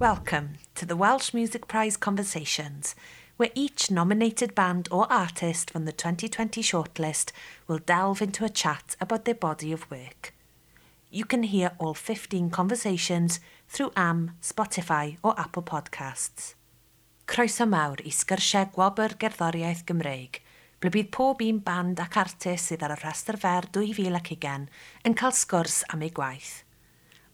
Welcome 0.00 0.54
to 0.76 0.86
the 0.86 0.96
Welsh 0.96 1.34
Music 1.34 1.68
Prize 1.68 1.98
Conversations, 1.98 2.94
where 3.36 3.50
each 3.54 3.90
nominated 3.90 4.54
band 4.54 4.88
or 4.90 5.06
artist 5.12 5.70
from 5.70 5.84
the 5.84 5.92
2020 5.92 6.62
shortlist 6.62 7.32
will 7.68 7.80
delve 7.80 8.22
into 8.22 8.46
a 8.46 8.48
chat 8.48 8.96
about 8.98 9.26
their 9.26 9.34
body 9.34 9.72
of 9.72 9.90
work. 9.90 10.32
You 11.10 11.26
can 11.26 11.42
hear 11.42 11.72
all 11.76 11.92
15 11.92 12.48
conversations 12.48 13.40
through 13.68 13.92
AM, 13.94 14.38
Spotify 14.40 15.18
or 15.22 15.38
Apple 15.38 15.64
Podcasts. 15.64 16.54
Croeso 17.26 17.68
mawr 17.68 18.00
i 18.00 18.08
sgyrsiau 18.08 18.72
gwobr 18.72 19.18
gerddoriaeth 19.20 19.84
Gymreig, 19.84 20.40
ble 20.80 20.94
bydd 20.96 21.12
pob 21.12 21.44
un 21.44 21.60
band 21.60 22.00
ac 22.00 22.16
artist 22.24 22.72
sydd 22.72 22.88
ar 22.88 22.96
y 22.96 23.00
rhestr 23.02 23.36
fer 23.44 23.68
2020 23.76 24.66
yn 25.04 25.20
cael 25.20 25.36
sgwrs 25.44 25.82
am 25.92 26.08
ei 26.08 26.16
gwaith– 26.22 26.56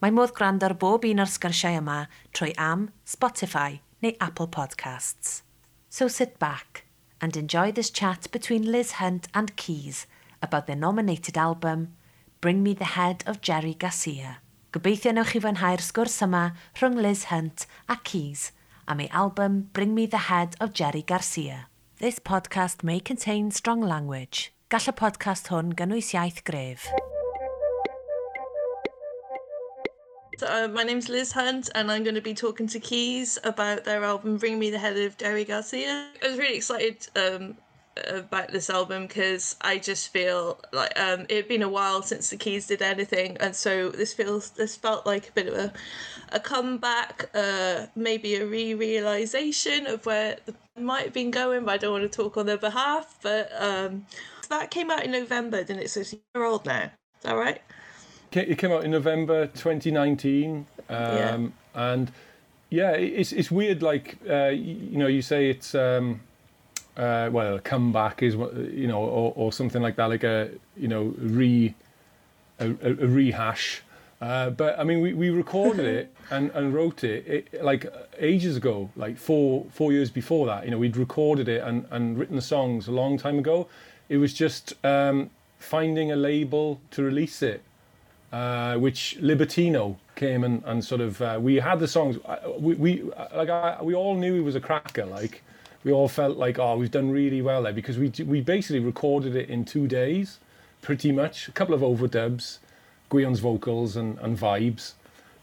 Mae 0.00 0.12
modd 0.12 0.34
gwrando 0.36 0.66
ar 0.68 0.74
bob 0.76 1.06
un 1.08 1.22
o'r 1.24 1.30
sgyrsiau 1.32 1.78
yma 1.80 2.00
trwy 2.36 2.52
am, 2.60 2.90
Spotify 3.08 3.80
neu 4.04 4.12
Apple 4.20 4.48
Podcasts. 4.48 5.40
So 5.88 6.08
sit 6.08 6.38
back 6.38 6.84
and 7.20 7.36
enjoy 7.36 7.72
this 7.72 7.88
chat 7.90 8.30
between 8.30 8.70
Liz 8.70 8.92
Hunt 9.00 9.28
and 9.32 9.56
Keys 9.56 10.06
about 10.42 10.66
their 10.66 10.76
nominated 10.76 11.38
album 11.38 11.94
Bring 12.42 12.62
Me 12.62 12.74
the 12.74 12.92
Head 12.96 13.24
of 13.26 13.40
Jerry 13.40 13.72
Garcia. 13.72 14.38
Gobeithio 14.76 15.14
newch 15.16 15.32
chi 15.32 15.40
fwynhau'r 15.40 15.80
sgwrs 15.80 16.20
yma 16.28 16.44
rhwng 16.76 17.00
Liz 17.00 17.24
Hunt 17.32 17.64
a 17.88 17.96
Keys 17.96 18.50
am 18.86 19.00
ei 19.00 19.08
album 19.24 19.62
Bring 19.72 19.96
Me 19.96 20.04
the 20.04 20.28
Head 20.28 20.60
of 20.60 20.76
Jerry 20.76 21.02
Garcia. 21.02 21.68
This 21.98 22.18
podcast 22.18 22.84
may 22.84 23.00
contain 23.00 23.50
strong 23.50 23.80
language. 23.80 24.52
Gall 24.68 24.92
y 24.92 24.98
podcast 25.00 25.48
hwn 25.48 25.72
gynnwys 25.80 26.12
iaith 26.12 26.44
gref. 26.44 26.90
Uh, 30.42 30.68
my 30.68 30.82
name's 30.82 31.08
Liz 31.08 31.32
Hunt, 31.32 31.70
and 31.74 31.90
I'm 31.90 32.02
going 32.02 32.14
to 32.14 32.20
be 32.20 32.34
talking 32.34 32.66
to 32.68 32.80
Keys 32.80 33.38
about 33.44 33.84
their 33.84 34.04
album 34.04 34.36
Bring 34.36 34.58
Me 34.58 34.70
the 34.70 34.78
Head 34.78 34.96
of 34.96 35.16
Jerry 35.16 35.44
Garcia. 35.44 36.08
I 36.22 36.28
was 36.28 36.38
really 36.38 36.56
excited 36.56 37.06
um, 37.16 37.56
about 38.08 38.52
this 38.52 38.68
album 38.68 39.06
because 39.06 39.56
I 39.60 39.78
just 39.78 40.08
feel 40.08 40.60
like 40.72 40.98
um, 40.98 41.26
it 41.28 41.36
had 41.36 41.48
been 41.48 41.62
a 41.62 41.68
while 41.68 42.02
since 42.02 42.30
the 42.30 42.36
Keys 42.36 42.66
did 42.66 42.82
anything, 42.82 43.36
and 43.38 43.54
so 43.54 43.90
this 43.90 44.12
feels 44.12 44.50
this 44.50 44.76
felt 44.76 45.06
like 45.06 45.28
a 45.28 45.32
bit 45.32 45.48
of 45.48 45.54
a 45.54 45.72
a 46.32 46.40
comeback, 46.40 47.30
uh, 47.34 47.86
maybe 47.94 48.34
a 48.34 48.46
re-realization 48.46 49.86
of 49.86 50.04
where 50.06 50.36
the 50.44 50.54
might 50.78 51.04
have 51.04 51.12
been 51.12 51.30
going, 51.30 51.64
but 51.64 51.72
I 51.72 51.76
don't 51.78 51.92
want 51.92 52.10
to 52.10 52.16
talk 52.22 52.36
on 52.36 52.46
their 52.46 52.58
behalf. 52.58 53.16
But 53.22 53.50
um, 53.58 54.06
that 54.48 54.70
came 54.70 54.90
out 54.90 55.04
in 55.04 55.12
November? 55.12 55.64
So 55.66 56.00
it's 56.00 56.12
a 56.12 56.16
year 56.34 56.44
old 56.44 56.66
now. 56.66 56.84
Is 56.84 57.22
that 57.22 57.34
right? 57.34 57.62
It 58.32 58.58
came 58.58 58.72
out 58.72 58.84
in 58.84 58.90
November 58.90 59.46
2019, 59.46 60.66
um, 60.88 60.96
yeah. 60.98 61.48
and 61.74 62.12
yeah, 62.70 62.92
it's 62.92 63.32
it's 63.32 63.50
weird. 63.50 63.82
Like 63.82 64.18
uh, 64.28 64.48
you 64.48 64.98
know, 64.98 65.06
you 65.06 65.22
say 65.22 65.50
it's 65.50 65.74
um, 65.74 66.20
uh, 66.96 67.28
well, 67.32 67.56
a 67.56 67.60
comeback 67.60 68.22
is 68.22 68.34
you 68.34 68.86
know, 68.86 68.98
or, 68.98 69.32
or 69.36 69.52
something 69.52 69.82
like 69.82 69.96
that, 69.96 70.06
like 70.06 70.24
a 70.24 70.50
you 70.76 70.88
know, 70.88 71.14
re 71.18 71.74
a, 72.58 72.70
a 72.70 73.06
rehash. 73.06 73.82
Uh, 74.20 74.48
but 74.48 74.78
I 74.78 74.84
mean, 74.84 75.02
we, 75.02 75.12
we 75.12 75.28
recorded 75.28 75.84
it 75.84 76.14
and, 76.30 76.50
and 76.52 76.72
wrote 76.72 77.04
it, 77.04 77.26
it, 77.26 77.62
like 77.62 77.86
ages 78.18 78.56
ago, 78.56 78.90
like 78.96 79.18
four 79.18 79.66
four 79.70 79.92
years 79.92 80.10
before 80.10 80.46
that. 80.46 80.64
You 80.64 80.70
know, 80.70 80.78
we'd 80.78 80.96
recorded 80.96 81.48
it 81.48 81.62
and, 81.62 81.86
and 81.90 82.18
written 82.18 82.36
the 82.36 82.42
songs 82.42 82.88
a 82.88 82.92
long 82.92 83.18
time 83.18 83.38
ago. 83.38 83.68
It 84.08 84.16
was 84.16 84.32
just 84.32 84.74
um, 84.84 85.30
finding 85.58 86.12
a 86.12 86.16
label 86.16 86.80
to 86.92 87.02
release 87.02 87.42
it, 87.42 87.62
uh, 88.36 88.76
which 88.76 89.16
Libertino 89.20 89.96
came 90.14 90.44
and, 90.44 90.62
and 90.66 90.84
sort 90.84 91.00
of 91.00 91.22
uh, 91.22 91.38
we 91.40 91.56
had 91.56 91.78
the 91.80 91.88
songs. 91.88 92.18
We, 92.58 92.74
we 92.74 93.02
like 93.34 93.48
I, 93.48 93.78
we 93.82 93.94
all 93.94 94.14
knew 94.14 94.34
he 94.34 94.40
was 94.40 94.56
a 94.56 94.60
cracker, 94.60 95.06
like 95.06 95.42
we 95.84 95.92
all 95.92 96.08
felt 96.08 96.36
like, 96.36 96.58
oh, 96.58 96.76
we've 96.76 96.90
done 96.90 97.10
really 97.10 97.40
well 97.40 97.62
there 97.62 97.72
because 97.72 97.96
we 97.96 98.12
we 98.24 98.40
basically 98.42 98.80
recorded 98.80 99.34
it 99.36 99.48
in 99.48 99.64
two 99.64 99.86
days, 99.86 100.38
pretty 100.82 101.12
much. 101.12 101.48
A 101.48 101.52
couple 101.52 101.74
of 101.74 101.80
overdubs, 101.80 102.58
Guion's 103.08 103.40
vocals 103.40 103.96
and, 103.96 104.18
and 104.18 104.38
vibes 104.38 104.92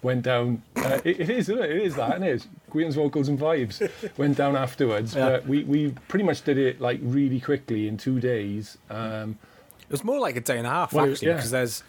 went 0.03 0.22
down. 0.22 0.62
Uh, 0.75 1.00
it, 1.03 1.22
it 1.22 1.29
is, 1.29 1.50
it? 1.50 1.57
it 1.59 1.81
is 1.81 1.95
that, 1.95 2.22
it 2.22 2.28
is. 2.28 2.47
Guion's 2.72 2.95
vocals 2.95 3.28
and 3.29 3.39
vibes 3.39 3.89
went 4.18 4.38
down 4.38 4.56
afterwards. 4.56 5.16
Yeah. 5.16 5.29
But 5.29 5.47
we, 5.47 5.63
we 5.63 5.95
pretty 6.09 6.25
much 6.25 6.44
did 6.44 6.57
it 6.57 6.79
like 6.79 7.00
really 7.01 7.39
quickly 7.39 7.88
in 7.88 7.97
two 7.97 8.19
days. 8.19 8.78
Um, 8.89 9.38
it 9.81 9.91
was 9.91 10.03
more 10.03 10.19
like 10.19 10.35
a 10.35 10.41
day 10.41 10.57
and 10.57 10.68
a 10.68 10.69
half 10.69 10.94
well, 10.94 11.09
actually, 11.09 11.29
yeah. 11.29 11.35
because 11.35 11.51
there's 11.51 11.84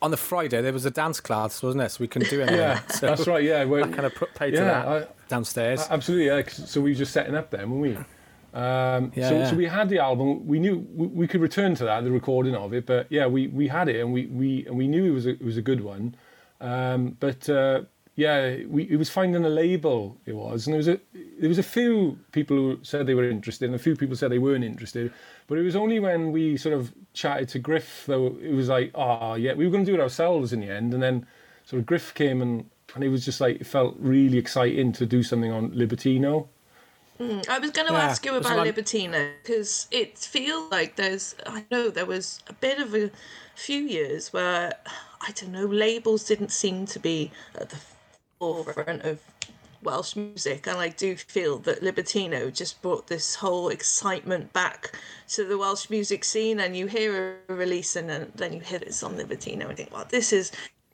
on 0.00 0.10
the 0.10 0.16
Friday 0.16 0.60
there 0.60 0.72
was 0.72 0.84
a 0.84 0.90
dance 0.90 1.20
class, 1.20 1.62
wasn't 1.62 1.82
it? 1.84 1.90
So 1.90 2.00
we 2.00 2.08
couldn't 2.08 2.30
do 2.30 2.40
anything. 2.40 2.58
yeah, 2.58 2.86
so 2.88 3.06
that's 3.06 3.26
right. 3.26 3.42
Yeah, 3.42 3.64
we 3.64 3.80
kind 3.82 4.06
of 4.06 4.14
put 4.14 4.34
paid 4.34 4.54
yeah, 4.54 4.60
to 4.60 4.64
that 4.64 4.86
I, 4.86 5.06
downstairs. 5.28 5.86
Absolutely. 5.90 6.26
Yeah. 6.26 6.42
So 6.48 6.80
we 6.80 6.90
were 6.90 6.96
just 6.96 7.12
setting 7.12 7.34
up 7.34 7.50
then, 7.50 7.70
weren't 7.70 7.82
we? 7.82 8.04
Um, 8.54 9.12
yeah, 9.14 9.28
so, 9.28 9.38
yeah. 9.38 9.50
so 9.50 9.56
we 9.56 9.66
had 9.66 9.88
the 9.88 9.98
album. 9.98 10.46
We 10.46 10.58
knew 10.58 10.86
we, 10.94 11.06
we, 11.06 11.28
could 11.28 11.40
return 11.40 11.74
to 11.76 11.84
that, 11.84 12.02
the 12.04 12.10
recording 12.10 12.54
of 12.54 12.72
it. 12.72 12.86
But 12.86 13.06
yeah, 13.10 13.26
we, 13.26 13.48
we 13.48 13.68
had 13.68 13.88
it, 13.88 14.00
and 14.00 14.12
we, 14.12 14.26
we 14.26 14.66
and 14.66 14.76
we 14.76 14.88
knew 14.88 15.04
it 15.04 15.14
was 15.14 15.26
a, 15.26 15.30
it 15.30 15.44
was 15.44 15.56
a 15.56 15.62
good 15.62 15.82
one. 15.82 16.14
Um, 16.60 17.16
but 17.20 17.48
uh, 17.48 17.82
yeah, 18.18 18.64
we, 18.66 18.82
it 18.90 18.96
was 18.96 19.08
finding 19.08 19.44
a 19.44 19.48
label. 19.48 20.16
It 20.26 20.34
was, 20.34 20.66
and 20.66 20.74
there 20.74 20.78
was 20.78 20.88
a 20.88 20.98
there 21.38 21.48
was 21.48 21.58
a 21.58 21.62
few 21.62 22.18
people 22.32 22.56
who 22.56 22.78
said 22.82 23.06
they 23.06 23.14
were 23.14 23.30
interested, 23.30 23.66
and 23.66 23.76
a 23.76 23.78
few 23.78 23.94
people 23.94 24.16
said 24.16 24.32
they 24.32 24.40
weren't 24.40 24.64
interested. 24.64 25.12
But 25.46 25.58
it 25.58 25.62
was 25.62 25.76
only 25.76 26.00
when 26.00 26.32
we 26.32 26.56
sort 26.56 26.74
of 26.74 26.92
chatted 27.12 27.48
to 27.50 27.60
Griff, 27.60 28.06
though, 28.08 28.36
it 28.42 28.54
was 28.54 28.68
like, 28.68 28.90
oh 28.96 29.34
yeah, 29.34 29.54
we 29.54 29.64
were 29.64 29.70
going 29.70 29.84
to 29.84 29.92
do 29.92 29.96
it 29.96 30.02
ourselves 30.02 30.52
in 30.52 30.58
the 30.58 30.68
end, 30.68 30.94
and 30.94 31.00
then 31.00 31.28
sort 31.64 31.78
of 31.78 31.86
Griff 31.86 32.12
came 32.12 32.42
and 32.42 32.68
and 32.96 33.04
it 33.04 33.08
was 33.08 33.24
just 33.24 33.40
like 33.40 33.60
it 33.60 33.68
felt 33.68 33.94
really 34.00 34.36
exciting 34.36 34.90
to 34.94 35.06
do 35.06 35.22
something 35.22 35.52
on 35.52 35.70
Libertino. 35.70 36.48
Mm, 37.20 37.48
I 37.48 37.60
was 37.60 37.70
going 37.70 37.86
to 37.86 37.92
yeah, 37.92 38.00
ask 38.00 38.24
you 38.24 38.34
about 38.34 38.66
Libertino 38.66 39.30
because 39.44 39.86
it 39.92 40.18
feels 40.18 40.72
like 40.72 40.96
there's. 40.96 41.36
I 41.46 41.64
know 41.70 41.88
there 41.88 42.06
was 42.06 42.42
a 42.48 42.52
bit 42.52 42.80
of 42.80 42.96
a 42.96 43.12
few 43.54 43.80
years 43.80 44.32
where 44.32 44.74
I 45.20 45.30
don't 45.30 45.52
know 45.52 45.66
labels 45.66 46.24
didn't 46.24 46.50
seem 46.50 46.84
to 46.86 46.98
be 46.98 47.30
at 47.54 47.70
the 47.70 47.78
forefront 48.38 49.02
of 49.02 49.20
Welsh 49.82 50.16
music, 50.16 50.66
and 50.66 50.78
I 50.78 50.88
do 50.88 51.16
feel 51.16 51.58
that 51.58 51.82
Libertino 51.82 52.52
just 52.52 52.82
brought 52.82 53.06
this 53.06 53.36
whole 53.36 53.68
excitement 53.68 54.52
back 54.52 54.92
to 55.28 55.44
the 55.44 55.56
Welsh 55.56 55.88
music 55.88 56.24
scene. 56.24 56.58
And 56.58 56.76
you 56.76 56.86
hear 56.86 57.38
a 57.48 57.54
release, 57.54 57.94
and 57.94 58.10
then, 58.10 58.32
then 58.34 58.52
you 58.52 58.60
hear 58.60 58.80
it's 58.82 59.02
on 59.02 59.16
Libertino, 59.16 59.68
and 59.68 59.76
think, 59.76 59.92
"Well, 59.92 60.06
this 60.08 60.32
is 60.32 60.50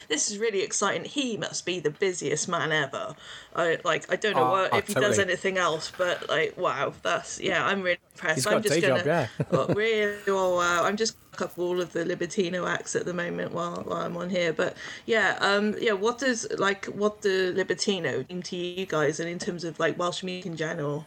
this 0.09 0.31
is 0.31 0.39
really 0.39 0.63
exciting. 0.63 1.05
He 1.05 1.37
must 1.37 1.65
be 1.67 1.81
the 1.81 1.91
busiest 1.91 2.49
man 2.49 2.73
ever. 2.73 3.15
I 3.55 3.79
like 3.85 4.11
I 4.13 4.17
don't 4.17 4.35
know 4.35 4.49
oh, 4.49 4.51
what, 4.51 4.71
oh, 4.73 4.79
if 4.79 4.89
he 4.89 4.95
does 4.95 5.19
anything 5.19 5.59
else, 5.59 5.93
but 5.97 6.29
like 6.29 6.57
wow, 6.57 6.93
that's 7.03 7.41
yeah, 7.41 7.67
I'm 7.67 7.83
really 7.83 7.99
impressed. 8.15 8.37
He's 8.37 8.45
got 8.45 8.55
I'm 8.55 8.63
just 8.63 8.81
gonna 8.81 8.99
job, 8.99 9.07
yeah. 9.07 9.27
well, 9.51 9.69
really 9.69 10.17
oh 10.29 10.57
wow, 10.57 10.85
I'm 10.85 10.97
just 10.97 11.17
up 11.41 11.59
all 11.59 11.81
of 11.81 11.93
the 11.93 12.05
Libertino 12.05 12.69
acts 12.69 12.95
at 12.95 13.05
the 13.05 13.15
moment 13.15 13.53
while, 13.53 13.83
while 13.85 14.03
I'm 14.03 14.17
on 14.17 14.31
here. 14.31 14.53
But 14.53 14.77
yeah, 15.07 15.37
um, 15.41 15.75
yeah, 15.81 15.93
what 15.93 16.19
does 16.19 16.47
like 16.59 16.87
what 16.87 17.23
the 17.23 17.53
Libertino 17.57 18.29
mean 18.29 18.43
to 18.43 18.57
you 18.57 18.87
guys, 18.87 19.21
and 19.21 19.29
in 19.29 19.39
terms 19.39 19.65
of 19.65 19.79
like 19.79 19.99
Welsh 19.99 20.23
music 20.23 20.47
in 20.47 20.57
general? 20.57 21.07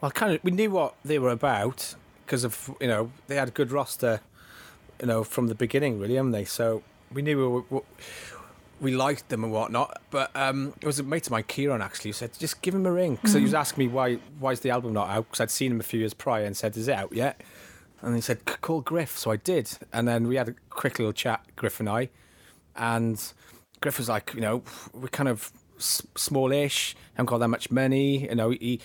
Well, 0.00 0.10
kind 0.10 0.34
of, 0.34 0.44
we 0.44 0.50
knew 0.50 0.70
what 0.70 0.94
they 1.04 1.18
were 1.18 1.30
about 1.30 1.94
because 2.24 2.44
of 2.44 2.70
you 2.80 2.88
know 2.88 3.10
they 3.26 3.36
had 3.36 3.48
a 3.48 3.52
good 3.52 3.70
roster, 3.70 4.20
you 5.00 5.06
know, 5.06 5.24
from 5.24 5.48
the 5.48 5.54
beginning, 5.54 5.98
really, 5.98 6.14
haven't 6.14 6.32
they? 6.32 6.44
So 6.44 6.82
we 7.12 7.22
knew 7.22 7.38
we, 7.38 7.62
were, 7.70 7.82
we 8.80 8.94
liked 8.94 9.28
them 9.28 9.44
and 9.44 9.52
whatnot. 9.52 10.00
But 10.10 10.34
um, 10.34 10.74
it 10.80 10.86
was 10.86 10.98
a 10.98 11.02
mate 11.02 11.26
of 11.26 11.32
mine, 11.32 11.44
Kieran, 11.46 11.82
actually, 11.82 12.10
who 12.10 12.14
said, 12.14 12.38
just 12.38 12.62
give 12.62 12.74
him 12.74 12.86
a 12.86 12.92
ring. 12.92 13.18
So 13.24 13.34
mm. 13.34 13.38
he 13.38 13.42
was 13.42 13.54
asking 13.54 13.84
me 13.84 13.88
why 13.88 14.14
why 14.38 14.52
is 14.52 14.60
the 14.60 14.70
album 14.70 14.92
not 14.92 15.08
out? 15.08 15.26
Because 15.26 15.40
I'd 15.40 15.50
seen 15.50 15.72
him 15.72 15.80
a 15.80 15.84
few 15.84 16.00
years 16.00 16.14
prior 16.14 16.44
and 16.44 16.56
said, 16.56 16.76
is 16.76 16.88
it 16.88 16.94
out 16.94 17.12
yet? 17.12 17.42
And 18.02 18.14
he 18.14 18.20
said, 18.20 18.44
call 18.44 18.80
Griff. 18.80 19.18
So 19.18 19.30
I 19.30 19.36
did. 19.36 19.70
And 19.92 20.08
then 20.08 20.26
we 20.26 20.36
had 20.36 20.48
a 20.48 20.54
quick 20.70 20.98
little 20.98 21.12
chat, 21.12 21.44
Griff 21.56 21.80
and 21.80 21.88
I. 21.88 22.08
And 22.74 23.22
Griff 23.80 23.98
was 23.98 24.08
like, 24.08 24.32
you 24.34 24.40
know, 24.40 24.62
we're 24.94 25.08
kind 25.08 25.28
of 25.28 25.52
smallish, 25.78 26.96
haven't 27.14 27.26
got 27.26 27.38
that 27.38 27.48
much 27.48 27.70
money. 27.70 28.28
You 28.28 28.34
know, 28.34 28.50
he, 28.50 28.80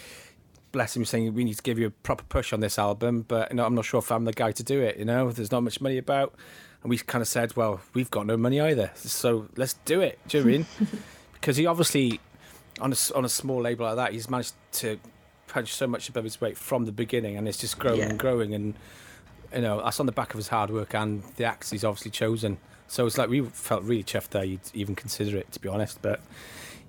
bless 0.72 0.96
him, 0.96 1.06
saying 1.06 1.34
we 1.34 1.46
need 1.46 1.56
to 1.56 1.64
give 1.64 1.80
you 1.80 1.88
a 1.88 1.92
proper 1.92 2.26
push 2.26 2.52
on 2.52 2.60
this 2.60 2.78
album, 2.78 3.24
but 3.26 3.50
you 3.50 3.56
know, 3.56 3.66
I'm 3.66 3.76
not 3.76 3.86
sure 3.86 4.00
if 4.00 4.12
I'm 4.12 4.26
the 4.26 4.34
guy 4.34 4.52
to 4.52 4.64
do 4.64 4.82
it. 4.82 4.98
You 4.98 5.06
know, 5.06 5.32
there's 5.32 5.52
not 5.52 5.64
much 5.64 5.80
money 5.80 5.98
about. 5.98 6.36
And 6.86 6.92
we 6.92 7.00
kind 7.00 7.24
of 7.24 7.28
said, 7.28 7.56
well, 7.56 7.82
we've 7.96 8.12
got 8.12 8.28
no 8.28 8.38
money 8.38 8.62
either, 8.62 8.92
so 8.94 9.48
let's 9.56 9.74
do 9.86 10.02
it. 10.02 10.20
Do 10.28 10.38
you 10.38 10.44
know 10.44 10.50
I 10.50 10.52
mean? 10.52 10.66
because 11.34 11.58
he 11.58 11.66
obviously, 11.66 12.20
on 12.80 12.94
a, 12.94 12.96
on 13.16 13.26
a 13.26 13.30
small 13.30 13.60
label 13.60 13.88
like 13.88 13.96
that, 13.96 14.14
he's 14.14 14.30
managed 14.30 14.54
to 14.74 15.00
punch 15.48 15.74
so 15.74 15.88
much 15.88 16.10
above 16.10 16.26
his 16.26 16.40
weight 16.40 16.60
from 16.60 16.86
the 16.86 16.92
beginning, 16.92 17.38
and 17.38 17.48
it's 17.48 17.58
just 17.58 17.80
growing 17.80 18.02
yeah. 18.02 18.10
and 18.10 18.20
growing. 18.20 18.54
And 18.54 18.76
you 19.52 19.62
know, 19.62 19.82
that's 19.84 20.00
on 20.00 20.06
the 20.06 20.12
back 20.12 20.36
of 20.36 20.38
his 20.38 20.50
hard 20.50 20.70
work 20.70 20.94
and 20.94 21.24
the 21.38 21.46
acts 21.46 21.72
he's 21.72 21.84
obviously 21.84 22.12
chosen. 22.12 22.60
So 22.88 23.08
it's 23.08 23.18
like 23.18 23.30
we 23.30 23.42
felt 23.42 23.82
really 23.82 24.04
chuffed 24.04 24.30
that 24.30 24.48
you'd 24.48 24.60
even 24.76 24.94
consider 24.94 25.38
it, 25.38 25.52
to 25.54 25.60
be 25.60 25.68
honest. 25.68 26.04
But 26.04 26.22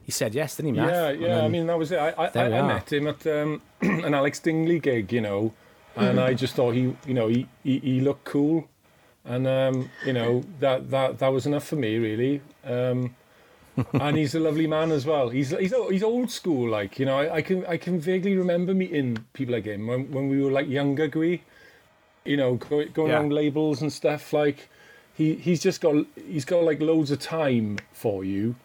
he 0.02 0.12
said 0.12 0.34
yes, 0.34 0.56
didn't 0.56 0.74
he, 0.74 0.80
Matt? 0.82 1.18
Yeah, 1.18 1.26
yeah. 1.26 1.40
I 1.40 1.48
mean, 1.48 1.68
that 1.68 1.78
was 1.78 1.90
it. 1.90 1.98
I, 1.98 2.10
I, 2.10 2.30
I, 2.34 2.58
I 2.58 2.66
met 2.66 2.92
him 2.92 3.06
at 3.06 3.26
um, 3.26 3.62
an 3.80 4.12
Alex 4.12 4.40
Dingley 4.40 4.78
gig, 4.78 5.10
you 5.10 5.22
know, 5.22 5.54
and 5.94 6.20
I 6.20 6.34
just 6.34 6.54
thought 6.54 6.74
he, 6.74 6.94
you 7.06 7.14
know, 7.14 7.28
he, 7.28 7.48
he, 7.64 7.78
he 7.78 8.00
looked 8.02 8.26
cool 8.26 8.68
and 9.26 9.46
um, 9.46 9.90
you 10.04 10.12
know 10.12 10.42
that 10.60 10.90
that 10.90 11.18
that 11.18 11.28
was 11.28 11.46
enough 11.46 11.66
for 11.66 11.76
me 11.76 11.96
really. 11.98 12.40
Um, 12.64 13.14
and 13.92 14.16
he's 14.16 14.34
a 14.34 14.40
lovely 14.40 14.66
man 14.66 14.90
as 14.90 15.04
well. 15.04 15.28
He's 15.28 15.50
he's 15.50 15.74
he's 15.90 16.02
old 16.02 16.30
school, 16.30 16.70
like 16.70 16.98
you 16.98 17.06
know. 17.06 17.18
I, 17.18 17.36
I 17.36 17.42
can 17.42 17.66
I 17.66 17.76
can 17.76 18.00
vaguely 18.00 18.36
remember 18.36 18.72
meeting 18.74 19.24
people 19.34 19.54
like 19.54 19.64
him 19.64 19.86
when 19.86 20.10
when 20.10 20.28
we 20.28 20.42
were 20.42 20.50
like 20.50 20.68
younger, 20.68 21.08
Gui. 21.08 21.42
You 22.24 22.36
know, 22.36 22.54
go, 22.54 22.84
going 22.86 23.10
yeah. 23.10 23.18
around 23.18 23.32
labels 23.32 23.82
and 23.82 23.92
stuff. 23.92 24.32
Like 24.32 24.68
he 25.14 25.34
he's 25.34 25.60
just 25.60 25.80
got 25.80 26.06
he's 26.26 26.44
got 26.44 26.62
like 26.64 26.80
loads 26.80 27.10
of 27.10 27.20
time 27.20 27.78
for 27.92 28.24
you, 28.24 28.56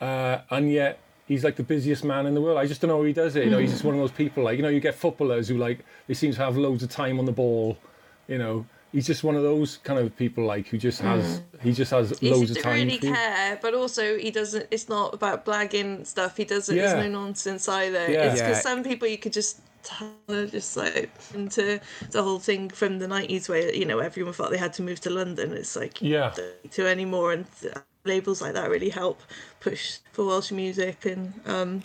uh, 0.00 0.38
and 0.50 0.70
yet 0.70 1.00
he's 1.26 1.42
like 1.42 1.56
the 1.56 1.62
busiest 1.62 2.04
man 2.04 2.26
in 2.26 2.34
the 2.34 2.40
world. 2.40 2.58
I 2.58 2.66
just 2.66 2.82
don't 2.82 2.90
know 2.90 2.98
how 2.98 3.04
he 3.04 3.14
does 3.14 3.36
it. 3.36 3.44
You 3.44 3.50
know, 3.50 3.58
he's 3.58 3.70
just 3.70 3.84
one 3.84 3.94
of 3.94 4.00
those 4.00 4.12
people. 4.12 4.44
Like 4.44 4.58
you 4.58 4.62
know, 4.62 4.68
you 4.68 4.80
get 4.80 4.94
footballers 4.94 5.48
who 5.48 5.56
like 5.56 5.78
they 6.06 6.14
seem 6.14 6.32
to 6.32 6.38
have 6.38 6.58
loads 6.58 6.82
of 6.82 6.90
time 6.90 7.18
on 7.18 7.24
the 7.24 7.32
ball. 7.32 7.78
You 8.28 8.38
know, 8.38 8.66
he's 8.92 9.06
just 9.06 9.22
one 9.24 9.36
of 9.36 9.42
those 9.42 9.78
kind 9.78 9.98
of 9.98 10.16
people 10.16 10.44
like 10.44 10.66
who 10.68 10.78
just 10.78 11.00
has 11.00 11.40
mm. 11.40 11.60
he 11.62 11.72
just 11.72 11.90
has 11.90 12.18
he 12.18 12.30
loads 12.30 12.50
of 12.50 12.62
time. 12.62 12.88
He 12.88 12.98
doesn't 12.98 13.10
really 13.10 13.16
care, 13.16 13.58
but 13.62 13.74
also 13.74 14.18
he 14.18 14.30
doesn't. 14.30 14.66
It's 14.70 14.88
not 14.88 15.14
about 15.14 15.44
blagging 15.44 16.06
stuff. 16.06 16.36
He 16.36 16.44
doesn't. 16.44 16.74
Yeah. 16.74 16.94
There's 16.94 17.04
no 17.04 17.20
nonsense 17.20 17.68
either. 17.68 18.10
Yeah. 18.10 18.32
It's 18.32 18.40
because 18.40 18.56
yeah. 18.56 18.60
some 18.60 18.82
people 18.82 19.08
you 19.08 19.18
could 19.18 19.32
just 19.32 19.60
tell, 19.82 20.46
just 20.46 20.76
like 20.76 21.10
into 21.34 21.80
the 22.10 22.22
whole 22.22 22.38
thing 22.38 22.68
from 22.68 22.98
the 22.98 23.06
90s 23.06 23.48
where 23.48 23.74
you 23.74 23.84
know 23.84 23.98
everyone 23.98 24.32
thought 24.32 24.50
they 24.50 24.58
had 24.58 24.72
to 24.74 24.82
move 24.82 25.00
to 25.00 25.10
london 25.10 25.52
it's 25.52 25.74
like 25.74 26.00
yeah 26.02 26.34
to 26.70 26.86
anymore 26.86 27.32
and 27.32 27.46
labels 28.04 28.42
like 28.42 28.52
that 28.52 28.68
really 28.68 28.90
help 28.90 29.22
push 29.60 29.98
for 30.12 30.26
welsh 30.26 30.52
music 30.52 31.06
and 31.06 31.32
um 31.46 31.82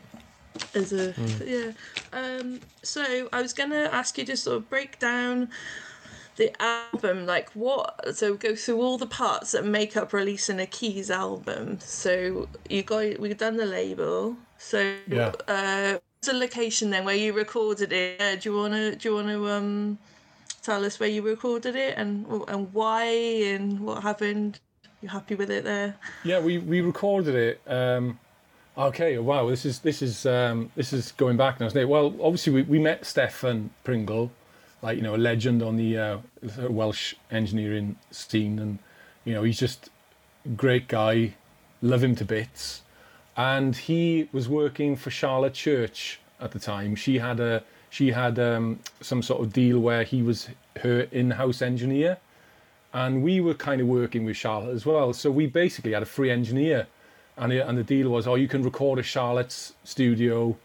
as 0.73 0.93
a 0.93 1.13
mm. 1.13 1.47
yeah 1.47 1.71
um 2.11 2.59
so 2.83 3.29
i 3.31 3.41
was 3.41 3.53
gonna 3.53 3.89
ask 3.91 4.17
you 4.17 4.25
to 4.25 4.35
sort 4.35 4.57
of 4.57 4.69
break 4.69 4.99
down 4.99 5.49
the 6.35 6.51
album 6.61 7.25
like 7.25 7.49
what 7.51 8.15
so 8.15 8.35
go 8.35 8.55
through 8.55 8.81
all 8.81 8.97
the 8.97 9.07
parts 9.07 9.51
that 9.53 9.65
make 9.65 9.95
up 9.95 10.11
releasing 10.13 10.59
a 10.59 10.65
keys 10.65 11.09
album. 11.09 11.79
So 11.79 12.47
you 12.69 12.83
got 12.83 13.19
we've 13.19 13.37
done 13.37 13.57
the 13.57 13.65
label. 13.65 14.35
So 14.57 14.95
yeah. 15.07 15.31
uh 15.47 15.97
the 16.21 16.33
location 16.33 16.89
then 16.89 17.05
where 17.05 17.15
you 17.15 17.33
recorded 17.33 17.93
it? 17.93 18.19
Uh, 18.19 18.35
do 18.35 18.49
you 18.49 18.57
want 18.57 18.73
to 18.73 18.95
do 18.95 19.09
you 19.09 19.15
want 19.15 19.27
to 19.27 19.49
um 19.49 19.97
tell 20.61 20.83
us 20.83 20.99
where 20.99 21.09
you 21.09 21.21
recorded 21.21 21.75
it 21.75 21.97
and 21.97 22.25
and 22.47 22.73
why 22.73 23.05
and 23.05 23.79
what 23.79 24.03
happened? 24.03 24.59
You 25.01 25.09
happy 25.09 25.35
with 25.35 25.51
it 25.51 25.63
there? 25.63 25.95
Yeah 26.23 26.39
we 26.39 26.57
we 26.57 26.81
recorded 26.81 27.35
it 27.35 27.61
um 27.71 28.19
okay 28.77 29.17
wow 29.19 29.49
this 29.49 29.65
is 29.65 29.79
this 29.79 30.01
is 30.01 30.25
um 30.25 30.69
this 30.75 30.91
is 30.91 31.13
going 31.13 31.37
back 31.37 31.61
now 31.61 31.67
isn't 31.67 31.79
it? 31.79 31.87
well 31.87 32.13
obviously 32.21 32.51
we, 32.51 32.61
we 32.63 32.77
met 32.77 33.05
stefan 33.05 33.69
pringle 33.85 34.29
like 34.81 34.97
you 34.97 35.03
know 35.03 35.15
a 35.15 35.17
legend 35.17 35.61
on 35.61 35.77
the 35.77 35.97
uh, 35.97 36.17
Welsh 36.69 37.15
engineering 37.31 37.97
scene, 38.11 38.59
and 38.59 38.79
you 39.23 39.33
know 39.33 39.43
he's 39.43 39.59
just 39.59 39.89
great 40.55 40.87
guy, 40.87 41.35
love 41.81 42.03
him 42.03 42.15
to 42.15 42.25
bits, 42.25 42.81
and 43.35 43.75
he 43.75 44.29
was 44.31 44.47
working 44.47 44.95
for 44.95 45.09
Charlotte 45.09 45.53
Church 45.53 46.19
at 46.39 46.51
the 46.51 46.59
time. 46.59 46.95
She 46.95 47.19
had 47.19 47.39
a 47.39 47.63
she 47.89 48.11
had 48.11 48.37
um, 48.39 48.79
some 49.01 49.21
sort 49.21 49.41
of 49.41 49.53
deal 49.53 49.79
where 49.79 50.03
he 50.03 50.21
was 50.21 50.49
her 50.81 51.07
in-house 51.11 51.61
engineer, 51.61 52.17
and 52.93 53.23
we 53.23 53.39
were 53.39 53.53
kind 53.53 53.79
of 53.79 53.87
working 53.87 54.25
with 54.25 54.35
Charlotte 54.35 54.73
as 54.73 54.85
well. 54.85 55.13
So 55.13 55.31
we 55.31 55.47
basically 55.47 55.93
had 55.93 56.03
a 56.03 56.05
free 56.05 56.29
engineer, 56.29 56.87
and 57.37 57.53
it, 57.53 57.65
and 57.65 57.77
the 57.77 57.83
deal 57.83 58.09
was, 58.09 58.27
oh, 58.27 58.35
you 58.35 58.47
can 58.47 58.63
record 58.63 58.99
at 58.99 59.05
Charlotte's 59.05 59.73
studio, 59.83 60.57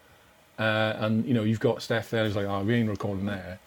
uh, 0.59 0.95
and 0.97 1.25
you 1.25 1.35
know 1.35 1.45
you've 1.45 1.61
got 1.61 1.83
Steph 1.83 2.11
there. 2.11 2.25
He's 2.25 2.37
like, 2.37 2.47
oh, 2.47 2.63
we 2.65 2.75
ain't 2.75 2.91
recording 2.91 3.27
there. 3.27 3.61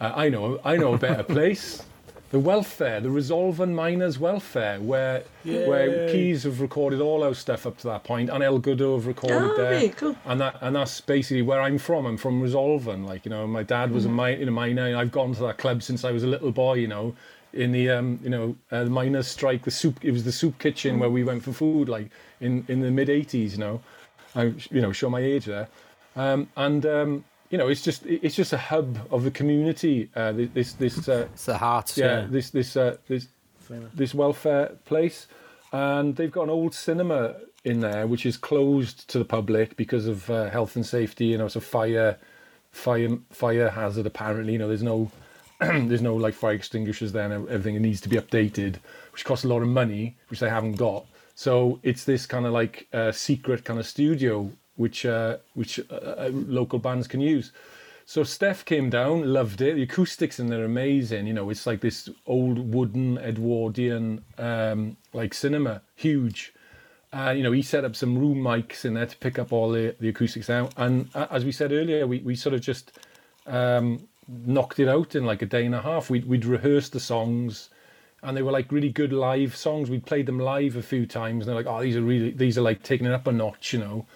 Uh, 0.00 0.12
I 0.14 0.28
know, 0.28 0.60
I 0.64 0.76
know 0.76 0.94
a 0.94 0.98
better 0.98 1.22
place. 1.22 1.82
The 2.30 2.40
welfare, 2.40 3.00
the 3.00 3.08
Resolven 3.08 3.72
Miners 3.72 4.18
Welfare, 4.18 4.80
where 4.80 5.22
Yay. 5.44 5.68
where 5.68 6.08
Keys 6.08 6.42
have 6.42 6.60
recorded 6.60 7.00
all 7.00 7.22
our 7.22 7.34
stuff 7.34 7.68
up 7.68 7.78
to 7.78 7.86
that 7.86 8.02
point, 8.02 8.30
and 8.30 8.42
El 8.42 8.58
Goodo 8.58 8.96
have 8.96 9.06
recorded 9.06 9.52
oh, 9.52 9.56
there, 9.56 9.88
cool. 9.90 10.16
and 10.24 10.40
that 10.40 10.58
and 10.60 10.74
that's 10.74 11.00
basically 11.00 11.42
where 11.42 11.60
I'm 11.60 11.78
from. 11.78 12.04
I'm 12.04 12.16
from 12.16 12.42
Resolven. 12.42 13.06
Like 13.06 13.24
you 13.24 13.30
know, 13.30 13.46
my 13.46 13.62
dad 13.62 13.92
was 13.92 14.04
mm. 14.04 14.08
a 14.08 14.10
mine 14.10 14.38
in 14.40 14.48
a 14.48 14.50
miner, 14.50 14.86
and 14.86 14.96
I've 14.96 15.12
gone 15.12 15.34
to 15.34 15.42
that 15.42 15.58
club 15.58 15.84
since 15.84 16.04
I 16.04 16.10
was 16.10 16.24
a 16.24 16.26
little 16.26 16.50
boy. 16.50 16.74
You 16.74 16.88
know, 16.88 17.14
in 17.52 17.70
the 17.70 17.90
um, 17.90 18.18
you 18.24 18.30
know 18.30 18.56
uh, 18.72 18.82
the 18.82 18.90
miners' 18.90 19.28
strike, 19.28 19.62
the 19.62 19.70
soup. 19.70 20.04
It 20.04 20.10
was 20.10 20.24
the 20.24 20.32
soup 20.32 20.58
kitchen 20.58 20.96
mm. 20.96 20.98
where 20.98 21.10
we 21.10 21.22
went 21.22 21.44
for 21.44 21.52
food, 21.52 21.88
like 21.88 22.10
in 22.40 22.64
in 22.66 22.80
the 22.80 22.90
mid 22.90 23.06
'80s. 23.06 23.52
You 23.52 23.58
know, 23.58 23.82
I 24.34 24.52
you 24.72 24.80
know 24.82 24.90
show 24.90 25.08
my 25.08 25.20
age 25.20 25.44
there, 25.44 25.68
um, 26.16 26.48
and 26.56 26.84
um, 26.86 27.24
you 27.50 27.58
know, 27.58 27.68
it's 27.68 27.82
just 27.82 28.04
it's 28.06 28.34
just 28.34 28.52
a 28.52 28.58
hub 28.58 28.98
of 29.10 29.24
the 29.24 29.30
community. 29.30 30.10
Uh, 30.14 30.32
this 30.32 30.72
this 30.74 31.08
uh, 31.08 31.28
it's 31.32 31.46
the 31.46 31.58
heart. 31.58 31.96
Yeah, 31.96 32.20
yeah. 32.20 32.26
this 32.28 32.50
this 32.50 32.76
uh, 32.76 32.96
this 33.08 33.28
this 33.94 34.14
welfare 34.14 34.72
place, 34.84 35.26
and 35.72 36.16
they've 36.16 36.32
got 36.32 36.44
an 36.44 36.50
old 36.50 36.74
cinema 36.74 37.36
in 37.64 37.80
there 37.80 38.06
which 38.06 38.24
is 38.24 38.36
closed 38.36 39.08
to 39.08 39.18
the 39.18 39.24
public 39.24 39.76
because 39.76 40.06
of 40.06 40.30
uh, 40.30 40.48
health 40.50 40.76
and 40.76 40.86
safety. 40.86 41.26
You 41.26 41.38
know, 41.38 41.46
it's 41.46 41.56
a 41.56 41.60
fire 41.60 42.18
fire 42.70 43.18
fire 43.30 43.70
hazard. 43.70 44.06
Apparently, 44.06 44.52
you 44.52 44.58
know, 44.58 44.68
there's 44.68 44.82
no 44.82 45.10
there's 45.60 46.02
no 46.02 46.14
like 46.14 46.34
fire 46.34 46.54
extinguishers 46.54 47.12
there, 47.12 47.30
and 47.30 47.48
everything 47.48 47.76
it 47.76 47.80
needs 47.80 48.00
to 48.02 48.08
be 48.08 48.16
updated, 48.16 48.76
which 49.12 49.24
costs 49.24 49.44
a 49.44 49.48
lot 49.48 49.62
of 49.62 49.68
money, 49.68 50.16
which 50.28 50.40
they 50.40 50.50
haven't 50.50 50.76
got. 50.76 51.06
So 51.34 51.80
it's 51.82 52.04
this 52.04 52.24
kind 52.24 52.46
of 52.46 52.52
like 52.52 52.88
uh, 52.92 53.12
secret 53.12 53.64
kind 53.64 53.78
of 53.78 53.86
studio 53.86 54.50
which 54.76 55.04
uh, 55.04 55.38
which 55.54 55.80
uh, 55.90 55.94
uh, 55.94 56.30
local 56.32 56.78
bands 56.78 57.06
can 57.06 57.20
use. 57.20 57.52
So 58.08 58.22
Steph 58.22 58.64
came 58.64 58.88
down, 58.88 59.32
loved 59.32 59.60
it. 59.60 59.74
The 59.74 59.82
acoustics 59.82 60.38
in 60.38 60.46
there 60.46 60.62
are 60.62 60.66
amazing. 60.66 61.26
You 61.26 61.32
know, 61.32 61.50
it's 61.50 61.66
like 61.66 61.80
this 61.80 62.08
old 62.24 62.72
wooden 62.72 63.18
Edwardian 63.18 64.24
um, 64.38 64.96
like 65.12 65.34
cinema, 65.34 65.82
huge. 65.96 66.54
Uh, 67.12 67.30
you 67.30 67.42
know, 67.42 67.50
he 67.50 67.62
set 67.62 67.84
up 67.84 67.96
some 67.96 68.16
room 68.16 68.38
mics 68.38 68.84
in 68.84 68.94
there 68.94 69.06
to 69.06 69.16
pick 69.16 69.40
up 69.40 69.52
all 69.52 69.70
the, 69.70 69.96
the 69.98 70.08
acoustics 70.08 70.48
out. 70.48 70.72
And 70.76 71.08
uh, 71.14 71.26
as 71.30 71.44
we 71.44 71.50
said 71.50 71.72
earlier, 71.72 72.06
we, 72.06 72.20
we 72.20 72.36
sort 72.36 72.54
of 72.54 72.60
just 72.60 72.92
um, 73.46 74.06
knocked 74.28 74.78
it 74.78 74.88
out 74.88 75.16
in 75.16 75.24
like 75.24 75.42
a 75.42 75.46
day 75.46 75.66
and 75.66 75.74
a 75.74 75.80
half. 75.80 76.08
We'd, 76.08 76.28
we'd 76.28 76.44
rehearsed 76.44 76.92
the 76.92 77.00
songs 77.00 77.70
and 78.22 78.36
they 78.36 78.42
were 78.42 78.52
like 78.52 78.70
really 78.70 78.90
good 78.90 79.12
live 79.12 79.56
songs. 79.56 79.90
We'd 79.90 80.06
played 80.06 80.26
them 80.26 80.38
live 80.38 80.76
a 80.76 80.82
few 80.82 81.06
times 81.06 81.46
and 81.46 81.48
they're 81.48 81.62
like, 81.64 81.72
oh, 81.72 81.82
these 81.82 81.96
are 81.96 82.02
really, 82.02 82.30
these 82.30 82.56
are 82.56 82.62
like 82.62 82.82
taking 82.84 83.06
it 83.06 83.12
up 83.12 83.26
a 83.26 83.32
notch, 83.32 83.72
you 83.72 83.80
know. 83.80 84.06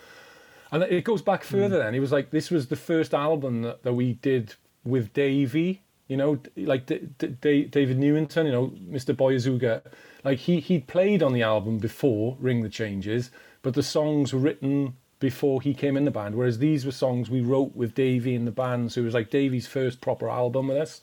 And 0.72 0.82
it 0.84 1.04
goes 1.04 1.22
back 1.22 1.42
further. 1.42 1.76
Mm. 1.76 1.84
Then 1.84 1.94
he 1.94 2.00
was 2.00 2.12
like, 2.12 2.30
this 2.30 2.50
was 2.50 2.68
the 2.68 2.76
first 2.76 3.12
album 3.14 3.62
that, 3.62 3.82
that 3.82 3.94
we 3.94 4.14
did 4.14 4.54
with 4.84 5.12
Davey. 5.12 5.82
You 6.08 6.16
know, 6.16 6.40
like 6.56 6.86
D- 6.86 7.08
D- 7.18 7.64
David 7.64 7.98
Newington. 7.98 8.46
You 8.46 8.52
know, 8.52 8.66
Mr. 8.90 9.16
Boy 9.16 9.34
Azooga. 9.34 9.82
Like 10.24 10.38
he 10.38 10.60
he 10.60 10.80
played 10.80 11.22
on 11.22 11.32
the 11.32 11.42
album 11.42 11.78
before 11.78 12.36
Ring 12.40 12.62
the 12.62 12.68
Changes, 12.68 13.30
but 13.62 13.74
the 13.74 13.82
songs 13.82 14.32
were 14.32 14.40
written 14.40 14.96
before 15.18 15.62
he 15.62 15.74
came 15.74 15.96
in 15.96 16.04
the 16.04 16.10
band. 16.10 16.34
Whereas 16.34 16.58
these 16.58 16.84
were 16.84 16.92
songs 16.92 17.30
we 17.30 17.40
wrote 17.40 17.76
with 17.76 17.94
Davey 17.94 18.34
in 18.34 18.44
the 18.44 18.50
band. 18.50 18.92
So 18.92 19.02
it 19.02 19.04
was 19.04 19.14
like 19.14 19.30
Davey's 19.30 19.66
first 19.66 20.00
proper 20.00 20.28
album 20.28 20.68
with 20.68 20.78
us. 20.78 21.02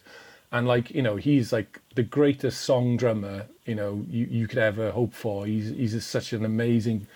And 0.51 0.67
like, 0.67 0.91
you 0.91 1.01
know, 1.01 1.17
he's 1.17 1.53
like 1.53 1.81
the 1.95 2.03
greatest 2.03 2.61
song 2.61 2.97
drummer, 2.97 3.45
you 3.65 3.75
know, 3.75 4.05
you, 4.09 4.25
you 4.25 4.47
could 4.47 4.59
ever 4.59 4.91
hope 4.91 5.13
for. 5.13 5.45
He's 5.45 5.69
he's 5.69 6.05
such 6.05 6.33
an 6.33 6.45
amazing 6.45 7.07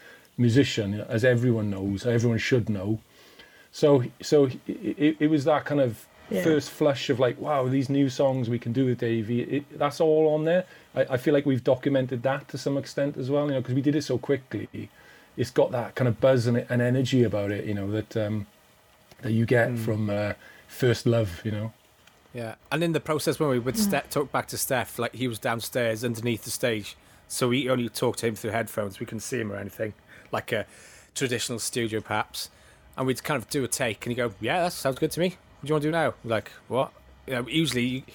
musician, 0.41 1.05
as 1.07 1.23
everyone 1.23 1.69
knows, 1.69 2.05
everyone 2.05 2.39
should 2.39 2.69
know. 2.69 2.99
So, 3.71 4.03
so 4.21 4.49
it, 4.67 5.17
it 5.19 5.29
was 5.29 5.45
that 5.45 5.65
kind 5.65 5.79
of 5.79 6.05
yeah. 6.29 6.43
first 6.43 6.71
flush 6.71 7.09
of 7.09 7.19
like, 7.19 7.39
wow, 7.39 7.67
these 7.67 7.89
new 7.89 8.09
songs 8.09 8.49
we 8.49 8.59
can 8.59 8.73
do 8.73 8.85
with 8.85 8.99
Davey. 8.99 9.41
It, 9.41 9.79
that's 9.79 10.01
all 10.01 10.33
on 10.33 10.45
there. 10.45 10.65
I, 10.95 11.01
I, 11.11 11.17
feel 11.17 11.33
like 11.33 11.45
we've 11.45 11.63
documented 11.63 12.23
that 12.23 12.49
to 12.49 12.57
some 12.57 12.77
extent 12.77 13.17
as 13.17 13.29
well, 13.29 13.45
you 13.45 13.53
know, 13.53 13.61
because 13.61 13.75
we 13.75 13.81
did 13.81 13.95
it 13.95 14.03
so 14.03 14.17
quickly. 14.17 14.89
It's 15.37 15.51
got 15.51 15.71
that 15.71 15.95
kind 15.95 16.07
of 16.07 16.19
buzz 16.19 16.47
and, 16.47 16.65
and 16.69 16.81
energy 16.81 17.23
about 17.23 17.51
it, 17.51 17.65
you 17.65 17.73
know, 17.73 17.89
that 17.91 18.17
um, 18.17 18.47
that 19.21 19.31
you 19.31 19.45
get 19.45 19.69
mm. 19.69 19.79
from 19.79 20.09
uh, 20.09 20.33
first 20.67 21.05
love, 21.05 21.41
you 21.45 21.51
know. 21.51 21.73
Yeah, 22.33 22.55
and 22.71 22.83
in 22.83 22.93
the 22.93 22.99
process 22.99 23.39
when 23.39 23.49
we 23.49 23.59
would 23.59 23.75
mm. 23.75 24.01
Ste- 24.03 24.11
talk 24.11 24.31
back 24.31 24.47
to 24.47 24.57
Steph, 24.57 24.99
like 24.99 25.15
he 25.15 25.27
was 25.27 25.39
downstairs 25.39 26.03
underneath 26.03 26.43
the 26.43 26.51
stage, 26.51 26.97
so 27.27 27.49
we 27.49 27.69
only 27.69 27.87
talked 27.87 28.19
to 28.19 28.27
him 28.27 28.35
through 28.35 28.51
headphones. 28.51 28.99
We 28.99 29.05
couldn't 29.05 29.21
see 29.21 29.39
him 29.39 29.51
or 29.51 29.55
anything 29.55 29.93
like 30.31 30.51
a 30.51 30.65
traditional 31.15 31.59
studio 31.59 32.01
perhaps, 32.01 32.49
and 32.97 33.07
we'd 33.07 33.23
kind 33.23 33.41
of 33.41 33.49
do 33.49 33.63
a 33.63 33.67
take, 33.67 34.05
and 34.05 34.15
you 34.15 34.23
go, 34.23 34.33
"Yeah, 34.39 34.63
that 34.63 34.73
sounds 34.73 34.99
good 34.99 35.11
to 35.11 35.19
me. 35.19 35.37
What 35.59 35.61
do 35.63 35.67
you 35.67 35.73
want 35.73 35.81
to 35.83 35.87
do 35.87 35.91
now?" 35.91 36.13
like, 36.23 36.51
what? 36.67 36.91
You 37.27 37.33
know, 37.33 37.47
usually. 37.47 38.05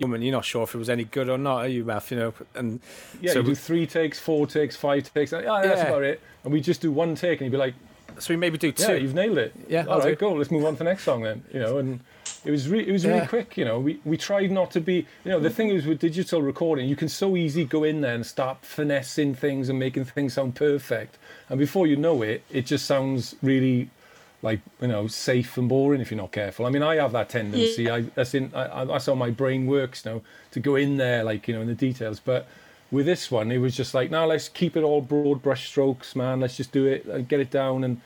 You, 0.00 0.06
woman, 0.06 0.22
you're 0.22 0.30
not 0.30 0.44
sure 0.44 0.62
if 0.62 0.76
it 0.76 0.78
was 0.78 0.88
any 0.88 1.02
good 1.02 1.28
or 1.28 1.36
not, 1.38 1.64
are 1.64 1.68
you, 1.68 1.84
Math? 1.84 2.12
You 2.12 2.18
know, 2.18 2.34
and 2.54 2.80
yeah, 3.20 3.32
so 3.32 3.40
you 3.40 3.46
do 3.46 3.54
three 3.56 3.84
takes, 3.84 4.16
four 4.16 4.46
takes, 4.46 4.76
five 4.76 5.12
takes. 5.12 5.32
Yeah, 5.32 5.40
that's 5.40 5.82
yeah. 5.82 5.88
about 5.88 6.04
it. 6.04 6.20
And 6.44 6.52
we 6.52 6.60
just 6.60 6.80
do 6.80 6.92
one 6.92 7.16
take, 7.16 7.40
and 7.40 7.46
you'd 7.46 7.50
be 7.50 7.56
like, 7.56 7.74
"So 8.20 8.34
we 8.34 8.36
maybe 8.36 8.58
do 8.58 8.72
two. 8.72 8.92
Yeah, 8.92 8.98
you've 8.98 9.14
nailed 9.14 9.38
it. 9.38 9.54
Yeah, 9.68 9.84
all 9.86 9.94
I'll 9.94 10.00
right, 10.00 10.18
go. 10.18 10.32
Let's 10.32 10.50
move 10.50 10.64
on 10.64 10.74
to 10.74 10.78
the 10.78 10.84
next 10.84 11.04
song 11.04 11.22
then. 11.22 11.44
You 11.52 11.60
know, 11.60 11.78
and 11.78 12.00
it 12.44 12.50
was 12.50 12.68
re- 12.68 12.86
it 12.86 12.92
was 12.92 13.06
really 13.06 13.26
quick. 13.26 13.56
You 13.56 13.64
know, 13.64 13.78
we 13.80 14.00
we 14.04 14.16
tried 14.16 14.50
not 14.50 14.70
to 14.72 14.80
be. 14.80 15.06
You 15.24 15.32
know, 15.32 15.40
the 15.40 15.50
thing 15.50 15.70
is 15.70 15.86
with 15.86 15.98
digital 15.98 16.42
recording, 16.42 16.88
you 16.88 16.96
can 16.96 17.08
so 17.08 17.36
easy 17.36 17.64
go 17.64 17.84
in 17.84 18.00
there 18.00 18.14
and 18.14 18.24
start 18.24 18.64
finessing 18.64 19.34
things 19.34 19.68
and 19.68 19.78
making 19.78 20.04
things 20.06 20.34
sound 20.34 20.54
perfect, 20.54 21.18
and 21.48 21.58
before 21.58 21.86
you 21.86 21.96
know 21.96 22.22
it, 22.22 22.42
it 22.50 22.66
just 22.66 22.86
sounds 22.86 23.36
really 23.42 23.90
like 24.42 24.60
you 24.80 24.88
know 24.88 25.06
safe 25.08 25.56
and 25.56 25.68
boring 25.68 26.00
if 26.00 26.10
you're 26.10 26.20
not 26.20 26.32
careful. 26.32 26.66
I 26.66 26.70
mean, 26.70 26.82
I 26.82 26.96
have 26.96 27.12
that 27.12 27.28
tendency. 27.28 27.84
Yeah. 27.84 27.94
I 27.94 28.00
that's 28.02 28.34
in 28.34 28.52
I, 28.54 28.84
that's 28.84 29.06
how 29.06 29.14
my 29.14 29.30
brain 29.30 29.66
works 29.66 30.04
now 30.04 30.22
to 30.52 30.60
go 30.60 30.76
in 30.76 30.96
there 30.96 31.24
like 31.24 31.48
you 31.48 31.54
know 31.54 31.60
in 31.60 31.66
the 31.68 31.74
details. 31.74 32.20
But 32.20 32.46
with 32.90 33.06
this 33.06 33.30
one, 33.30 33.52
it 33.52 33.58
was 33.58 33.76
just 33.76 33.94
like, 33.94 34.10
now 34.10 34.26
let's 34.26 34.48
keep 34.48 34.76
it 34.76 34.82
all 34.82 35.00
broad 35.00 35.42
brush 35.42 35.68
strokes, 35.68 36.16
man. 36.16 36.40
Let's 36.40 36.56
just 36.56 36.72
do 36.72 36.86
it 36.86 37.04
and 37.06 37.28
get 37.28 37.40
it 37.40 37.50
down 37.50 37.84
and 37.84 38.00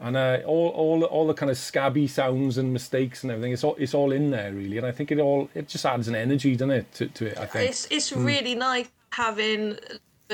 and 0.00 0.16
uh, 0.16 0.38
all 0.46 0.68
all 0.68 1.02
all 1.04 1.26
the 1.26 1.34
kind 1.34 1.50
of 1.50 1.58
scabby 1.58 2.06
sounds 2.06 2.56
and 2.56 2.72
mistakes 2.72 3.24
and 3.24 3.32
everything. 3.32 3.52
It's 3.52 3.64
all 3.64 3.74
it's 3.78 3.94
all 3.94 4.12
in 4.12 4.30
there 4.30 4.52
really, 4.52 4.78
and 4.78 4.86
I 4.86 4.92
think 4.92 5.10
it 5.10 5.18
all 5.18 5.50
it 5.54 5.68
just 5.68 5.84
adds 5.84 6.08
an 6.08 6.14
energy, 6.14 6.54
doesn't 6.54 6.70
it, 6.70 6.92
to, 6.94 7.08
to 7.08 7.26
it? 7.26 7.38
I 7.38 7.46
think 7.46 7.70
it's 7.70 7.86
it's 7.90 8.12
mm. 8.12 8.24
really 8.24 8.54
nice 8.54 8.88
having 9.10 9.76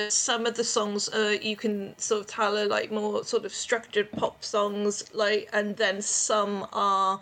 some 0.08 0.44
of 0.44 0.54
the 0.56 0.64
songs 0.64 1.08
uh, 1.10 1.36
you 1.40 1.56
can 1.56 1.96
sort 1.98 2.20
of 2.20 2.26
tell 2.26 2.58
are 2.58 2.66
like 2.66 2.90
more 2.90 3.24
sort 3.24 3.44
of 3.44 3.54
structured 3.54 4.10
pop 4.12 4.42
songs 4.42 5.04
like 5.14 5.48
and 5.52 5.76
then 5.76 6.02
some 6.02 6.66
are 6.72 7.20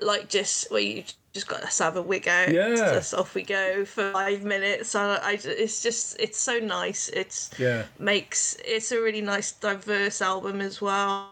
like 0.00 0.28
just 0.28 0.70
where 0.70 0.80
you 0.80 1.02
just 1.32 1.48
got 1.48 1.68
to 1.68 1.82
have 1.82 1.96
a 1.96 2.02
wig 2.02 2.28
out 2.28 2.52
yeah 2.52 2.74
just 2.74 3.14
off 3.14 3.34
we 3.34 3.42
go 3.42 3.84
for 3.84 4.12
five 4.12 4.42
minutes 4.44 4.94
I, 4.94 5.16
I 5.16 5.38
it's 5.42 5.82
just 5.82 6.18
it's 6.20 6.38
so 6.38 6.58
nice 6.58 7.08
it's 7.08 7.50
yeah 7.58 7.84
makes 7.98 8.56
it's 8.64 8.92
a 8.92 9.00
really 9.00 9.22
nice 9.22 9.52
diverse 9.52 10.20
album 10.20 10.60
as 10.60 10.80
well 10.80 11.30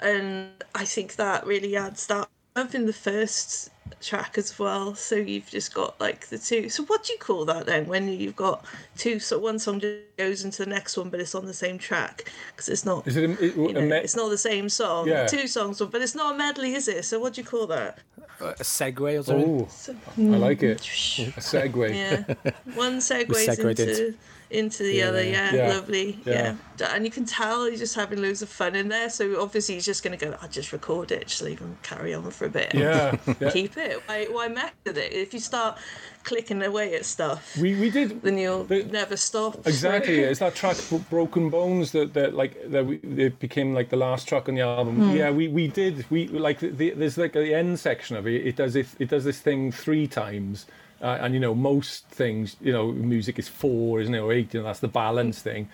and 0.00 0.50
I 0.74 0.84
think 0.84 1.16
that 1.16 1.46
really 1.46 1.76
adds 1.76 2.06
that 2.06 2.28
up 2.56 2.74
in 2.74 2.86
the 2.86 2.92
first 2.92 3.70
track 4.00 4.36
as 4.38 4.58
well. 4.58 4.94
So 4.94 5.16
you've 5.16 5.48
just 5.48 5.74
got 5.74 5.98
like 6.00 6.26
the 6.28 6.38
two. 6.38 6.68
So 6.68 6.84
what 6.84 7.04
do 7.04 7.12
you 7.12 7.18
call 7.18 7.44
that 7.46 7.66
then? 7.66 7.86
When 7.86 8.08
you've 8.08 8.36
got 8.36 8.64
two, 8.96 9.18
so 9.18 9.38
one 9.38 9.58
song 9.58 9.80
just 9.80 9.96
goes 10.16 10.44
into 10.44 10.64
the 10.64 10.70
next 10.70 10.96
one, 10.96 11.10
but 11.10 11.20
it's 11.20 11.34
on 11.34 11.46
the 11.46 11.54
same 11.54 11.78
track 11.78 12.30
because 12.52 12.68
it's 12.68 12.84
not. 12.84 13.06
Is 13.06 13.16
it? 13.16 13.30
A, 13.30 13.44
it, 13.44 13.56
you 13.56 13.72
know, 13.72 13.80
me- 13.80 13.96
it's 13.96 14.16
not 14.16 14.28
the 14.30 14.38
same 14.38 14.68
song. 14.68 15.08
Yeah. 15.08 15.26
Two 15.26 15.46
songs, 15.46 15.80
but 15.80 16.02
it's 16.02 16.14
not 16.14 16.34
a 16.34 16.38
medley, 16.38 16.74
is 16.74 16.88
it? 16.88 17.04
So 17.04 17.18
what 17.18 17.34
do 17.34 17.40
you 17.40 17.46
call 17.46 17.66
that? 17.68 17.98
A 18.40 18.54
segue 18.62 19.20
or 19.20 19.22
something. 19.22 19.60
Oh, 19.60 19.68
so, 19.68 19.96
I 20.18 20.36
like 20.36 20.62
it. 20.62 20.80
Hmm. 20.80 21.22
A 21.22 21.40
segue. 21.40 21.94
Yeah, 21.94 22.52
one 22.74 22.98
segues 22.98 23.58
into 23.58 24.14
into 24.50 24.82
the 24.82 24.94
yeah. 24.94 25.08
other. 25.08 25.22
Yeah, 25.22 25.54
yeah. 25.54 25.68
lovely. 25.68 26.18
Yeah. 26.24 26.54
yeah. 26.78 26.94
and 26.94 27.04
you 27.04 27.10
can 27.10 27.24
tell 27.24 27.66
he's 27.66 27.80
just 27.80 27.94
having 27.94 28.22
loads 28.22 28.42
of 28.42 28.48
fun 28.48 28.74
in 28.74 28.88
there. 28.88 29.10
So 29.10 29.40
obviously 29.40 29.74
he's 29.74 29.84
just 29.84 30.02
going 30.02 30.18
to 30.18 30.24
go. 30.24 30.36
I 30.40 30.46
just 30.46 30.72
record 30.72 31.12
it, 31.12 31.26
just 31.26 31.42
leave 31.42 31.58
him 31.58 31.76
carry 31.82 32.14
on 32.14 32.30
for 32.30 32.46
a 32.46 32.50
bit. 32.50 32.74
Yeah, 32.74 33.16
keep 33.52 33.76
it. 33.76 34.02
Why 34.06 34.26
why 34.26 34.48
mess 34.48 34.72
with 34.84 34.98
it? 34.98 35.12
If 35.12 35.34
you 35.34 35.40
start 35.40 35.78
clicking 36.24 36.62
away 36.62 36.94
at 36.94 37.04
stuff, 37.04 37.56
we 37.60 37.74
we 37.74 37.90
did. 37.90 38.22
Then 38.22 38.38
you'll 38.38 38.64
the, 38.64 38.84
never 38.84 39.16
stop. 39.16 39.66
Exactly. 39.66 40.18
it's 40.20 40.40
that 40.40 40.54
track 40.54 40.76
"Broken 41.10 41.50
Bones" 41.50 41.92
that 41.92 42.14
that 42.14 42.34
like 42.34 42.70
that 42.70 42.86
we, 42.86 42.96
it 42.96 43.38
became 43.38 43.74
like 43.74 43.90
the 43.90 43.96
last 43.96 44.28
track 44.28 44.48
on 44.48 44.54
the 44.54 44.62
album. 44.62 44.98
Mm. 44.98 45.16
Yeah, 45.16 45.30
we 45.30 45.48
we 45.48 45.68
did. 45.68 46.04
We 46.10 46.28
like 46.28 46.60
the, 46.60 46.90
there's 46.90 47.18
like 47.18 47.32
the 47.32 47.54
end 47.54 47.78
section 47.78 48.16
of 48.16 48.26
it. 48.26 48.46
It 48.46 48.56
does 48.56 48.76
it. 48.76 48.86
It 48.98 49.08
does 49.08 49.24
this 49.24 49.40
thing 49.40 49.72
three 49.72 50.06
times 50.06 50.66
uh, 51.00 51.18
and 51.20 51.34
you 51.34 51.40
know, 51.40 51.54
most 51.54 52.06
things, 52.08 52.56
you 52.60 52.72
know, 52.72 52.90
music 52.92 53.38
is 53.38 53.48
four, 53.48 54.00
isn't 54.00 54.14
it, 54.14 54.18
or 54.18 54.32
eight, 54.32 54.54
and 54.54 54.64
that's 54.64 54.80
the 54.80 54.88
balance 54.88 55.40
thing. 55.40 55.68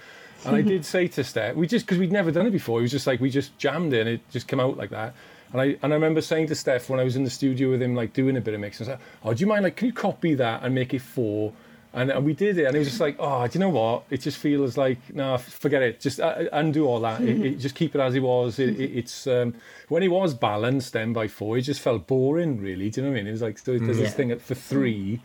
And 0.45 0.57
I 0.57 0.63
did 0.63 0.85
say 0.85 1.09
to 1.09 1.25
Steph, 1.25 1.57
we 1.57 1.67
just 1.67 1.87
because 1.87 1.99
we'd 1.99 2.13
never 2.13 2.31
done 2.31 2.47
it 2.47 2.51
before, 2.51 2.81
it 2.81 2.83
was 2.83 2.91
just 2.91 3.07
like 3.07 3.21
we 3.21 3.31
just 3.31 3.57
jammed 3.59 3.93
it, 3.93 4.01
and 4.01 4.09
it 4.09 4.31
just 4.31 4.49
came 4.49 4.61
out 4.61 4.77
like 4.77 4.91
that. 4.91 5.15
And 5.55 5.63
I 5.63 5.77
and 5.83 5.93
I 5.93 5.95
remember 5.95 6.21
saying 6.21 6.49
to 6.49 6.57
Steph 6.57 6.91
when 6.91 6.99
I 6.99 7.05
was 7.05 7.15
in 7.15 7.23
the 7.23 7.31
studio 7.31 7.71
with 7.71 7.81
him, 7.81 7.95
like 7.95 8.13
doing 8.13 8.37
a 8.37 8.41
bit 8.41 8.55
of 8.55 8.61
mixing, 8.61 8.89
I 8.89 8.91
was 8.91 8.99
like, 8.99 9.09
"Oh, 9.23 9.35
do 9.35 9.41
you 9.41 9.47
mind? 9.47 9.63
Like, 9.63 9.77
can 9.77 9.87
you 9.87 9.93
copy 9.93 10.35
that 10.35 10.65
and 10.65 10.75
make 10.75 10.93
it 10.93 11.01
four? 11.01 11.53
And, 11.93 12.11
and 12.11 12.25
we 12.25 12.35
did 12.35 12.59
it, 12.59 12.65
and 12.65 12.75
it 12.75 12.81
was 12.81 12.89
just 12.89 13.01
like, 13.01 13.15
oh, 13.21 13.47
do 13.47 13.57
you 13.57 13.61
know 13.61 13.69
what? 13.69 14.03
It 14.11 14.21
just 14.21 14.39
feels 14.39 14.77
like, 14.77 14.99
no, 15.15 15.39
forget 15.39 15.81
it. 15.81 16.01
Just 16.01 16.19
uh, 16.19 16.47
undo 16.53 16.87
all 16.87 16.99
that. 16.99 17.21
it, 17.21 17.41
it, 17.41 17.59
just 17.61 17.77
keep 17.77 17.95
it 17.95 18.01
as 18.01 18.17
it 18.17 18.21
was. 18.21 18.59
It, 18.59 18.81
it, 18.81 18.99
it's 18.99 19.29
um, 19.29 19.55
when 19.89 20.03
it 20.03 20.09
was 20.09 20.35
balanced 20.35 20.93
then 20.93 21.13
by 21.13 21.29
four, 21.29 21.57
it 21.57 21.63
just 21.63 21.81
felt 21.81 22.09
boring, 22.09 22.61
really. 22.61 22.91
Do 22.91 23.01
you 23.01 23.07
know 23.07 23.13
what 23.13 23.21
I 23.21 23.23
mean? 23.23 23.29
It 23.29 23.31
was 23.31 23.43
like 23.43 23.59
so 23.59 23.79
there's 23.79 23.97
yeah. 23.97 24.05
this 24.07 24.15
thing 24.15 24.37
for 24.41 24.57
three, 24.57 25.21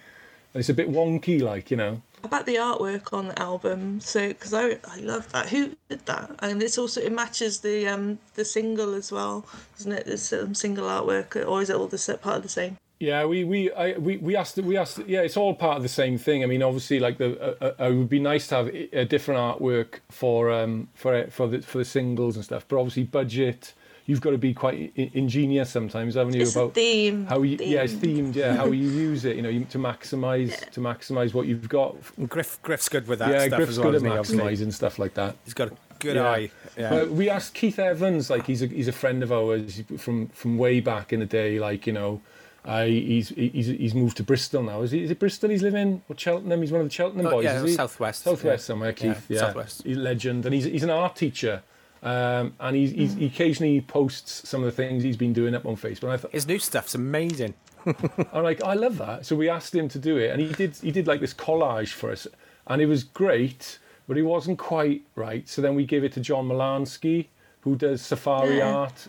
and 0.53 0.59
it's 0.59 0.69
a 0.69 0.75
bit 0.75 0.91
wonky, 0.91 1.41
like 1.41 1.71
you 1.71 1.77
know. 1.77 2.03
About 2.23 2.45
the 2.45 2.55
artwork 2.55 3.13
on 3.13 3.29
the 3.29 3.39
album, 3.39 4.01
so 4.01 4.27
because 4.27 4.53
I 4.53 4.77
I 4.87 4.99
love 4.99 5.31
that. 5.31 5.49
Who 5.49 5.75
did 5.87 6.05
that? 6.05 6.31
And 6.39 6.61
it's 6.61 6.77
also 6.77 7.01
it 7.01 7.11
matches 7.11 7.59
the 7.61 7.87
um 7.87 8.19
the 8.35 8.45
single 8.45 8.93
as 8.93 9.11
well, 9.11 9.45
isn't 9.79 9.91
it? 9.91 10.05
This 10.05 10.33
um, 10.33 10.53
single 10.53 10.87
artwork, 10.87 11.35
or 11.47 11.61
is 11.61 11.69
it 11.69 11.75
all 11.75 11.87
the 11.87 12.19
part 12.21 12.37
of 12.37 12.43
the 12.43 12.49
same? 12.49 12.77
Yeah, 12.99 13.23
we 13.23 13.45
we 13.45 13.71
I, 13.71 13.97
we 13.97 14.17
we 14.17 14.35
asked 14.35 14.57
we 14.57 14.75
asked 14.75 14.99
yeah, 15.07 15.21
it's 15.21 15.37
all 15.37 15.55
part 15.55 15.77
of 15.77 15.83
the 15.83 15.89
same 15.89 16.17
thing. 16.17 16.43
I 16.43 16.47
mean, 16.47 16.61
obviously, 16.61 16.99
like 16.99 17.17
the 17.17 17.39
uh, 17.41 17.73
uh, 17.79 17.85
it 17.85 17.93
would 17.93 18.09
be 18.09 18.19
nice 18.19 18.47
to 18.47 18.55
have 18.55 18.67
a 18.67 19.05
different 19.05 19.39
artwork 19.39 19.99
for 20.09 20.51
um 20.51 20.89
for 20.95 21.27
for 21.27 21.47
the 21.47 21.61
for 21.61 21.77
the 21.77 21.85
singles 21.85 22.35
and 22.35 22.43
stuff, 22.43 22.65
but 22.67 22.77
obviously 22.77 23.03
budget. 23.03 23.73
You've 24.09 24.21
got 24.21 24.31
to 24.31 24.39
be 24.39 24.55
quite 24.55 24.91
ingenious 24.95 25.69
sometimes, 25.69 26.15
haven't 26.15 26.33
you? 26.33 26.41
It's 26.41 26.55
about 26.55 26.73
theme. 26.73 27.27
How 27.27 27.43
you 27.43 27.57
theme. 27.59 27.71
yeah, 27.71 27.83
it's 27.83 27.93
themed. 27.93 28.33
Yeah, 28.33 28.55
how 28.55 28.65
you 28.65 28.89
use 28.89 29.23
it. 29.23 29.35
You 29.35 29.43
know, 29.43 29.51
to 29.51 29.77
maximise 29.77 30.49
yeah. 30.49 30.69
to 30.71 30.79
maximise 30.79 31.35
what 31.35 31.45
you've 31.45 31.69
got. 31.69 31.95
Griff 32.27 32.59
Griff's 32.63 32.89
good 32.89 33.07
with 33.07 33.19
that. 33.19 33.29
Yeah, 33.29 33.47
Griff's 33.55 33.77
well, 33.77 33.91
good 33.91 34.03
at 34.03 34.11
maximising 34.11 34.73
stuff 34.73 34.97
like 34.97 35.13
that. 35.13 35.35
He's 35.45 35.53
got 35.53 35.73
a 35.73 35.77
good 35.99 36.15
yeah. 36.15 36.27
eye. 36.27 36.51
Yeah. 36.75 37.03
we 37.03 37.29
asked 37.29 37.53
Keith 37.53 37.77
Evans, 37.77 38.31
like 38.31 38.47
he's 38.47 38.63
a 38.63 38.65
he's 38.65 38.87
a 38.87 38.91
friend 38.91 39.21
of 39.21 39.31
ours 39.31 39.83
from 39.99 40.29
from 40.29 40.57
way 40.57 40.79
back 40.79 41.13
in 41.13 41.19
the 41.19 41.27
day, 41.27 41.59
like 41.59 41.85
you 41.85 41.93
know 41.93 42.19
uh, 42.65 42.85
he's 42.85 43.29
he's 43.29 43.67
he's 43.67 43.93
moved 43.93 44.17
to 44.17 44.23
Bristol 44.23 44.63
now. 44.63 44.81
Is, 44.81 44.91
he, 44.91 45.03
is 45.03 45.11
it 45.11 45.19
Bristol 45.19 45.49
he's 45.49 45.61
living 45.61 46.01
or 46.09 46.17
Cheltenham? 46.17 46.61
He's 46.61 46.71
one 46.71 46.81
of 46.81 46.87
the 46.87 46.93
Cheltenham 46.93 47.27
oh, 47.27 47.31
boys. 47.31 47.43
Yeah, 47.45 47.63
is 47.63 47.69
he? 47.69 47.75
southwest. 47.75 48.23
Southwest 48.23 48.63
yeah. 48.63 48.65
somewhere. 48.65 48.93
Keith. 48.93 49.25
Yeah, 49.29 49.35
yeah, 49.35 49.39
southwest. 49.39 49.83
He's 49.83 49.97
a 49.97 49.99
legend, 49.99 50.45
and 50.45 50.53
he's 50.53 50.65
he's 50.65 50.83
an 50.83 50.89
art 50.89 51.15
teacher. 51.15 51.61
Um, 52.01 52.53
and 52.59 52.75
he's, 52.75 52.91
he's, 52.91 53.13
he 53.15 53.25
occasionally 53.25 53.81
posts 53.81 54.47
some 54.47 54.61
of 54.61 54.65
the 54.65 54.71
things 54.71 55.03
he's 55.03 55.17
been 55.17 55.33
doing 55.33 55.53
up 55.53 55.65
on 55.65 55.75
Facebook. 55.75 56.09
I 56.09 56.17
thought, 56.17 56.31
His 56.31 56.47
new 56.47 56.59
stuff's 56.59 56.95
amazing. 56.95 57.53
I'm 58.33 58.43
like, 58.43 58.63
I 58.63 58.73
love 58.73 58.97
that. 58.97 59.25
So 59.25 59.35
we 59.35 59.49
asked 59.49 59.73
him 59.73 59.89
to 59.89 59.99
do 59.99 60.17
it, 60.17 60.31
and 60.31 60.41
he 60.41 60.53
did. 60.53 60.75
He 60.75 60.91
did 60.91 61.07
like 61.07 61.21
this 61.21 61.33
collage 61.33 61.89
for 61.89 62.11
us, 62.11 62.27
and 62.67 62.81
it 62.81 62.85
was 62.85 63.03
great, 63.03 63.79
but 64.07 64.17
he 64.17 64.23
wasn't 64.23 64.59
quite 64.59 65.03
right. 65.15 65.47
So 65.47 65.61
then 65.61 65.75
we 65.75 65.85
gave 65.85 66.03
it 66.03 66.13
to 66.13 66.19
John 66.19 66.47
Malansky, 66.47 67.27
who 67.61 67.75
does 67.75 68.01
safari 68.01 68.57
yeah. 68.57 68.73
art. 68.73 69.07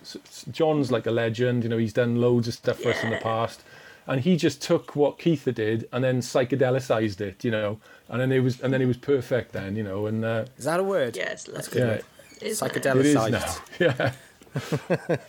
John's 0.50 0.90
like 0.90 1.06
a 1.06 1.10
legend. 1.10 1.64
You 1.64 1.70
know, 1.70 1.78
he's 1.78 1.92
done 1.92 2.16
loads 2.20 2.48
of 2.48 2.54
stuff 2.54 2.78
for 2.78 2.90
yeah. 2.90 2.94
us 2.94 3.04
in 3.04 3.10
the 3.10 3.18
past 3.18 3.62
and 4.06 4.22
he 4.22 4.36
just 4.36 4.60
took 4.60 4.96
what 4.96 5.18
Keitha 5.18 5.54
did 5.54 5.88
and 5.92 6.02
then 6.02 6.20
psychedelicized 6.20 7.20
it, 7.20 7.44
you 7.44 7.50
know, 7.50 7.78
and 8.08 8.20
then 8.20 8.32
it 8.32 8.40
was 8.40 8.60
and 8.60 8.72
then 8.72 8.82
it 8.82 8.86
was 8.86 8.96
perfect 8.96 9.52
then, 9.52 9.76
you 9.76 9.84
know, 9.84 10.06
and 10.06 10.24
uh, 10.24 10.46
is 10.58 10.64
that 10.64 10.80
a 10.80 10.82
word? 10.82 11.16
Yes, 11.16 11.44
that's 11.44 11.68
good. 11.68 12.02
Yeah, 12.46 12.52
psychedelicized. 12.52 13.60
Yeah, 13.78 14.12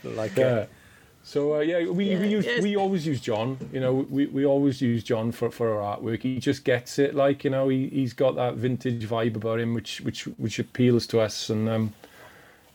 like 0.04 0.36
yeah. 0.36 0.60
It. 0.60 0.70
So 1.24 1.56
uh, 1.56 1.60
yeah, 1.60 1.86
we 1.88 2.12
yeah, 2.12 2.20
we 2.20 2.28
use, 2.30 2.46
yes. 2.46 2.64
we 2.64 2.76
always 2.76 3.06
use 3.06 3.22
John. 3.22 3.58
You 3.72 3.80
know, 3.80 3.94
we, 4.10 4.26
we 4.26 4.46
always 4.46 4.82
use 4.82 5.04
John 5.04 5.32
for, 5.32 5.52
for 5.52 5.80
our 5.82 5.98
artwork. 5.98 6.24
He 6.24 6.40
just 6.40 6.64
gets 6.64 6.98
it, 6.98 7.14
like 7.14 7.44
you 7.44 7.50
know, 7.52 7.70
he 7.70 7.90
he's 7.90 8.14
got 8.14 8.36
that 8.36 8.56
vintage 8.56 9.08
vibe 9.08 9.36
about 9.36 9.60
him, 9.60 9.74
which 9.74 10.02
which 10.02 10.24
which 10.24 10.58
appeals 10.58 11.06
to 11.08 11.20
us, 11.20 11.50
and 11.50 11.70
um, 11.70 11.94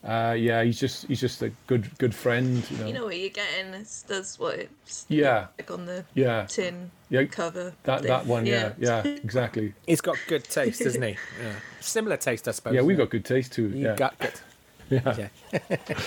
uh, 0.05 0.37
yeah, 0.39 0.63
he's 0.63 0.79
just 0.79 1.07
he's 1.09 1.21
just 1.21 1.43
a 1.43 1.51
good 1.67 1.91
good 1.99 2.15
friend. 2.15 2.65
You 2.71 2.79
know, 2.79 2.87
you 2.87 2.93
know 2.93 3.05
what 3.07 3.19
you're 3.19 3.31
getting. 3.31 3.75
It's, 3.75 4.03
that's 4.03 4.39
what 4.39 4.61
it's 4.61 5.05
yeah 5.09 5.49
like 5.59 5.71
on 5.71 5.87
the 5.87 6.05
yeah 6.15 6.47
tin 6.47 6.93
yeah 7.09 7.25
cover. 7.25 7.75
That 7.83 8.01
thing. 8.01 8.09
that 8.09 8.27
one, 8.27 8.47
yeah, 8.47 8.73
yeah, 8.79 9.03
yeah 9.05 9.11
exactly. 9.15 9.75
He's 9.87 10.01
got 10.01 10.17
good 10.29 10.45
taste, 10.45 10.81
doesn't 10.81 11.03
he? 11.03 11.17
Yeah, 11.43 11.53
similar 11.87 12.17
taste, 12.17 12.49
I 12.49 12.53
suppose. 12.53 12.75
Yeah, 12.75 12.83
we've 12.83 12.97
got 12.97 13.11
good 13.11 13.25
taste 13.25 13.53
too. 13.53 13.69
You 13.69 13.87
yeah. 13.87 13.97
got 13.97 14.19
good. 14.19 14.35
Yeah. 14.89 15.17
yeah. 15.53 15.59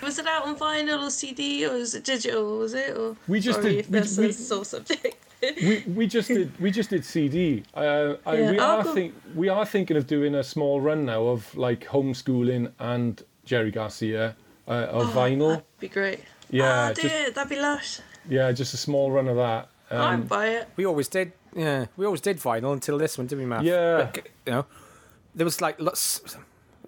was 0.00 0.16
it 0.20 0.26
out 0.28 0.46
on 0.46 0.56
vinyl 0.56 1.02
or 1.02 1.10
CD 1.10 1.66
or 1.66 1.72
was 1.72 1.96
it 1.96 2.04
digital? 2.04 2.58
Was 2.58 2.72
it 2.72 2.96
or 2.96 3.16
we 3.26 3.40
just 3.40 3.60
did. 3.62 3.74
If 3.74 3.88
that's 3.88 4.16
we, 4.16 4.26
a 4.26 4.32
sore 4.32 4.64
subject. 4.64 5.16
we 5.42 5.82
we 5.88 6.06
just 6.06 6.28
did 6.28 6.56
we 6.60 6.70
just 6.70 6.90
did 6.90 7.04
CD. 7.04 7.64
Uh, 7.74 8.14
I, 8.24 8.36
yeah, 8.36 8.50
we 8.52 8.58
are 8.60 8.84
think 8.84 9.14
we 9.34 9.48
are 9.48 9.66
thinking 9.66 9.96
of 9.96 10.06
doing 10.06 10.36
a 10.36 10.44
small 10.44 10.80
run 10.80 11.04
now 11.04 11.24
of 11.24 11.52
like 11.56 11.84
homeschooling 11.84 12.70
and 12.78 13.20
Jerry 13.44 13.72
Garcia 13.72 14.36
uh, 14.68 14.70
of 14.70 15.08
oh, 15.08 15.20
vinyl. 15.20 15.48
That'd 15.48 15.80
be 15.80 15.88
great. 15.88 16.20
Yeah, 16.50 16.90
oh, 16.90 16.94
do 16.94 17.02
just, 17.02 17.14
it. 17.14 17.34
That'd 17.34 17.50
be 17.50 17.60
lush. 17.60 18.00
Yeah, 18.28 18.52
just 18.52 18.72
a 18.74 18.76
small 18.76 19.10
run 19.10 19.26
of 19.26 19.36
that. 19.36 19.68
Um, 19.90 20.00
I'd 20.00 20.28
buy 20.28 20.48
it. 20.48 20.68
We 20.76 20.86
always 20.86 21.08
did. 21.08 21.32
Yeah, 21.54 21.86
we 21.96 22.04
always 22.06 22.20
did 22.20 22.38
vinyl 22.38 22.72
until 22.72 22.98
this 22.98 23.18
one, 23.18 23.26
didn't 23.26 23.42
we, 23.42 23.46
Matt? 23.46 23.64
Yeah. 23.64 24.10
But, 24.12 24.28
you 24.46 24.52
know, 24.52 24.66
there 25.38 25.44
was 25.44 25.60
like 25.60 25.80
lots. 25.80 26.36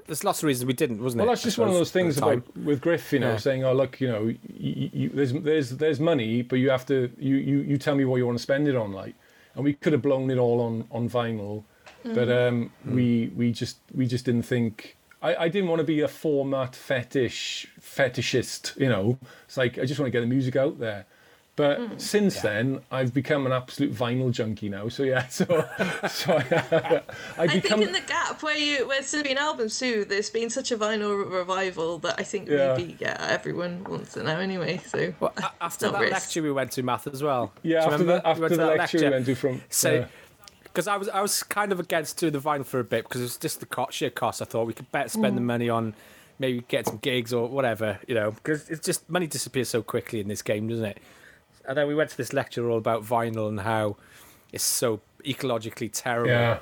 There's 0.07 0.25
lots 0.25 0.41
of 0.41 0.45
reasons 0.49 0.67
we 0.67 0.73
didn't, 0.73 1.01
wasn't 1.01 1.21
well, 1.21 1.27
it? 1.27 1.29
Well, 1.29 1.35
that's 1.37 1.45
just 1.45 1.59
one 1.59 1.69
of 1.69 1.75
those 1.75 1.93
things 1.93 2.19
about 2.19 2.43
with 2.57 2.81
Griff, 2.81 3.13
you 3.13 3.21
know, 3.21 3.33
yeah. 3.33 3.37
saying, 3.37 3.65
"Oh, 3.65 3.73
look, 3.73 4.01
you 4.01 4.09
know, 4.09 4.27
you, 4.27 4.91
you, 4.93 5.09
there's 5.11 5.33
there's 5.33 5.71
there's 5.71 6.01
money, 6.01 6.43
but 6.43 6.57
you 6.57 6.69
have 6.69 6.85
to 6.87 7.11
you, 7.17 7.37
you 7.37 7.59
you 7.61 7.79
tell 7.79 7.95
me 7.95 8.05
what 8.05 8.17
you 8.17 8.27
want 8.27 8.37
to 8.37 8.43
spend 8.43 8.69
it 8.69 8.77
on, 8.77 8.93
like." 8.93 9.15
And 9.55 9.65
we 9.65 9.73
could 9.73 9.93
have 9.93 10.03
blown 10.03 10.31
it 10.31 10.39
all 10.39 10.61
on 10.61 10.87
on 10.91 11.09
vinyl, 11.09 11.65
mm. 12.05 12.15
but 12.15 12.29
um, 12.29 12.73
mm. 12.87 12.95
we 12.95 13.33
we 13.37 13.53
just 13.53 13.79
we 13.95 14.07
just 14.07 14.25
didn't 14.25 14.43
think 14.43 14.97
I, 15.23 15.45
I 15.45 15.49
didn't 15.49 15.69
want 15.69 15.81
to 15.81 15.85
be 15.85 16.01
a 16.01 16.09
format 16.09 16.75
fetish 16.75 17.69
fetishist, 17.81 18.79
you 18.81 18.89
know. 18.89 19.19
It's 19.45 19.57
like 19.57 19.79
I 19.79 19.85
just 19.85 20.01
want 20.01 20.09
to 20.09 20.11
get 20.11 20.21
the 20.21 20.27
music 20.27 20.57
out 20.57 20.79
there. 20.79 21.07
But 21.61 21.79
mm. 21.79 22.01
since 22.01 22.37
yeah. 22.37 22.43
then, 22.43 22.81
I've 22.91 23.13
become 23.13 23.45
an 23.45 23.53
absolute 23.53 23.95
vinyl 23.95 24.33
junkie 24.33 24.71
now. 24.71 24.89
So 24.89 25.03
yeah, 25.03 25.27
so 25.29 25.45
so 26.09 26.33
I, 26.33 26.39
I, 26.39 26.41
become... 26.41 27.03
I 27.37 27.47
think 27.49 27.83
in 27.83 27.93
the 27.93 28.01
gap 28.07 28.43
where 28.43 28.57
you 28.57 28.89
where 28.89 29.03
there's 29.03 29.23
been 29.23 29.37
albums 29.37 29.79
too, 29.79 30.07
there's 30.07 30.31
been 30.31 30.49
such 30.49 30.73
a 30.73 30.79
vinyl 30.79 31.31
revival 31.31 31.99
that 31.99 32.15
I 32.19 32.23
think 32.23 32.49
yeah. 32.49 32.75
maybe 32.75 32.97
yeah 32.99 33.27
everyone 33.29 33.85
wants 33.85 34.17
it 34.17 34.25
now 34.25 34.39
anyway. 34.39 34.81
So 34.87 35.13
well, 35.21 35.35
after 35.61 35.91
that 35.91 36.01
risk. 36.01 36.13
lecture 36.13 36.43
we 36.43 36.51
went 36.51 36.73
to 36.73 36.83
math 36.83 37.07
as 37.07 37.23
well. 37.23 37.53
Yeah, 37.63 37.85
after, 37.85 38.05
the, 38.05 38.27
after 38.27 38.43
we 38.43 38.49
the 38.49 38.57
lecture, 38.57 38.79
lecture, 38.79 38.99
we 39.05 39.11
went 39.11 39.27
to 39.27 39.35
from 39.35 39.63
so. 39.69 39.93
Yeah 39.93 40.07
because 40.63 40.87
I 40.87 40.97
was 40.97 41.09
I 41.09 41.21
was 41.21 41.43
kind 41.43 41.73
of 41.73 41.81
against 41.81 42.17
doing 42.17 42.33
the 42.33 42.39
vinyl 42.39 42.65
for 42.65 42.79
a 42.79 42.85
bit 42.85 43.03
because 43.03 43.21
it 43.21 43.25
was 43.25 43.37
just 43.37 43.59
the 43.59 43.67
cost, 43.67 43.93
sheer 43.93 44.09
cost. 44.09 44.41
I 44.41 44.45
thought 44.45 44.69
we 44.69 44.73
could 44.73 44.91
better 44.93 45.09
spend 45.09 45.33
mm. 45.33 45.39
the 45.39 45.41
money 45.41 45.69
on 45.69 45.95
maybe 46.39 46.65
get 46.69 46.87
some 46.87 46.99
gigs 46.99 47.33
or 47.33 47.49
whatever, 47.49 47.99
you 48.07 48.15
know, 48.15 48.31
because 48.31 48.71
it's 48.71 48.87
just 48.87 49.11
money 49.11 49.27
disappears 49.27 49.69
so 49.69 49.83
quickly 49.83 50.21
in 50.21 50.29
this 50.29 50.43
game, 50.43 50.69
doesn't 50.69 50.85
it? 50.85 50.99
And 51.67 51.77
then 51.77 51.87
we 51.87 51.95
went 51.95 52.11
to 52.11 52.17
this 52.17 52.33
lecture 52.33 52.69
all 52.69 52.79
about 52.79 53.05
vinyl 53.05 53.49
and 53.49 53.61
how 53.61 53.97
it's 54.53 54.65
so 54.65 55.01
ecologically 55.25 55.91
terrible. 55.93 56.31
Yeah. 56.31 56.59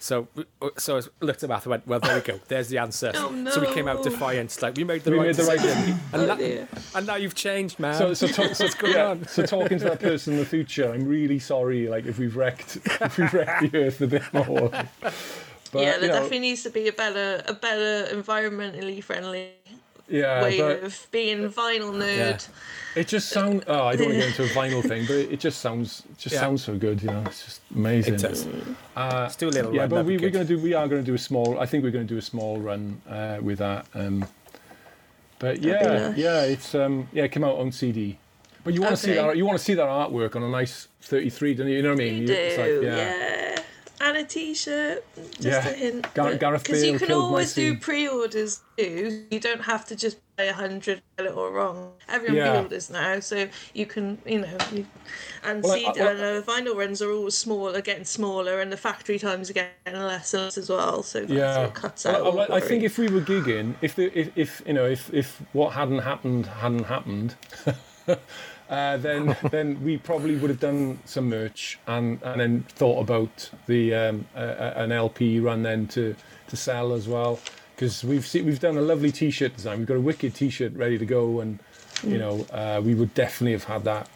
So, 0.00 0.28
so 0.76 0.98
I 0.98 1.02
looked 1.20 1.42
at 1.42 1.48
math 1.48 1.64
and 1.64 1.70
went, 1.70 1.86
well, 1.86 1.98
there 1.98 2.14
we 2.14 2.20
go. 2.20 2.38
There's 2.46 2.68
the 2.68 2.78
answer. 2.78 3.10
Oh, 3.16 3.30
no. 3.30 3.50
So 3.50 3.60
we 3.60 3.72
came 3.74 3.88
out 3.88 4.04
defiant, 4.04 4.62
like 4.62 4.76
we 4.76 4.84
made 4.84 5.02
the 5.02 5.10
we 5.10 5.18
right 5.18 5.26
made 5.26 5.34
the 5.34 5.42
right 5.42 5.58
decision. 5.58 5.98
and, 6.12 6.30
oh, 6.30 6.66
and 6.94 7.06
now 7.06 7.16
you've 7.16 7.34
changed, 7.34 7.80
man. 7.80 7.94
So, 7.94 8.14
so, 8.14 8.28
talk, 8.28 8.54
so 8.54 8.64
what's 8.64 8.76
going 8.76 8.94
yeah, 8.94 9.08
on? 9.08 9.26
So 9.26 9.44
talking 9.44 9.78
to 9.80 9.84
that 9.86 10.00
person 10.00 10.34
in 10.34 10.38
the 10.38 10.46
future, 10.46 10.92
I'm 10.92 11.06
really 11.06 11.40
sorry. 11.40 11.88
Like 11.88 12.06
if 12.06 12.18
we've 12.18 12.36
wrecked, 12.36 12.76
if 12.84 13.18
we've 13.18 13.32
wrecked 13.34 13.72
the 13.72 13.86
earth 13.86 14.00
a 14.00 14.06
bit 14.06 14.22
more. 14.32 14.70
But, 15.70 15.82
yeah, 15.82 15.98
there 15.98 16.08
definitely 16.08 16.38
know, 16.38 16.42
needs 16.42 16.62
to 16.62 16.70
be 16.70 16.88
a 16.88 16.92
better, 16.92 17.42
a 17.46 17.52
better 17.52 18.14
environmentally 18.14 19.02
friendly 19.02 19.50
yeah, 20.08 20.42
way 20.42 20.58
but, 20.58 20.82
of 20.82 21.06
being 21.10 21.48
vinyl 21.50 21.92
nerd. 21.92 22.48
Yeah. 22.48 23.00
It 23.00 23.08
just 23.08 23.28
sounds. 23.28 23.64
Oh, 23.66 23.86
I 23.86 23.96
don't 23.96 24.08
want 24.08 24.20
to 24.20 24.26
get 24.26 24.40
into 24.40 24.44
a 24.44 24.54
vinyl 24.54 24.82
thing, 24.82 25.06
but 25.06 25.16
it, 25.16 25.32
it 25.32 25.40
just 25.40 25.60
sounds. 25.60 26.02
It 26.10 26.18
just 26.18 26.34
yeah. 26.34 26.40
sounds 26.40 26.64
so 26.64 26.76
good. 26.76 27.02
You 27.02 27.10
know, 27.10 27.22
it's 27.26 27.44
just 27.44 27.60
amazing. 27.74 28.14
It 28.14 28.22
does. 28.22 28.48
Uh, 28.96 29.30
do 29.38 29.48
a 29.48 29.50
little. 29.50 29.74
Yeah, 29.74 29.86
but 29.86 30.04
we, 30.04 30.16
we're 30.16 30.30
going 30.30 30.46
to 30.46 30.56
do. 30.56 30.60
We 30.60 30.74
are 30.74 30.88
going 30.88 31.02
to 31.02 31.06
do 31.06 31.14
a 31.14 31.18
small. 31.18 31.60
I 31.60 31.66
think 31.66 31.84
we're 31.84 31.90
going 31.90 32.06
to 32.06 32.14
do 32.14 32.18
a 32.18 32.22
small 32.22 32.58
run 32.58 33.00
uh, 33.08 33.38
with 33.40 33.58
that. 33.58 33.86
Um, 33.94 34.24
but 35.38 35.62
yeah, 35.62 36.08
nice. 36.08 36.16
yeah, 36.16 36.42
it's 36.42 36.74
um, 36.74 37.08
yeah, 37.12 37.24
it 37.24 37.32
came 37.32 37.44
out 37.44 37.56
on 37.58 37.70
CD. 37.70 38.18
But 38.64 38.74
you 38.74 38.80
want 38.80 38.94
okay. 38.94 39.00
to 39.00 39.06
see 39.06 39.14
that. 39.14 39.36
You 39.36 39.46
want 39.46 39.58
to 39.58 39.64
see 39.64 39.74
that 39.74 39.86
artwork 39.86 40.34
on 40.34 40.42
a 40.42 40.48
nice 40.48 40.88
33, 41.02 41.54
don't 41.54 41.68
you? 41.68 41.76
You 41.76 41.82
know 41.82 41.90
what 41.90 42.00
I 42.00 42.04
mean? 42.04 42.22
You, 42.22 42.26
do. 42.26 42.32
Like, 42.34 42.82
yeah. 42.82 42.96
yeah 42.96 43.47
and 44.08 44.18
a 44.18 44.24
t-shirt. 44.24 45.04
Just 45.32 45.44
yeah. 45.44 45.68
a 45.68 45.72
hint. 45.72 46.14
Gar- 46.14 46.34
Gareth 46.36 46.64
Because 46.64 46.84
you 46.84 46.98
can 46.98 47.12
always 47.12 47.54
do 47.54 47.76
pre-orders 47.76 48.62
too. 48.76 49.26
You 49.30 49.40
don't 49.40 49.62
have 49.62 49.84
to 49.86 49.96
just 49.96 50.18
pay 50.36 50.48
a 50.48 50.52
hundred 50.52 51.02
get 51.16 51.26
it 51.26 51.32
all 51.32 51.50
wrong. 51.50 51.92
Everyone 52.08 52.36
yeah. 52.36 52.50
pre-orders 52.50 52.90
now, 52.90 53.20
so 53.20 53.48
you 53.74 53.86
can, 53.86 54.18
you 54.24 54.40
know, 54.40 54.56
you, 54.72 54.86
and 55.44 55.62
well, 55.62 55.74
see, 55.74 55.86
I, 55.86 55.90
I, 55.90 55.92
uh, 55.92 56.42
vinyl 56.42 56.76
runs 56.76 57.02
are 57.02 57.10
always 57.10 57.36
smaller, 57.36 57.80
getting 57.80 58.04
smaller, 58.04 58.60
and 58.60 58.72
the 58.72 58.76
factory 58.76 59.18
times 59.18 59.50
are 59.50 59.54
getting 59.54 59.72
less 59.86 60.32
and 60.34 60.44
less 60.44 60.56
as 60.56 60.68
well. 60.68 61.02
So 61.02 61.20
yeah, 61.28 61.68
cuts 61.74 62.06
out. 62.06 62.22
Well, 62.22 62.52
I, 62.52 62.56
I 62.56 62.60
think 62.60 62.84
if 62.84 62.98
we 62.98 63.08
were 63.08 63.20
gigging, 63.20 63.74
if 63.82 63.96
the 63.96 64.16
if, 64.18 64.30
if 64.36 64.62
you 64.66 64.74
know 64.74 64.86
if 64.86 65.12
if 65.12 65.42
what 65.52 65.72
hadn't 65.72 66.00
happened 66.00 66.46
hadn't 66.46 66.84
happened. 66.84 67.34
uh, 68.68 68.96
then 68.98 69.36
then 69.50 69.82
we 69.82 69.96
probably 69.96 70.36
would 70.36 70.50
have 70.50 70.60
done 70.60 70.98
some 71.04 71.28
merch 71.28 71.78
and, 71.86 72.22
and 72.22 72.40
then 72.40 72.62
thought 72.68 73.00
about 73.00 73.50
the 73.66 73.94
um, 73.94 74.26
uh, 74.34 74.72
an 74.76 74.92
LP 74.92 75.40
run 75.40 75.62
then 75.62 75.86
to, 75.88 76.14
to 76.48 76.56
sell 76.56 76.92
as 76.92 77.08
well 77.08 77.40
because 77.74 78.02
we've 78.02 78.26
see, 78.26 78.42
we've 78.42 78.60
done 78.60 78.76
a 78.76 78.82
lovely 78.82 79.12
T-shirt 79.12 79.54
design. 79.54 79.78
We've 79.78 79.86
got 79.86 79.96
a 79.96 80.00
wicked 80.00 80.34
T-shirt 80.34 80.74
ready 80.74 80.98
to 80.98 81.06
go, 81.06 81.40
and 81.40 81.60
you 82.02 82.18
know 82.18 82.44
uh, 82.50 82.80
we 82.84 82.94
would 82.94 83.14
definitely 83.14 83.52
have 83.52 83.64
had 83.64 83.84
that 83.84 84.10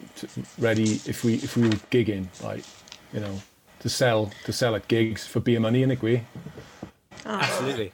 ready 0.59 1.01
if 1.07 1.23
we 1.25 1.35
if 1.35 1.57
we 1.57 1.69
were 1.69 1.77
gigging, 1.91 2.27
like 2.43 2.65
you 3.13 3.21
know, 3.21 3.41
to 3.81 3.89
sell 3.89 4.33
to 4.45 4.53
sell 4.53 4.75
at 4.75 4.89
gigs 4.89 5.27
for 5.27 5.41
beer 5.41 5.61
money, 5.61 5.83
in 5.83 5.97
we. 6.01 6.23
Oh. 7.25 7.31
Absolutely 7.31 7.93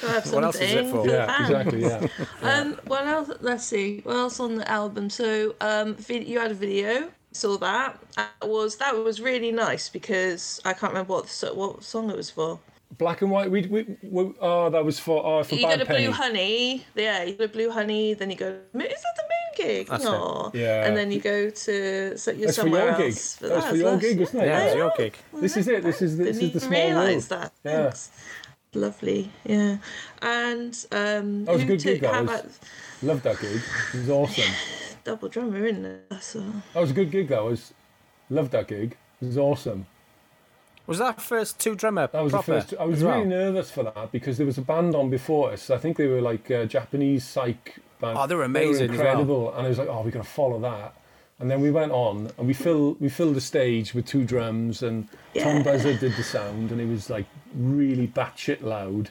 what 0.00 0.44
else 0.44 0.60
is 0.60 0.72
it 0.72 0.90
for? 0.90 1.06
yeah, 1.08 1.42
exactly. 1.42 1.82
Yeah. 1.82 2.06
um, 2.42 2.78
what 2.86 3.06
else? 3.06 3.30
Let's 3.40 3.64
see. 3.64 4.00
What 4.04 4.16
else 4.16 4.40
on 4.40 4.56
the 4.56 4.70
album? 4.70 5.10
So, 5.10 5.54
um, 5.60 5.96
you 6.08 6.38
had 6.38 6.50
a 6.50 6.54
video. 6.54 7.10
Saw 7.32 7.56
that. 7.58 8.00
That 8.16 8.48
was 8.48 8.76
that 8.76 8.96
was 8.96 9.20
really 9.20 9.50
nice 9.50 9.88
because 9.88 10.60
I 10.64 10.72
can't 10.72 10.92
remember 10.92 11.14
what 11.14 11.44
what 11.54 11.82
song 11.82 12.10
it 12.10 12.16
was 12.16 12.30
for. 12.30 12.60
Black 12.96 13.22
and 13.22 13.30
white. 13.30 13.50
We, 13.50 13.66
we, 13.66 13.96
we 14.04 14.32
oh 14.40 14.70
that 14.70 14.84
was 14.84 15.00
for 15.00 15.24
oh 15.26 15.42
for 15.42 15.56
you 15.56 15.66
Bad 15.66 15.80
go 15.80 15.84
to 15.84 15.90
Blue 15.90 16.12
Honey. 16.12 16.86
Yeah, 16.94 17.24
you 17.24 17.34
go 17.34 17.48
to 17.48 17.52
Blue 17.52 17.70
Honey. 17.70 18.14
Then 18.14 18.30
you 18.30 18.36
go. 18.36 18.46
Is 18.46 18.62
that 18.72 19.16
the 19.16 19.22
moon 19.22 19.68
gig? 19.68 19.88
That's 19.88 20.04
no. 20.04 20.52
Yeah. 20.54 20.86
And 20.86 20.96
then 20.96 21.10
you 21.10 21.20
go 21.20 21.50
to 21.50 22.16
so 22.16 22.30
you're 22.30 22.46
That's 22.46 22.56
somewhere 22.56 22.94
for 22.94 23.00
your 23.00 23.08
else. 23.08 23.36
Gig. 23.36 23.48
That's 23.50 23.66
for 23.66 23.76
your 23.76 23.96
gig, 23.98 24.20
wasn't 24.20 24.42
it? 24.44 24.46
Yeah, 24.46 24.64
it's 24.64 24.76
your 24.76 24.92
gig. 24.96 25.16
This 25.32 25.56
is 25.56 25.66
it. 25.66 25.82
This 25.82 26.02
is 26.02 26.16
this 26.16 26.38
is 26.38 26.52
the 26.52 26.60
small 26.60 26.80
realise 26.80 27.26
that. 27.26 27.52
Yeah. 27.64 27.82
Thanks 27.82 28.10
lovely. 28.74 29.30
Yeah, 29.44 29.78
and 30.22 30.86
um, 30.92 31.44
that 31.44 31.52
was 31.52 31.62
a 31.62 31.66
good 31.66 31.82
gig. 31.82 32.00
That 32.00 32.24
was. 32.24 32.30
About... 32.30 32.50
Loved 33.02 33.22
that 33.24 33.40
gig. 33.40 33.60
It 33.92 33.98
was 33.98 34.10
awesome. 34.10 34.54
Double 35.04 35.28
drummer, 35.28 35.66
isn't 35.66 35.84
it? 35.84 36.10
That's 36.10 36.36
all. 36.36 36.52
That 36.72 36.80
was 36.80 36.90
a 36.90 36.94
good 36.94 37.10
gig. 37.10 37.28
That 37.28 37.44
was. 37.44 37.72
Loved 38.30 38.52
that 38.52 38.68
gig. 38.68 38.96
It 39.20 39.26
was 39.26 39.38
awesome. 39.38 39.86
Was 40.86 40.98
that 40.98 41.20
first 41.20 41.58
two 41.58 41.74
drummer? 41.74 42.08
That 42.08 42.22
was 42.22 42.32
proper 42.32 42.54
the 42.54 42.60
first. 42.60 42.74
I 42.78 42.84
was 42.84 43.02
really 43.02 43.20
well? 43.20 43.26
nervous 43.26 43.70
for 43.70 43.84
that 43.84 44.12
because 44.12 44.36
there 44.36 44.46
was 44.46 44.58
a 44.58 44.62
band 44.62 44.94
on 44.94 45.08
before 45.08 45.52
us. 45.52 45.70
I 45.70 45.78
think 45.78 45.96
they 45.96 46.06
were 46.06 46.20
like 46.20 46.50
a 46.50 46.66
Japanese 46.66 47.24
psych 47.24 47.78
band. 48.00 48.18
Oh, 48.18 48.26
they 48.26 48.34
were 48.34 48.44
amazing. 48.44 48.90
They 48.90 48.98
were 48.98 49.04
incredible, 49.04 49.44
well. 49.44 49.54
and 49.54 49.66
I 49.66 49.68
was 49.68 49.78
like, 49.78 49.88
oh, 49.88 50.02
we're 50.02 50.10
gonna 50.10 50.24
follow 50.24 50.60
that. 50.60 50.94
And 51.44 51.50
then 51.50 51.60
we 51.60 51.70
went 51.70 51.92
on 51.92 52.30
and 52.38 52.46
we 52.46 52.54
filled 52.54 52.98
we 53.02 53.10
filled 53.10 53.34
the 53.34 53.40
stage 53.42 53.92
with 53.92 54.06
two 54.06 54.24
drums 54.24 54.82
and 54.82 55.06
yeah. 55.34 55.44
Tom 55.44 55.62
Buzzard 55.62 56.00
did 56.00 56.16
the 56.16 56.22
sound 56.22 56.70
and 56.70 56.80
it 56.80 56.88
was 56.88 57.10
like 57.10 57.26
really 57.54 58.08
batshit 58.08 58.62
loud, 58.62 59.10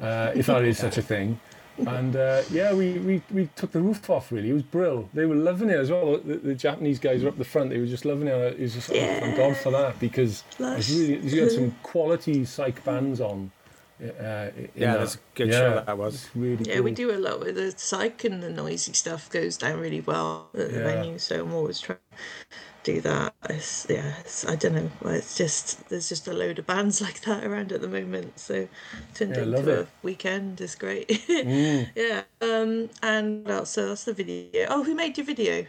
uh, 0.00 0.32
if 0.34 0.46
that 0.46 0.64
is 0.64 0.78
such 0.78 0.96
a 0.96 1.02
thing. 1.02 1.38
And 1.86 2.16
uh, 2.16 2.44
yeah, 2.50 2.72
we, 2.72 2.94
we, 3.00 3.22
we 3.30 3.50
took 3.56 3.72
the 3.72 3.82
roof 3.82 4.08
off 4.08 4.32
really. 4.32 4.48
It 4.48 4.54
was 4.54 4.62
brill. 4.62 5.10
They 5.12 5.26
were 5.26 5.34
loving 5.34 5.68
it 5.68 5.78
as 5.78 5.90
well. 5.90 6.16
The, 6.16 6.36
the 6.36 6.54
Japanese 6.54 6.98
guys 6.98 7.22
were 7.22 7.28
up 7.28 7.36
the 7.36 7.44
front. 7.44 7.68
They 7.68 7.78
were 7.78 7.84
just 7.84 8.06
loving 8.06 8.28
it. 8.28 8.54
It 8.54 8.58
was 8.58 8.72
just 8.72 8.88
yeah. 8.88 9.18
oh, 9.18 9.20
thank 9.20 9.36
God 9.36 9.56
for 9.58 9.70
that 9.72 10.00
because 10.00 10.44
really, 10.58 11.18
you 11.28 11.42
had 11.42 11.52
some 11.52 11.72
quality 11.82 12.46
psych 12.46 12.82
bands 12.84 13.20
on 13.20 13.52
yeah, 13.98 14.50
that. 14.50 14.74
that's 14.74 15.14
a 15.14 15.18
good 15.34 15.48
yeah, 15.48 15.58
show. 15.58 15.82
That 15.86 15.98
was 15.98 16.28
really. 16.34 16.64
Yeah, 16.68 16.76
cool. 16.76 16.84
we 16.84 16.92
do 16.92 17.12
a 17.12 17.18
lot 17.18 17.40
with 17.40 17.54
the 17.54 17.72
psych 17.76 18.24
and 18.24 18.42
the 18.42 18.50
noisy 18.50 18.92
stuff 18.92 19.30
goes 19.30 19.56
down 19.56 19.80
really 19.80 20.00
well 20.00 20.48
at 20.54 20.70
the 20.70 20.78
yeah. 20.78 20.84
venue. 20.84 21.18
So 21.18 21.40
I'm 21.42 21.54
always 21.54 21.80
trying 21.80 21.98
to 22.10 22.92
do 22.92 23.00
that. 23.00 23.34
It's, 23.48 23.86
yeah, 23.88 24.12
it's, 24.20 24.46
I 24.46 24.56
don't 24.56 24.74
know. 24.74 24.90
It's 25.10 25.36
just 25.36 25.88
there's 25.88 26.08
just 26.08 26.28
a 26.28 26.32
load 26.32 26.58
of 26.58 26.66
bands 26.66 27.00
like 27.06 27.20
that 27.22 27.44
around 27.44 27.72
at 27.72 27.80
the 27.80 27.88
moment. 27.88 28.38
So 28.38 28.68
turned 29.14 29.36
yeah, 29.36 29.42
into 29.42 29.82
a 29.82 29.86
weekend 30.02 30.60
is 30.60 30.74
great. 30.74 31.08
mm. 31.08 31.88
Yeah. 31.96 32.22
Um. 32.42 32.90
And 33.02 33.46
so 33.66 33.88
that's 33.88 34.04
the 34.04 34.12
video. 34.12 34.66
Oh, 34.68 34.82
who 34.82 34.94
made 34.94 35.16
your 35.16 35.26
video? 35.26 35.64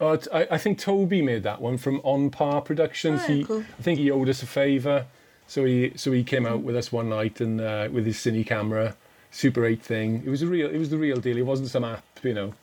Oh, 0.00 0.18
I, 0.32 0.46
I 0.52 0.58
think 0.58 0.78
Toby 0.78 1.20
made 1.20 1.42
that 1.42 1.60
one 1.60 1.76
from 1.76 2.00
On 2.04 2.30
Par 2.30 2.62
Productions. 2.62 3.20
Oh, 3.24 3.26
he, 3.26 3.44
cool. 3.44 3.64
I 3.78 3.82
think 3.82 3.98
he 3.98 4.10
owed 4.10 4.30
us 4.30 4.42
a 4.42 4.46
favour. 4.46 5.06
So 5.50 5.64
he 5.64 5.92
so 5.96 6.12
he 6.12 6.22
came 6.22 6.46
out 6.46 6.60
with 6.62 6.76
us 6.76 6.92
one 6.92 7.08
night 7.08 7.40
and 7.40 7.60
uh, 7.60 7.88
with 7.90 8.06
his 8.06 8.16
cine 8.18 8.46
camera, 8.46 8.94
Super 9.32 9.66
8 9.66 9.82
thing. 9.82 10.22
It 10.24 10.30
was 10.30 10.42
a 10.42 10.46
real 10.46 10.70
it 10.70 10.78
was 10.78 10.90
the 10.90 10.96
real 10.96 11.16
deal. 11.16 11.36
It 11.36 11.44
wasn't 11.44 11.70
some 11.70 11.82
app, 11.82 12.04
you 12.22 12.34
know. 12.34 12.54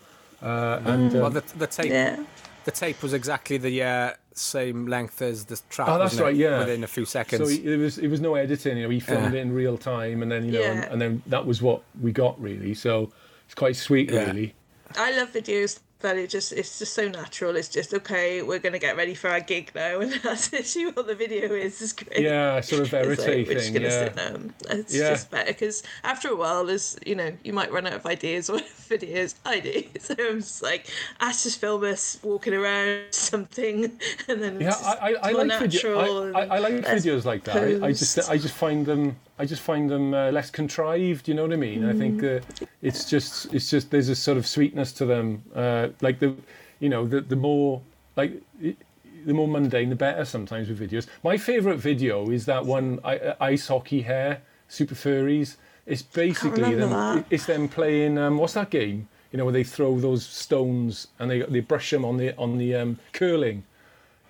Uh, 0.42 0.80
and 0.86 1.14
um, 1.14 1.20
well, 1.20 1.30
the, 1.30 1.44
the 1.58 1.68
tape 1.68 1.92
yeah. 1.92 2.24
the 2.64 2.72
tape 2.72 3.04
was 3.04 3.12
exactly 3.12 3.58
the 3.58 3.84
uh, 3.84 4.14
same 4.32 4.88
length 4.88 5.22
as 5.22 5.44
the 5.44 5.60
track. 5.70 5.90
Oh, 5.90 6.00
that's 6.00 6.18
right. 6.18 6.34
Yeah, 6.34 6.60
within 6.60 6.86
a 6.86 6.88
few 6.88 7.04
seconds. 7.04 7.42
So 7.42 7.50
he, 7.50 7.74
it 7.74 7.76
was 7.76 7.98
it 7.98 8.08
was 8.08 8.22
no 8.22 8.36
editing. 8.36 8.78
You 8.78 8.84
know, 8.84 8.90
he 8.90 9.02
filmed 9.02 9.34
yeah. 9.34 9.40
it 9.40 9.42
in 9.42 9.54
real 9.54 9.78
time, 9.78 10.22
and 10.22 10.32
then 10.32 10.46
you 10.46 10.54
know, 10.54 10.62
yeah. 10.62 10.72
and, 10.72 10.84
and, 10.86 11.02
then 11.02 11.22
that 11.28 11.46
was 11.46 11.62
what 11.62 11.84
we 12.02 12.14
got 12.14 12.42
really. 12.42 12.74
So 12.74 13.12
it's 13.48 13.56
quite 13.56 13.76
sweet, 13.76 14.12
yeah. 14.12 14.28
really. 14.28 14.56
I 14.96 15.12
love 15.12 15.34
videos 15.34 15.80
that 16.00 16.16
it 16.16 16.30
just 16.30 16.52
it's 16.52 16.78
just 16.78 16.94
so 16.94 17.08
natural. 17.08 17.56
It's 17.56 17.70
just 17.70 17.94
okay. 17.94 18.42
We're 18.42 18.60
gonna 18.60 18.80
get 18.80 18.96
ready 18.98 19.16
for 19.16 19.30
our 19.30 19.40
gig 19.40 19.72
now, 19.74 20.00
and 20.02 20.14
that's 20.24 20.54
actually 20.54 20.88
what 20.88 21.08
the 21.08 21.16
video 21.16 21.52
is. 21.54 21.82
Is 21.82 21.94
great. 21.94 22.20
Yeah, 22.22 22.62
sort 22.62 22.82
of 22.82 22.90
verite 22.92 23.20
like, 23.20 23.48
We're 23.48 23.54
just 23.54 23.74
gonna 23.74 23.86
yeah. 23.86 24.06
sit 24.06 24.16
down. 24.16 24.54
It's 24.70 24.96
yeah. 24.96 25.10
just 25.10 25.32
better 25.32 25.52
because 25.52 25.84
after 26.04 26.30
a 26.30 26.36
while, 26.36 26.66
there's 26.66 26.98
you 27.06 27.16
know 27.16 27.36
you 27.44 27.54
might 27.54 27.72
run 27.72 27.88
out 27.88 27.94
of 27.94 28.06
ideas 28.06 28.50
or 28.50 28.58
videos. 28.90 29.36
I 29.46 29.60
do. 29.60 29.84
So 30.00 30.16
I'm 30.20 30.40
just 30.40 30.62
like, 30.62 30.88
I 31.20 31.32
just 31.32 31.60
film 31.60 31.84
us 31.84 32.20
walking 32.24 32.54
around 32.54 33.06
something, 33.12 33.86
and 34.28 34.42
then 34.42 34.62
yeah, 34.62 34.76
I, 34.84 35.16
I, 35.22 35.30
I 35.30 35.32
like 35.32 35.60
video, 35.60 36.32
I, 36.34 36.42
I, 36.42 36.46
I, 36.46 36.60
like 36.60 36.74
videos 36.76 37.26
like 37.26 37.44
that. 37.46 37.58
I, 37.58 37.88
I, 37.88 37.92
just 37.92 38.30
I 38.30 38.38
just 38.38 38.54
find 38.54 38.86
them 38.86 39.16
I 39.40 39.46
just 39.46 39.62
find 39.62 39.90
them 39.90 40.14
uh, 40.14 40.32
less 40.32 40.50
contrived. 40.50 41.28
You 41.28 41.36
know 41.36 41.44
what 41.44 41.54
I 41.54 41.58
mean? 41.58 41.82
Mm. 41.84 41.90
I 41.90 41.98
think 41.98 42.24
uh, 42.24 42.68
it's 42.82 43.10
just 43.10 43.54
it's 43.54 43.70
just 43.70 43.92
there's 43.92 44.10
a 44.10 44.16
sort 44.16 44.38
of 44.38 44.48
sweetness 44.48 44.92
to 44.94 45.06
them. 45.06 45.44
Uh, 45.56 45.90
like 46.02 46.20
the, 46.20 46.36
you 46.80 46.90
know, 46.90 47.06
the 47.06 47.22
the 47.22 47.36
more 47.36 47.82
like 48.16 48.42
the 48.60 49.34
more 49.34 49.48
mundane, 49.48 49.90
the 49.90 49.96
better. 49.96 50.26
Sometimes 50.26 50.70
with 50.70 50.80
videos. 50.80 51.08
My 51.24 51.38
favourite 51.38 51.80
video 51.80 52.30
is 52.30 52.46
that 52.46 52.66
one 52.66 53.00
ice 53.40 53.68
hockey 53.68 54.02
hair 54.02 54.42
super 54.68 54.96
furries. 54.96 55.58
It's 55.86 56.02
basically 56.02 56.76
them. 56.76 56.90
That. 56.90 57.26
It's 57.30 57.46
them 57.46 57.68
playing. 57.68 58.18
Um, 58.18 58.38
what's 58.38 58.54
that 58.54 58.70
game? 58.70 59.08
You 59.32 59.38
know, 59.38 59.46
where 59.46 59.54
they 59.54 59.64
throw 59.64 60.00
those 60.00 60.26
stones 60.26 61.08
and 61.20 61.30
they 61.30 61.42
they 61.42 61.60
brush 61.60 61.92
them 61.92 62.06
on 62.06 62.18
the 62.18 62.36
on 62.38 62.58
the 62.58 62.76
um, 62.76 63.00
curling. 63.14 63.64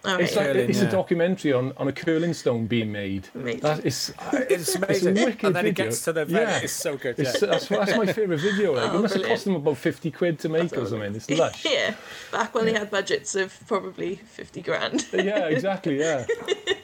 Right. 0.04 0.22
It's 0.22 0.36
like 0.36 0.46
curling, 0.48 0.70
it's 0.70 0.82
yeah. 0.82 0.88
a 0.88 0.92
documentary 0.92 1.54
on, 1.54 1.74
on 1.76 1.88
a 1.88 1.92
curling 1.92 2.34
stone 2.34 2.68
being 2.68 2.92
made. 2.92 3.28
That 3.34 3.86
is 3.86 4.14
it's 4.32 4.76
amazing. 4.76 5.18
It's 5.18 5.44
and 5.44 5.56
then 5.56 5.66
video. 5.66 5.70
it 5.70 5.76
gets 5.76 6.04
to 6.06 6.14
the 6.14 6.26
yeah. 6.28 6.60
it's 6.60 6.72
so 6.72 6.98
good. 6.98 7.20
It's, 7.20 7.42
yeah. 7.42 7.50
that's, 7.50 7.68
that's 7.68 7.98
my 7.98 8.06
favourite 8.06 8.40
video. 8.40 8.76
Like, 8.76 8.84
oh, 8.94 9.00
it 9.00 9.02
must 9.02 9.14
brilliant. 9.14 9.30
have 9.30 9.30
cost 9.30 9.46
them 9.46 9.56
about 9.56 9.78
fifty 9.78 10.12
quid 10.12 10.40
to 10.40 10.50
make 10.50 10.78
or 10.78 10.86
something. 10.86 11.16
It's 11.16 11.30
lush. 11.30 11.66
Yeah, 11.78 11.96
back 12.32 12.54
when 12.54 12.68
yeah. 12.68 12.74
they 12.74 12.80
had 12.80 12.92
budgets 12.92 13.36
of 13.36 13.54
probably 13.68 14.16
fifty 14.16 14.62
grand. 14.62 15.06
yeah, 15.12 15.48
exactly. 15.48 16.00
Yeah. 16.00 16.26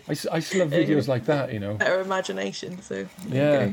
I, 0.08 0.12
I 0.32 0.40
still 0.40 0.60
love 0.62 0.72
videos 0.72 1.08
like 1.08 1.26
that, 1.26 1.54
you 1.54 1.60
know. 1.60 1.76
Better 1.76 2.02
imagination, 2.02 2.82
so 2.82 3.08
yeah. 3.30 3.72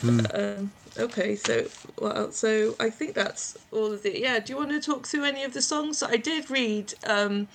Mm. 0.00 0.58
Um, 0.58 0.72
okay, 0.98 1.36
so 1.36 1.66
well, 1.98 2.32
so 2.32 2.74
I 2.78 2.90
think 2.90 3.14
that's 3.14 3.56
all 3.72 3.92
of 3.92 4.02
the. 4.02 4.20
Yeah, 4.20 4.40
do 4.40 4.52
you 4.52 4.58
want 4.58 4.70
to 4.70 4.80
talk 4.80 5.06
through 5.06 5.24
any 5.24 5.44
of 5.44 5.54
the 5.54 5.62
songs? 5.62 6.02
I 6.02 6.16
did 6.16 6.50
read 6.50 6.92
um, 7.06 7.48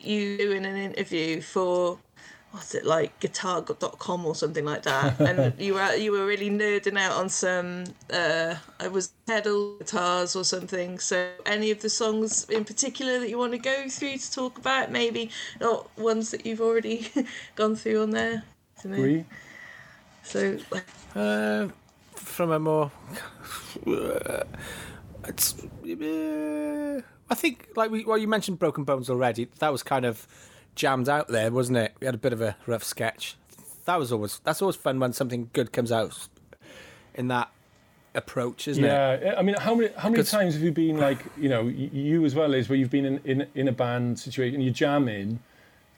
you 0.00 0.52
in 0.52 0.64
an 0.64 0.76
interview 0.76 1.40
for 1.40 1.98
what's 2.50 2.74
it 2.74 2.84
like 2.86 3.18
guitar.com 3.20 4.24
or 4.24 4.34
something 4.34 4.64
like 4.64 4.82
that. 4.82 5.20
And 5.28 5.54
you 5.60 5.74
were 5.74 5.94
you 5.94 6.12
were 6.12 6.26
really 6.26 6.50
nerding 6.50 6.98
out 6.98 7.12
on 7.12 7.28
some 7.28 7.84
uh 8.12 8.54
i 8.80 8.88
was 8.88 9.08
pedal 9.26 9.76
guitars 9.78 10.34
or 10.34 10.44
something. 10.44 10.98
So 10.98 11.30
any 11.46 11.70
of 11.70 11.80
the 11.80 11.90
songs 11.90 12.48
in 12.48 12.64
particular 12.64 13.18
that 13.20 13.28
you 13.28 13.38
want 13.38 13.52
to 13.52 13.58
go 13.58 13.88
through 13.88 14.18
to 14.18 14.32
talk 14.32 14.58
about? 14.58 14.90
Maybe 14.90 15.30
not 15.60 15.96
ones 15.98 16.30
that 16.30 16.46
you've 16.46 16.60
already 16.60 17.08
gone 17.56 17.76
through 17.76 18.02
on 18.02 18.10
there? 18.10 18.44
Agree. 18.84 19.24
so 20.22 20.56
uh, 21.16 21.66
from 22.14 22.52
a 22.52 22.58
more 22.58 22.92
it's 25.26 25.54
uh, 25.62 27.00
i 27.30 27.34
think 27.34 27.68
like 27.76 27.90
we, 27.90 28.04
well 28.04 28.18
you 28.18 28.28
mentioned 28.28 28.58
broken 28.58 28.84
bones 28.84 29.10
already 29.10 29.48
that 29.58 29.70
was 29.70 29.82
kind 29.82 30.04
of 30.04 30.26
jammed 30.78 31.08
out 31.08 31.28
there, 31.28 31.50
wasn't 31.50 31.76
it? 31.76 31.94
We 32.00 32.06
had 32.06 32.14
a 32.14 32.18
bit 32.18 32.32
of 32.32 32.40
a 32.40 32.56
rough 32.66 32.84
sketch. 32.84 33.36
That 33.84 33.98
was 33.98 34.12
always 34.12 34.40
that's 34.44 34.62
always 34.62 34.76
fun 34.76 34.98
when 34.98 35.12
something 35.12 35.50
good 35.52 35.72
comes 35.72 35.92
out 35.92 36.28
in 37.14 37.28
that 37.28 37.50
approach, 38.14 38.68
isn't 38.68 38.82
yeah. 38.82 39.12
it? 39.12 39.22
Yeah, 39.24 39.34
I 39.36 39.42
mean, 39.42 39.56
how 39.56 39.74
many 39.74 39.92
how 39.96 40.08
many 40.08 40.22
times 40.22 40.54
have 40.54 40.62
you 40.62 40.72
been 40.72 40.96
like 40.98 41.18
you 41.36 41.48
know 41.48 41.66
you 41.66 42.24
as 42.24 42.34
well 42.34 42.54
as 42.54 42.68
where 42.68 42.78
you've 42.78 42.90
been 42.90 43.04
in 43.04 43.20
in, 43.24 43.46
in 43.54 43.68
a 43.68 43.72
band 43.72 44.18
situation, 44.18 44.60
you 44.60 44.70
jam 44.70 45.08
in, 45.08 45.40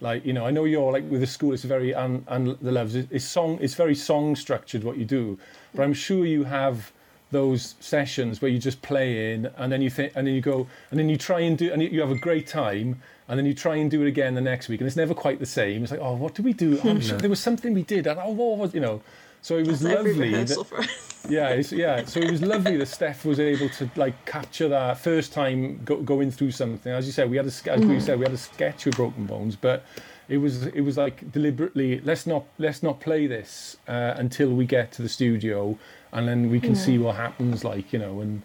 like 0.00 0.24
you 0.24 0.32
know 0.32 0.46
I 0.46 0.50
know 0.50 0.64
you're 0.64 0.90
like 0.90 1.08
with 1.10 1.20
the 1.20 1.26
school, 1.26 1.52
it's 1.52 1.64
very 1.64 1.92
and 1.92 2.24
and 2.28 2.56
the 2.60 2.72
loves 2.72 2.94
it's 2.94 3.24
song 3.24 3.58
it's 3.60 3.74
very 3.74 3.94
song 3.94 4.34
structured 4.34 4.82
what 4.82 4.96
you 4.96 5.04
do, 5.04 5.38
but 5.74 5.82
I'm 5.82 5.94
sure 5.94 6.24
you 6.24 6.44
have 6.44 6.92
those 7.30 7.74
sessions 7.80 8.42
where 8.42 8.50
you 8.50 8.58
just 8.58 8.82
play 8.82 9.32
in 9.32 9.46
and 9.56 9.70
then 9.70 9.82
you 9.82 9.90
think 9.90 10.12
and 10.16 10.26
then 10.26 10.34
you 10.34 10.40
go 10.40 10.66
and 10.90 10.98
then 10.98 11.08
you 11.08 11.16
try 11.16 11.40
and 11.40 11.56
do 11.58 11.72
and 11.72 11.82
you 11.82 12.00
have 12.00 12.10
a 12.10 12.18
great 12.18 12.46
time 12.46 13.00
and 13.30 13.38
then 13.38 13.46
you 13.46 13.54
try 13.54 13.76
and 13.76 13.88
do 13.88 14.02
it 14.02 14.08
again 14.08 14.34
the 14.34 14.40
next 14.40 14.68
week, 14.68 14.80
and 14.80 14.88
it's 14.88 14.96
never 14.96 15.14
quite 15.14 15.38
the 15.38 15.46
same. 15.46 15.84
It's 15.84 15.92
like, 15.92 16.00
oh, 16.00 16.16
what 16.16 16.34
did 16.34 16.44
we 16.44 16.52
do? 16.52 16.80
Oh, 16.84 16.98
sure 16.98 17.16
there 17.16 17.30
was 17.30 17.38
something 17.38 17.72
we 17.72 17.84
did, 17.84 18.08
and 18.08 18.18
oh, 18.18 18.30
what 18.30 18.58
was 18.58 18.74
you 18.74 18.80
know? 18.80 19.00
So 19.42 19.56
it 19.56 19.68
was 19.68 19.80
That's 19.80 20.04
lovely. 20.04 20.32
That, 20.32 20.88
yeah, 21.28 21.62
yeah. 21.70 22.04
So 22.06 22.18
it 22.18 22.30
was 22.30 22.42
lovely 22.42 22.76
that 22.76 22.86
Steph 22.86 23.24
was 23.24 23.38
able 23.38 23.68
to 23.70 23.88
like 23.94 24.26
capture 24.26 24.68
that 24.68 24.98
first 24.98 25.32
time 25.32 25.80
go, 25.84 26.02
going 26.02 26.32
through 26.32 26.50
something. 26.50 26.92
As 26.92 27.06
you 27.06 27.12
said, 27.12 27.30
we 27.30 27.36
had 27.36 27.46
a 27.46 27.48
as 27.48 27.54
mm. 27.54 27.88
we 27.88 28.00
said 28.00 28.18
we 28.18 28.24
had 28.24 28.34
a 28.34 28.38
sketch 28.38 28.84
with 28.84 28.96
Broken 28.96 29.26
Bones, 29.26 29.54
but 29.54 29.84
it 30.28 30.38
was 30.38 30.66
it 30.66 30.80
was 30.80 30.96
like 30.96 31.30
deliberately 31.30 32.00
let's 32.00 32.26
not 32.26 32.46
let's 32.58 32.82
not 32.82 32.98
play 33.00 33.28
this 33.28 33.76
uh, 33.86 34.14
until 34.16 34.50
we 34.50 34.66
get 34.66 34.90
to 34.92 35.02
the 35.02 35.08
studio, 35.08 35.78
and 36.12 36.28
then 36.28 36.50
we 36.50 36.60
can 36.60 36.74
yeah. 36.74 36.80
see 36.80 36.98
what 36.98 37.16
happens. 37.16 37.64
Like 37.64 37.92
you 37.92 37.98
know, 37.98 38.20
and 38.20 38.42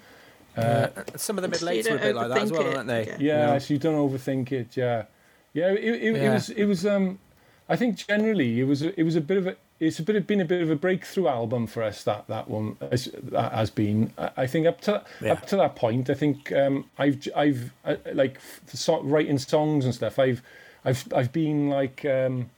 uh, 0.57 0.87
some 1.15 1.37
of 1.37 1.41
the 1.41 1.47
mid 1.47 1.59
lates 1.59 1.89
were 1.89 1.97
a 1.97 1.99
bit 1.99 2.15
like 2.15 2.29
that 2.29 2.37
as 2.39 2.51
well, 2.51 2.75
aren't 2.75 2.87
they? 2.87 3.15
Yeah, 3.19 3.53
yeah, 3.53 3.57
so 3.57 3.73
you 3.73 3.79
don't 3.79 3.95
overthink 3.95 4.51
it. 4.51 4.77
Yeah, 4.77 5.05
yeah. 5.53 5.71
It, 5.71 5.83
it, 5.83 6.15
yeah. 6.15 6.31
it 6.31 6.33
was. 6.33 6.49
It 6.49 6.65
was. 6.65 6.85
Um, 6.85 7.19
I 7.67 7.75
think 7.75 7.95
generally 7.95 8.59
it 8.59 8.65
was. 8.65 8.81
It 8.81 9.03
was 9.03 9.15
a 9.15 9.21
bit 9.21 9.37
of 9.37 9.47
a. 9.47 9.55
It's 9.77 9.99
a 9.99 10.03
bit 10.03 10.15
of 10.15 10.25
been 10.25 10.39
a 10.39 10.45
bit 10.45 10.61
of 10.61 10.71
a 10.71 10.75
breakthrough 10.75 11.27
album 11.27 11.67
for 11.67 11.83
us. 11.83 12.03
That 12.03 12.27
that 12.27 12.49
one 12.49 12.77
has, 12.79 13.09
that 13.23 13.51
has 13.51 13.69
been. 13.69 14.13
I 14.37 14.47
think 14.47 14.67
up 14.67 14.79
to 14.81 15.03
yeah. 15.21 15.33
up 15.33 15.45
to 15.47 15.57
that 15.57 15.75
point, 15.75 16.09
I 16.09 16.13
think 16.13 16.51
um, 16.53 16.85
I've 16.97 17.27
I've 17.35 17.73
uh, 17.83 17.95
like 18.13 18.39
so, 18.67 19.01
writing 19.01 19.37
songs 19.37 19.83
and 19.83 19.93
stuff. 19.93 20.19
I've 20.19 20.41
I've 20.83 21.05
I've 21.13 21.31
been 21.33 21.69
like. 21.69 22.05
Um, 22.05 22.49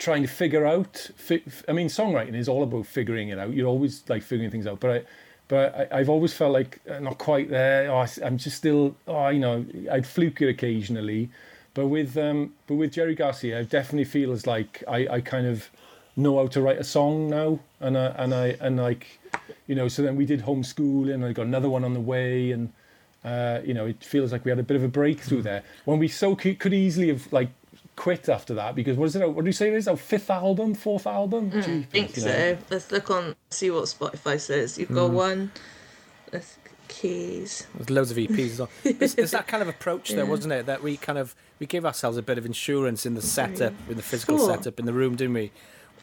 trying 0.00 0.22
to 0.22 0.28
figure 0.28 0.66
out. 0.66 1.10
Fi- 1.14 1.44
I 1.68 1.72
mean, 1.72 1.86
songwriting 1.86 2.34
is 2.34 2.48
all 2.48 2.64
about 2.64 2.86
figuring 2.86 3.28
it 3.28 3.38
out. 3.38 3.52
You're 3.52 3.68
always 3.68 4.02
like 4.08 4.22
figuring 4.22 4.50
things 4.50 4.66
out. 4.66 4.80
But 4.80 4.90
I, 4.90 5.02
but 5.46 5.92
I, 5.92 5.98
have 5.98 6.08
always 6.08 6.32
felt 6.32 6.52
like 6.52 6.80
uh, 6.90 6.98
not 6.98 7.18
quite 7.18 7.50
there. 7.50 7.90
Oh, 7.90 8.06
I'm 8.24 8.38
just 8.38 8.56
still, 8.56 8.96
oh, 9.06 9.28
you 9.28 9.38
know, 9.38 9.64
I'd 9.92 10.06
fluke 10.06 10.40
it 10.42 10.48
occasionally, 10.48 11.28
but 11.74 11.86
with 11.86 12.16
um, 12.16 12.54
but 12.66 12.74
with 12.74 12.92
Jerry 12.92 13.14
Garcia, 13.14 13.60
I 13.60 13.62
definitely 13.62 14.04
feel 14.04 14.32
as 14.32 14.46
like 14.46 14.82
I, 14.88 15.06
I 15.08 15.20
kind 15.20 15.46
of 15.46 15.68
know 16.16 16.38
how 16.38 16.46
to 16.48 16.60
write 16.60 16.78
a 16.78 16.84
song 16.84 17.28
now, 17.28 17.60
and 17.80 17.96
I, 17.96 18.06
and 18.16 18.34
I 18.34 18.46
and 18.60 18.76
like, 18.78 19.18
you 19.66 19.74
know, 19.74 19.88
so 19.88 20.02
then 20.02 20.16
we 20.16 20.24
did 20.24 20.42
homeschooling, 20.42 21.14
and 21.14 21.24
I 21.24 21.32
got 21.32 21.46
another 21.46 21.68
one 21.68 21.84
on 21.84 21.94
the 21.94 22.00
way, 22.00 22.52
and 22.52 22.72
uh, 23.24 23.60
you 23.64 23.74
know, 23.74 23.86
it 23.86 24.02
feels 24.02 24.32
like 24.32 24.44
we 24.44 24.50
had 24.50 24.58
a 24.58 24.62
bit 24.62 24.76
of 24.76 24.82
a 24.84 24.88
breakthrough 24.88 25.42
there 25.42 25.62
when 25.84 25.98
we 25.98 26.08
so 26.08 26.34
could 26.34 26.72
easily 26.72 27.08
have 27.08 27.30
like 27.32 27.50
quit 28.00 28.30
after 28.30 28.54
that 28.54 28.74
because 28.74 28.96
what 28.96 29.04
is 29.04 29.16
it? 29.16 29.30
What 29.30 29.44
do 29.44 29.48
you 29.48 29.52
say 29.52 29.68
it 29.68 29.74
is? 29.74 29.86
Our 29.86 29.94
fifth 29.94 30.30
album, 30.30 30.74
fourth 30.74 31.06
album? 31.06 31.50
Mm, 31.50 31.62
Jeepers, 31.62 31.86
think 31.90 32.16
so. 32.16 32.28
Know. 32.28 32.58
Let's 32.70 32.90
look 32.90 33.10
on, 33.10 33.36
see 33.50 33.70
what 33.70 33.84
Spotify 33.84 34.40
says. 34.40 34.78
You've 34.78 34.94
got 34.94 35.10
mm. 35.10 35.14
one. 35.14 35.52
Let's 36.32 36.56
keys. 36.88 37.66
There's 37.74 37.90
loads 37.90 38.10
of 38.10 38.16
EPs 38.16 38.58
well. 38.58 38.70
There's, 38.98 39.14
there's 39.14 39.30
that 39.32 39.46
kind 39.46 39.62
of 39.62 39.68
approach, 39.68 40.10
yeah. 40.10 40.16
there, 40.16 40.26
wasn't 40.26 40.54
it? 40.54 40.64
That 40.64 40.82
we 40.82 40.96
kind 40.96 41.18
of 41.18 41.34
we 41.58 41.66
gave 41.66 41.84
ourselves 41.84 42.16
a 42.16 42.22
bit 42.22 42.38
of 42.38 42.46
insurance 42.46 43.04
in 43.04 43.14
the 43.14 43.22
setup, 43.22 43.74
in 43.88 43.96
the 43.96 44.02
physical 44.02 44.38
Four. 44.38 44.48
setup 44.48 44.80
in 44.80 44.86
the 44.86 44.94
room, 44.94 45.14
didn't 45.14 45.34
we? 45.34 45.52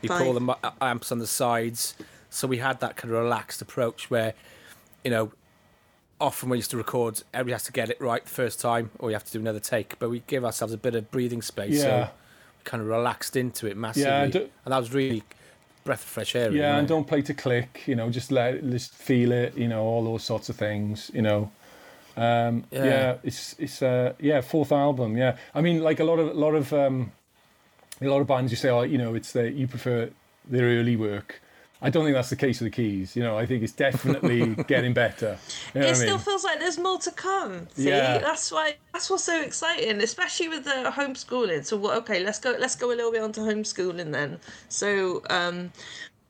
We 0.03 0.07
Five. 0.07 0.19
put 0.19 0.27
all 0.27 0.33
the 0.33 0.73
amps 0.79 1.11
on 1.11 1.17
the 1.17 1.27
sides, 1.27 1.95
so 2.29 2.47
we 2.47 2.59
had 2.59 2.79
that 2.79 2.95
kind 2.95 3.11
of 3.11 3.19
relaxed 3.19 3.59
approach 3.61 4.11
where, 4.11 4.35
you 5.03 5.09
know, 5.09 5.31
often 6.19 6.49
we 6.49 6.57
used 6.57 6.71
to 6.71 6.77
record, 6.77 7.23
everybody 7.33 7.53
has 7.53 7.63
to 7.63 7.71
get 7.71 7.89
it 7.89 7.99
right 8.01 8.23
the 8.23 8.29
first 8.29 8.59
time, 8.59 8.91
or 8.99 9.09
you 9.09 9.15
have 9.15 9.23
to 9.25 9.31
do 9.31 9.39
another 9.39 9.59
take. 9.59 9.97
But 9.99 10.09
we 10.09 10.23
give 10.27 10.43
ourselves 10.43 10.73
a 10.73 10.77
bit 10.77 10.95
of 10.95 11.11
breathing 11.11 11.41
space, 11.41 11.75
yeah. 11.75 11.81
so 11.81 12.11
we 12.57 12.63
kind 12.63 12.81
of 12.81 12.87
relaxed 12.87 13.35
into 13.35 13.67
it 13.67 13.77
massively, 13.77 14.09
yeah, 14.09 14.23
and, 14.23 14.35
and 14.35 14.49
that 14.65 14.77
was 14.77 14.93
really 14.93 15.23
breath 15.83 16.03
of 16.03 16.09
fresh 16.09 16.35
air. 16.35 16.51
Yeah, 16.51 16.77
and 16.77 16.87
don't 16.87 17.07
play 17.07 17.21
to 17.23 17.33
click. 17.33 17.83
You 17.87 17.95
know, 17.95 18.09
just 18.09 18.31
let 18.31 18.69
just 18.69 18.93
feel 18.93 19.31
it. 19.31 19.57
You 19.57 19.67
know, 19.67 19.83
all 19.83 20.03
those 20.03 20.23
sorts 20.23 20.49
of 20.49 20.55
things. 20.55 21.09
You 21.13 21.23
know. 21.23 21.51
Um, 22.15 22.65
yeah. 22.71 22.85
yeah. 22.85 23.17
it's 23.23 23.55
it's 23.59 23.81
uh, 23.81 24.13
yeah 24.19 24.41
fourth 24.41 24.71
album. 24.71 25.17
Yeah, 25.17 25.37
I 25.53 25.61
mean 25.61 25.81
like 25.81 25.99
a 25.99 26.03
lot 26.03 26.19
of 26.19 26.29
a 26.29 26.33
lot 26.33 26.55
of 26.55 26.73
um, 26.73 27.11
a 28.01 28.07
lot 28.07 28.21
of 28.21 28.27
bands 28.27 28.51
you 28.51 28.57
say 28.57 28.69
oh 28.69 28.81
you 28.81 28.97
know 28.97 29.15
it's 29.15 29.31
the 29.31 29.51
you 29.51 29.67
prefer 29.67 30.09
their 30.45 30.65
early 30.79 30.95
work. 30.95 31.41
I 31.81 31.89
don't 31.89 32.03
think 32.05 32.15
that's 32.15 32.29
the 32.29 32.35
case 32.35 32.59
with 32.59 32.71
the 32.71 32.75
keys. 32.75 33.15
You 33.15 33.23
know, 33.23 33.37
I 33.37 33.45
think 33.45 33.63
it's 33.63 33.73
definitely 33.73 34.55
getting 34.67 34.93
better. 34.93 35.37
You 35.75 35.81
know 35.81 35.87
it 35.87 35.95
still 35.95 36.15
mean? 36.15 36.19
feels 36.19 36.43
like 36.43 36.59
there's 36.59 36.79
more 36.79 36.97
to 36.99 37.11
come. 37.11 37.67
See, 37.75 37.89
yeah. 37.89 38.17
that's 38.17 38.51
why 38.51 38.75
that's 38.93 39.09
what's 39.09 39.23
so 39.23 39.41
exciting, 39.41 40.01
especially 40.01 40.49
with 40.49 40.63
the 40.63 40.91
homeschooling. 40.95 41.65
So, 41.65 41.91
okay, 41.97 42.23
let's 42.23 42.39
go. 42.39 42.55
Let's 42.57 42.75
go 42.75 42.87
a 42.87 42.95
little 42.95 43.11
bit 43.11 43.21
onto 43.21 43.41
homeschooling 43.41 44.11
then. 44.11 44.39
So, 44.69 45.21
um, 45.29 45.71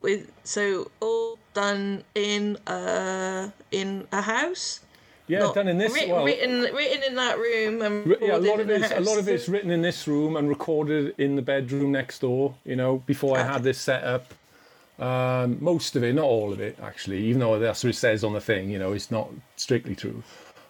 with 0.02 0.32
so 0.44 0.92
all 1.00 1.40
done 1.54 2.04
in 2.16 2.58
uh 2.68 3.50
in 3.72 4.08
a 4.12 4.22
house. 4.22 4.82
Yeah, 5.28 5.40
Not 5.40 5.56
done 5.56 5.68
in 5.68 5.78
this. 5.78 5.94
Written, 5.94 6.12
well, 6.12 6.24
written, 6.24 6.62
written 6.74 7.04
in 7.04 7.16
that 7.16 7.38
room 7.38 7.82
and 7.82 8.16
yeah, 8.22 8.38
a 8.38 8.40
lot 8.40 8.62
of 8.62 8.70
it's 8.70 8.92
a 8.92 9.02
lot 9.02 9.20
of 9.20 9.28
it's 9.28 9.50
written 9.50 9.72
in 9.72 9.82
this 9.82 10.08
room 10.08 10.38
and 10.38 10.48
recorded 10.48 11.16
in 11.18 11.36
the 11.36 11.42
bedroom 11.42 11.92
next 11.92 12.20
door. 12.20 12.56
You 12.64 12.78
know, 12.78 13.04
before 13.06 13.38
I 13.38 13.44
had 13.44 13.64
this 13.64 13.80
set 13.80 14.04
up. 14.04 14.34
Um, 15.00 15.58
most 15.62 15.96
of 15.96 16.04
it, 16.04 16.16
not 16.16 16.26
all 16.26 16.52
of 16.52 16.60
it, 16.60 16.78
actually, 16.82 17.24
even 17.26 17.40
though 17.40 17.60
that's 17.60 17.84
what 17.84 17.92
it 17.92 17.96
says 17.96 18.24
on 18.24 18.34
the 18.34 18.42
thing, 18.42 18.70
you 18.70 18.80
know, 18.80 18.94
it's 18.94 19.12
not 19.12 19.30
strictly 19.56 19.96
true. 19.96 20.24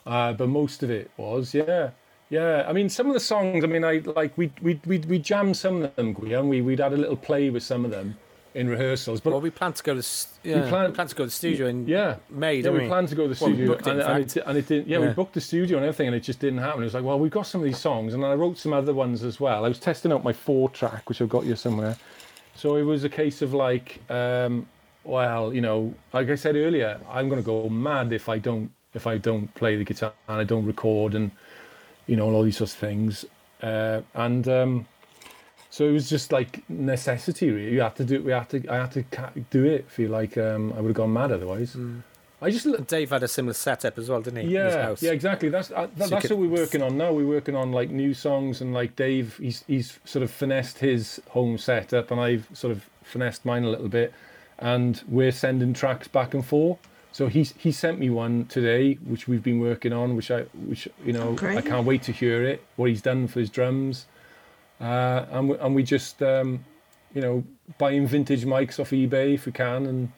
Uh, 0.06 0.34
but 0.34 0.50
most 0.50 0.84
of 0.84 0.90
it 0.90 1.10
was, 1.18 1.54
yeah. 1.54 1.92
Yeah, 2.30 2.66
I 2.68 2.74
mean, 2.74 2.90
some 2.90 3.08
of 3.08 3.14
the 3.14 3.22
songs, 3.22 3.64
I 3.64 3.68
mean, 3.68 3.86
I 3.86 4.02
like, 4.06 4.38
we 4.38 4.52
we 4.62 4.82
we 4.86 4.98
we 5.00 5.18
jammed 5.18 5.56
some 5.56 5.84
of 5.84 5.96
them, 5.96 6.14
Guillaume. 6.14 6.50
We, 6.50 6.62
we'd 6.62 6.80
had 6.80 6.92
a 6.92 6.98
little 6.98 7.16
play 7.16 7.50
with 7.50 7.64
some 7.64 7.86
of 7.86 7.92
them 7.92 8.18
in 8.54 8.68
rehearsals. 8.68 9.22
But 9.22 9.32
well, 9.32 9.40
we 9.40 9.50
planned 9.50 9.76
to 9.76 9.84
go 9.84 10.00
to 10.00 10.28
yeah, 10.44 10.64
we 10.64 10.70
planned, 10.70 10.90
we 10.90 10.96
planned 10.96 11.10
to 11.10 11.16
go 11.16 11.24
to 11.24 11.28
the 11.28 11.32
studio 11.32 11.68
in 11.68 11.88
yeah, 11.88 12.16
May. 12.30 12.60
Yeah, 12.60 12.72
we, 12.72 12.80
we 12.80 12.88
planned 12.88 13.08
to 13.10 13.16
go 13.16 13.24
to 13.24 13.30
the 13.30 13.36
studio, 13.36 13.70
well, 13.70 13.78
and, 13.78 14.02
and, 14.02 14.24
it, 14.26 14.38
and, 14.46 14.58
it, 14.58 14.68
didn't. 14.68 14.88
Yeah, 14.88 15.00
yeah, 15.00 15.08
we 15.08 15.14
booked 15.14 15.36
the 15.36 15.42
studio 15.42 15.78
and 15.78 15.86
everything, 15.86 16.08
and 16.08 16.16
it 16.16 16.22
just 16.22 16.40
didn't 16.40 16.60
happen. 16.60 16.82
It 16.82 16.86
was 16.86 16.96
like, 16.96 17.04
well, 17.04 17.20
we've 17.20 17.32
got 17.32 17.48
some 17.48 17.62
of 17.62 17.66
these 17.66 17.78
songs, 17.78 18.14
and 18.14 18.26
I 18.26 18.34
wrote 18.34 18.58
some 18.58 18.74
other 18.74 18.94
ones 18.94 19.24
as 19.24 19.40
well. 19.40 19.64
I 19.64 19.70
was 19.70 19.80
testing 19.80 20.12
out 20.12 20.24
my 20.24 20.34
four 20.34 20.70
track, 20.70 21.08
which 21.08 21.22
I've 21.22 21.30
got 21.30 21.44
here 21.46 21.56
somewhere. 21.56 21.96
So 22.58 22.76
it 22.76 22.82
was 22.82 23.04
a 23.04 23.10
case 23.10 23.44
of 23.44 23.54
like, 23.54 24.00
um, 24.10 24.68
well, 25.04 25.54
you 25.54 25.62
know, 25.62 25.94
like 26.12 26.28
I 26.30 26.36
said 26.36 26.56
earlier, 26.56 27.00
I'm 27.08 27.30
going 27.30 27.40
to 27.40 27.46
go 27.46 27.70
mad 27.70 28.12
if 28.12 28.28
I 28.28 28.40
don't 28.40 28.72
if 28.96 29.06
I 29.06 29.20
don't 29.20 29.54
play 29.54 29.76
the 29.76 29.84
guitar 29.84 30.12
and 30.28 30.40
I 30.40 30.44
don't 30.44 30.66
record 30.66 31.14
and 31.14 31.30
you 32.08 32.16
know 32.16 32.26
all 32.32 32.42
these 32.42 32.58
sorts 32.58 32.74
of 32.74 32.80
things. 32.80 33.26
Uh, 33.62 34.02
and 34.16 34.48
um, 34.48 34.88
so 35.70 35.88
it 35.88 35.92
was 35.92 36.10
just 36.10 36.32
like 36.32 36.68
necessity. 36.68 37.52
Really, 37.52 37.74
you 37.74 37.82
had 37.82 37.96
to 37.98 38.04
do. 38.04 38.24
We 38.24 38.32
had 38.32 38.50
to. 38.50 38.68
I 38.68 38.78
had 38.78 38.92
to 38.94 39.04
do 39.52 39.66
it. 39.66 39.88
Feel 39.92 40.10
like 40.10 40.36
um, 40.40 40.74
I 40.74 40.82
would 40.82 40.90
have 40.90 40.96
gone 40.96 41.14
mad 41.14 41.32
otherwise. 41.32 41.76
Mm. 41.76 42.02
I 42.42 42.52
just 42.52 42.68
Dave 42.88 43.10
had 43.10 43.24
a 43.24 43.28
similar 43.28 43.54
setup 43.54 43.98
as 43.98 44.10
well, 44.10 44.22
didn't 44.22 44.46
he? 44.46 44.54
Yeah, 44.54 44.96
yeah, 45.00 45.12
exactly. 45.12 45.50
That's 45.50 45.72
uh, 45.72 45.88
that, 45.96 46.10
so 46.10 46.16
that's 46.16 46.30
what 46.30 46.38
we're 46.38 46.50
working 46.50 46.84
on 46.84 46.96
now. 46.96 47.12
We're 47.12 47.26
working 47.26 47.56
on 47.56 47.72
like 47.72 47.90
new 47.90 48.14
songs, 48.14 48.62
and 48.62 48.74
like 48.74 48.96
Dave, 48.96 49.38
he's 49.38 49.64
he's 49.66 50.00
sort 50.06 50.22
of 50.22 50.30
finessed 50.30 50.78
his 50.80 51.20
home 51.30 51.58
setup, 51.58 52.12
and 52.12 52.20
I've 52.20 52.48
sort 52.54 52.72
of 52.72 52.88
finessed 53.02 53.44
mine 53.44 53.64
a 53.64 53.70
little 53.70 53.88
bit, 53.88 54.14
and 54.60 55.02
we're 55.08 55.32
sending 55.32 55.74
tracks 55.74 56.08
back 56.08 56.36
and 56.36 56.46
forth. 56.46 56.78
So 57.12 57.26
he 57.26 57.42
he 57.58 57.72
sent 57.72 57.98
me 57.98 58.12
one 58.12 58.46
today, 58.46 58.94
which 59.06 59.28
we've 59.28 59.42
been 59.42 59.60
working 59.60 59.92
on, 59.92 60.16
which 60.16 60.30
I 60.30 60.42
which 60.68 60.88
you 61.04 61.14
know 61.14 61.36
I 61.42 61.62
can't 61.62 61.88
wait 61.88 62.04
to 62.04 62.12
hear 62.12 62.44
it. 62.44 62.64
What 62.76 62.90
he's 62.90 63.02
done 63.02 63.28
for 63.28 63.40
his 63.40 63.50
drums, 63.50 64.06
uh, 64.80 65.26
and 65.32 65.50
we, 65.50 65.58
and 65.58 65.74
we 65.74 65.82
just 65.82 66.22
um, 66.22 66.64
you 67.16 67.22
know 67.22 67.44
buying 67.80 68.06
vintage 68.06 68.46
mics 68.46 68.80
off 68.80 68.92
eBay 68.92 69.34
if 69.34 69.48
we 69.48 69.52
can 69.52 69.88
and 69.88 70.12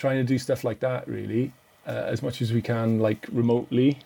trying 0.00 0.16
to 0.16 0.24
do 0.24 0.38
stuff 0.38 0.64
like 0.64 0.80
that 0.80 1.06
really 1.06 1.52
uh, 1.86 1.90
as 2.06 2.22
much 2.22 2.40
as 2.40 2.52
we 2.52 2.62
can 2.62 2.98
like 2.98 3.26
remotely. 3.30 3.98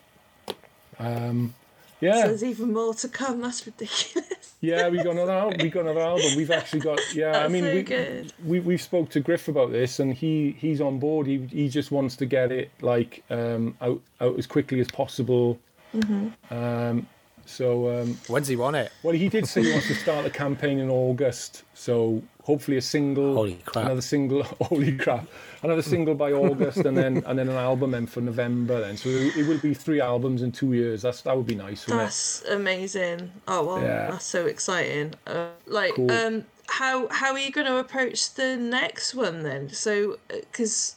Um, 0.99 1.55
yeah. 2.01 2.23
So 2.23 2.29
there's 2.29 2.45
even 2.45 2.73
more 2.73 2.95
to 2.95 3.09
come. 3.09 3.41
That's 3.41 3.65
ridiculous. 3.65 4.27
Yeah, 4.61 4.89
we've 4.89 5.05
got 5.05 5.13
another 5.13 5.33
album. 5.33 5.59
We 5.61 5.69
got 5.69 5.83
another 5.83 6.01
album. 6.01 6.25
We've 6.37 6.51
actually 6.51 6.81
got. 6.81 6.99
Yeah, 7.15 7.33
That's 7.33 7.45
I 7.45 7.49
mean, 7.49 7.65
so 7.65 7.75
we, 7.75 7.83
good. 7.83 8.33
we 8.47 8.61
we've 8.61 8.81
spoke 8.81 9.11
to 9.11 9.21
Griff 9.21 9.49
about 9.49 9.73
this, 9.73 10.01
and 10.01 10.15
he 10.15 10.57
he's 10.59 10.81
on 10.81 10.99
board. 10.99 11.27
He 11.27 11.47
he 11.53 11.69
just 11.69 11.91
wants 11.91 12.17
to 12.17 12.25
get 12.25 12.51
it 12.51 12.71
like 12.81 13.23
um, 13.29 13.77
out 13.83 14.01
out 14.23 14.39
as 14.39 14.47
quickly 14.47 14.81
as 14.81 14.89
possible. 14.89 15.59
Mm-hmm. 15.95 16.55
Um, 16.55 17.07
so 17.45 18.01
um, 18.01 18.15
When's 18.27 18.49
he 18.49 18.57
want 18.57 18.77
it? 18.77 18.91
well, 19.03 19.15
he 19.15 19.29
did 19.29 19.47
say 19.47 19.63
he 19.63 19.71
wants 19.71 19.89
to 19.89 19.95
start 19.97 20.25
the 20.25 20.31
campaign 20.31 20.79
in 20.79 20.89
August. 20.89 21.65
So 21.75 22.23
hopefully 22.45 22.77
a 22.77 22.83
single, 22.83 23.35
Holy 23.35 23.59
crap. 23.65 23.85
another 23.87 24.01
single, 24.01 24.43
holy 24.61 24.97
crap, 24.97 25.27
another 25.63 25.83
single 25.83 26.15
by 26.15 26.31
August, 26.33 26.79
and 26.79 26.97
then 26.97 27.23
and 27.27 27.39
then 27.39 27.49
an 27.49 27.57
album 27.57 27.91
then 27.91 28.07
for 28.07 28.21
November. 28.21 28.81
Then 28.81 28.97
so 28.97 29.09
it, 29.09 29.37
it 29.37 29.47
will 29.49 29.59
be 29.59 29.75
three 29.75 30.01
albums 30.01 30.43
in 30.43 30.53
two 30.53 30.73
years. 30.73 31.03
That's 31.03 31.23
that 31.23 31.37
would 31.37 31.47
be 31.47 31.55
nice. 31.57 31.87
Wouldn't 31.87 32.03
it? 32.03 32.05
That's 32.05 32.45
amazing. 32.51 33.33
Oh 33.49 33.65
well, 33.67 33.83
Yeah. 33.83 34.11
that's 34.13 34.27
so 34.27 34.47
exciting. 34.47 35.15
Uh, 35.27 35.49
like, 35.67 35.95
Cool. 35.95 36.11
um, 36.11 36.45
how 36.69 37.09
how 37.09 37.33
are 37.33 37.39
you 37.39 37.51
going 37.51 37.67
to 37.67 37.79
approach 37.79 38.35
the 38.35 38.57
next 38.57 39.15
one 39.15 39.43
then? 39.43 39.69
So, 39.71 40.19
because 40.29 40.97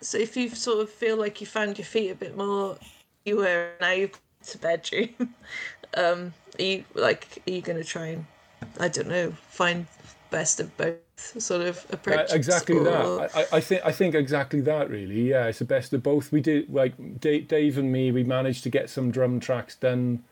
so 0.00 0.18
if 0.18 0.36
you 0.36 0.50
sort 0.50 0.80
of 0.80 0.90
feel 0.90 1.16
like 1.16 1.40
you 1.40 1.46
found 1.46 1.78
your 1.78 1.84
feet 1.86 2.10
a 2.10 2.14
bit 2.14 2.36
more, 2.36 2.76
you 3.24 3.36
were 3.36 3.70
now 3.80 3.90
you've 3.92 4.12
got 4.12 4.20
to 4.46 4.58
bedroom. 4.58 5.08
um, 5.96 6.32
are 6.58 6.62
you 6.62 6.84
like 6.94 7.42
are 7.46 7.50
you 7.50 7.60
going 7.62 7.78
to 7.78 7.84
try 7.84 8.06
and 8.06 8.24
I 8.78 8.88
don't 8.88 9.08
know 9.08 9.32
find 9.48 9.86
best 10.30 10.60
of 10.60 10.76
both 10.76 10.96
sort 11.40 11.62
of 11.62 11.86
Uh, 12.06 12.24
exactly 12.30 12.76
or- 12.78 12.84
that. 12.84 13.30
I, 13.36 13.40
I- 13.42 13.46
I 13.54 13.60
think 13.60 13.82
I 13.84 13.92
think 13.92 14.14
exactly 14.14 14.60
that. 14.62 14.88
Really, 14.90 15.28
yeah. 15.30 15.46
It's 15.46 15.58
the 15.58 15.64
best 15.64 15.92
of 15.92 16.02
both. 16.02 16.32
We 16.32 16.40
did 16.40 16.72
like 16.72 16.94
Dave, 17.20 17.48
Dave 17.48 17.78
and 17.78 17.90
me. 17.92 18.10
We 18.12 18.24
managed 18.24 18.62
to 18.64 18.70
get 18.70 18.88
some 18.90 19.10
drum 19.10 19.40
tracks 19.40 19.74
done 19.76 20.22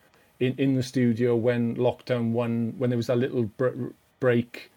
in, 0.40 0.54
in 0.58 0.74
the 0.74 0.82
studio 0.82 1.36
when 1.36 1.76
lockdown 1.76 2.30
one 2.32 2.74
when 2.78 2.90
there 2.90 2.96
was 2.96 3.08
that 3.08 3.18
little 3.18 3.44
br- 3.44 3.88
break. 4.20 4.70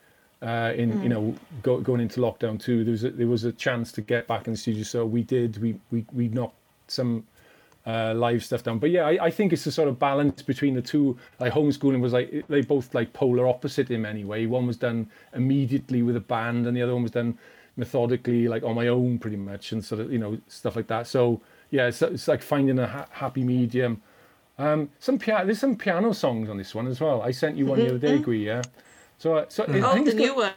Uh, 0.43 0.73
in 0.75 1.03
you 1.03 1.09
know 1.09 1.35
go, 1.61 1.79
going 1.79 2.01
into 2.01 2.19
lockdown 2.19 2.59
two, 2.59 2.83
there 2.83 2.91
was 2.93 3.03
a, 3.03 3.11
there 3.11 3.27
was 3.27 3.43
a 3.43 3.51
chance 3.51 3.91
to 3.91 4.01
get 4.01 4.25
back 4.27 4.47
in 4.47 4.53
the 4.53 4.57
studio, 4.57 4.81
so 4.81 5.05
we 5.05 5.21
did. 5.21 5.61
We 5.61 5.75
we 5.91 6.03
we 6.11 6.29
knocked 6.29 6.55
some 6.87 7.27
uh, 7.85 8.13
live 8.13 8.43
stuff 8.43 8.63
down. 8.63 8.79
But 8.79 8.91
yeah, 8.91 9.05
I, 9.05 9.25
I 9.25 9.31
think 9.31 9.53
it's 9.53 9.65
a 9.65 9.71
sort 9.71 9.87
of 9.87 9.99
balance 9.99 10.41
between 10.41 10.75
the 10.75 10.81
two. 10.81 11.17
Like 11.39 11.53
homeschooling 11.53 12.01
was 12.01 12.13
like 12.13 12.45
they 12.47 12.61
both 12.61 12.93
like 12.93 13.13
polar 13.13 13.47
opposite 13.47 13.89
in 13.89 14.01
many 14.01 14.23
way. 14.23 14.45
One 14.45 14.67
was 14.67 14.77
done 14.77 15.09
immediately 15.33 16.01
with 16.01 16.15
a 16.15 16.21
band, 16.21 16.67
and 16.67 16.75
the 16.75 16.81
other 16.81 16.93
one 16.93 17.03
was 17.03 17.11
done 17.11 17.37
methodically, 17.77 18.47
like 18.47 18.63
on 18.63 18.75
my 18.75 18.87
own, 18.87 19.17
pretty 19.17 19.37
much, 19.37 19.71
and 19.71 19.83
sort 19.83 20.01
of 20.01 20.11
you 20.11 20.19
know 20.19 20.37
stuff 20.47 20.75
like 20.75 20.87
that. 20.87 21.07
So 21.07 21.41
yeah, 21.71 21.87
it's, 21.87 22.01
it's 22.01 22.27
like 22.27 22.41
finding 22.41 22.79
a 22.79 22.87
ha- 22.87 23.07
happy 23.11 23.43
medium. 23.43 24.01
Um, 24.57 24.89
some 24.99 25.17
piano, 25.17 25.45
there's 25.45 25.59
some 25.59 25.75
piano 25.75 26.13
songs 26.13 26.49
on 26.49 26.57
this 26.57 26.75
one 26.75 26.85
as 26.85 26.99
well. 26.99 27.21
I 27.21 27.31
sent 27.31 27.57
you 27.57 27.65
one 27.65 27.79
the 27.79 27.87
other 27.87 27.97
day, 27.97 28.19
Gui, 28.19 28.45
yeah. 28.45 28.61
So, 29.21 29.35
uh, 29.35 29.45
so 29.49 29.65
I 29.65 29.79
Oh, 29.81 29.93
think 29.93 30.05
the 30.07 30.11
it's 30.13 30.19
new 30.19 30.27
got- 30.29 30.37
one. 30.37 30.51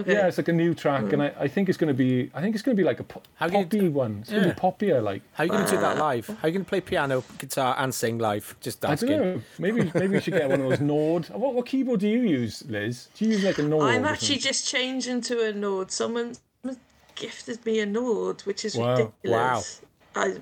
Okay. 0.00 0.12
yeah, 0.12 0.26
it's 0.28 0.36
like 0.36 0.48
a 0.48 0.52
new 0.52 0.74
track, 0.74 1.10
and 1.14 1.22
I, 1.22 1.32
I 1.40 1.48
think 1.48 1.70
it's 1.70 1.78
going 1.78 1.88
to 1.88 1.94
be, 1.94 2.30
I 2.34 2.42
think 2.42 2.54
it's 2.54 2.62
going 2.62 2.76
to 2.76 2.80
be 2.80 2.84
like 2.86 3.00
a 3.00 3.04
po- 3.04 3.22
How 3.36 3.48
can 3.48 3.60
you- 3.60 3.64
poppy 3.64 3.88
one. 3.88 4.18
It's 4.20 4.28
going 4.30 4.42
to 4.42 4.50
be 4.50 4.54
poppier, 4.60 5.02
like. 5.02 5.22
How 5.32 5.42
are 5.42 5.46
you 5.46 5.52
going 5.52 5.64
to 5.64 5.70
do 5.70 5.80
that 5.80 5.96
live? 5.96 6.26
How 6.26 6.34
are 6.42 6.48
you 6.48 6.52
going 6.52 6.64
to 6.66 6.68
play 6.68 6.82
piano, 6.82 7.24
guitar, 7.38 7.74
and 7.78 7.94
sing 7.94 8.18
live? 8.18 8.54
Just 8.60 8.84
I 8.84 8.94
don't 8.94 9.08
know. 9.08 9.42
Maybe 9.58 9.90
maybe 9.94 10.08
we 10.08 10.20
should 10.20 10.34
get 10.34 10.50
one 10.50 10.60
of 10.60 10.68
those 10.68 10.80
Nord. 10.94 11.28
What, 11.30 11.54
what 11.54 11.64
keyboard 11.64 12.00
do 12.00 12.08
you 12.08 12.20
use, 12.20 12.62
Liz? 12.68 13.08
Do 13.14 13.24
you 13.24 13.30
use 13.32 13.42
like 13.42 13.56
a 13.56 13.62
Nord? 13.62 13.84
I'm 13.90 14.04
actually 14.04 14.36
just 14.36 14.68
changing 14.68 15.22
to 15.22 15.46
a 15.48 15.52
Nord. 15.54 15.90
Someone 15.90 16.36
gifted 17.14 17.64
me 17.64 17.80
a 17.80 17.86
Nord, 17.86 18.42
which 18.42 18.66
is 18.66 18.76
Wow. 18.76 18.96
ridiculous. 18.96 19.80
I, 20.14 20.36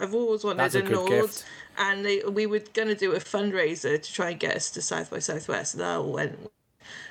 I've 0.00 0.14
always 0.14 0.44
wanted 0.44 0.58
That's 0.58 0.74
a 0.74 0.80
a, 0.80 0.82
good 0.82 0.92
Nord, 0.92 1.08
gift. 1.08 1.44
and 1.78 2.04
they, 2.04 2.20
we 2.24 2.44
were 2.44 2.60
going 2.74 2.88
to 2.88 2.94
do 2.94 3.12
a 3.12 3.20
fundraiser 3.20 4.00
to 4.02 4.12
try 4.12 4.30
and 4.32 4.38
get 4.38 4.54
us 4.56 4.70
to 4.72 4.82
South 4.82 5.10
by 5.10 5.20
Southwest, 5.20 5.74
and 5.74 5.80
that 5.82 5.96
all 5.96 6.12
went 6.12 6.38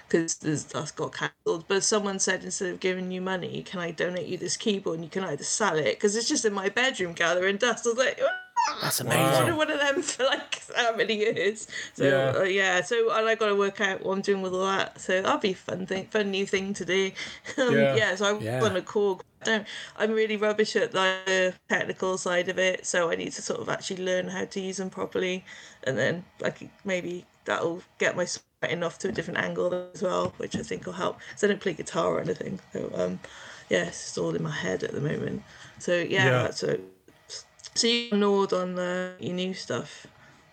because 0.09 0.35
that's 0.65 0.91
got 0.91 1.13
cancelled. 1.13 1.65
But 1.67 1.83
someone 1.83 2.19
said 2.19 2.43
instead 2.43 2.71
of 2.73 2.79
giving 2.79 3.11
you 3.11 3.21
money, 3.21 3.61
can 3.63 3.79
I 3.79 3.91
donate 3.91 4.27
you 4.27 4.37
this 4.37 4.57
keyboard 4.57 4.95
and 4.95 5.03
you 5.03 5.09
can 5.09 5.23
either 5.23 5.43
sell 5.43 5.77
it 5.77 5.85
because 5.95 6.15
it's 6.15 6.27
just 6.27 6.45
in 6.45 6.53
my 6.53 6.69
bedroom 6.69 7.13
gathering 7.13 7.57
dust. 7.57 7.85
I 7.85 7.89
was 7.89 7.97
like. 7.97 8.19
That's 8.81 8.99
amazing. 8.99 9.21
I 9.23 9.27
amazing. 9.29 9.55
wanted 9.55 9.57
one 9.57 9.71
of 9.71 9.79
them 9.79 10.01
for 10.03 10.23
like 10.25 10.61
how 10.75 10.95
many 10.95 11.15
years. 11.15 11.67
So 11.93 12.03
Yeah. 12.03 12.33
yeah, 12.33 12.39
uh, 12.39 12.43
yeah 12.43 12.81
so 12.81 13.11
and 13.11 13.27
I 13.27 13.35
got 13.35 13.47
to 13.47 13.55
work 13.55 13.81
out 13.81 14.03
what 14.05 14.13
I'm 14.13 14.21
doing 14.21 14.41
with 14.41 14.53
all 14.53 14.65
that. 14.65 14.99
So 14.99 15.21
that'll 15.21 15.39
be 15.39 15.53
fun 15.53 15.85
thing, 15.85 16.05
fun 16.07 16.29
new 16.31 16.45
thing 16.45 16.73
to 16.75 16.85
do. 16.85 17.11
Um, 17.57 17.73
Yeah. 17.73 17.95
yeah. 17.95 18.15
so 18.15 18.37
I 18.37 18.39
Yeah. 18.39 18.61
want 18.61 18.75
to 18.75 18.81
call. 18.81 19.21
Don't, 19.43 19.65
I'm 19.97 20.11
really 20.11 20.35
rubbish 20.35 20.75
at 20.75 20.91
the 20.91 21.53
technical 21.69 22.17
side 22.17 22.49
of 22.49 22.59
it, 22.59 22.85
so 22.85 23.09
I 23.09 23.15
need 23.15 23.31
to 23.33 23.41
sort 23.41 23.61
of 23.61 23.69
actually 23.69 24.03
learn 24.03 24.27
how 24.27 24.43
to 24.45 24.59
use 24.59 24.77
them 24.77 24.89
properly, 24.89 25.45
and 25.85 25.97
then 25.97 26.25
like 26.41 26.69
maybe 26.83 27.25
that'll 27.45 27.81
get 27.99 28.17
my 28.17 28.25
sweating 28.61 28.83
off 28.83 28.97
to 28.99 29.09
a 29.09 29.11
different 29.11 29.39
angle 29.39 29.89
as 29.93 30.01
well, 30.01 30.33
which 30.37 30.55
I 30.55 30.59
think 30.59 30.85
will 30.85 30.93
help. 30.93 31.17
Because 31.29 31.43
I 31.43 31.47
don't 31.47 31.61
play 31.61 31.73
guitar 31.73 32.07
or 32.15 32.19
anything, 32.21 32.59
so 32.73 32.91
um, 32.95 33.19
yeah, 33.69 33.85
it's 33.85 34.01
just 34.03 34.17
all 34.17 34.35
in 34.35 34.43
my 34.43 34.51
head 34.51 34.83
at 34.83 34.91
the 34.91 35.01
moment. 35.01 35.43
So 35.79 35.93
yeah, 35.95 36.25
Yeah. 36.25 36.29
that's 36.43 36.63
a 36.63 36.79
so 37.75 37.87
you 37.87 38.11
gnawed 38.11 38.51
on 38.53 38.75
the 38.75 39.13
your 39.19 39.33
new 39.35 39.53
stuff, 39.53 40.07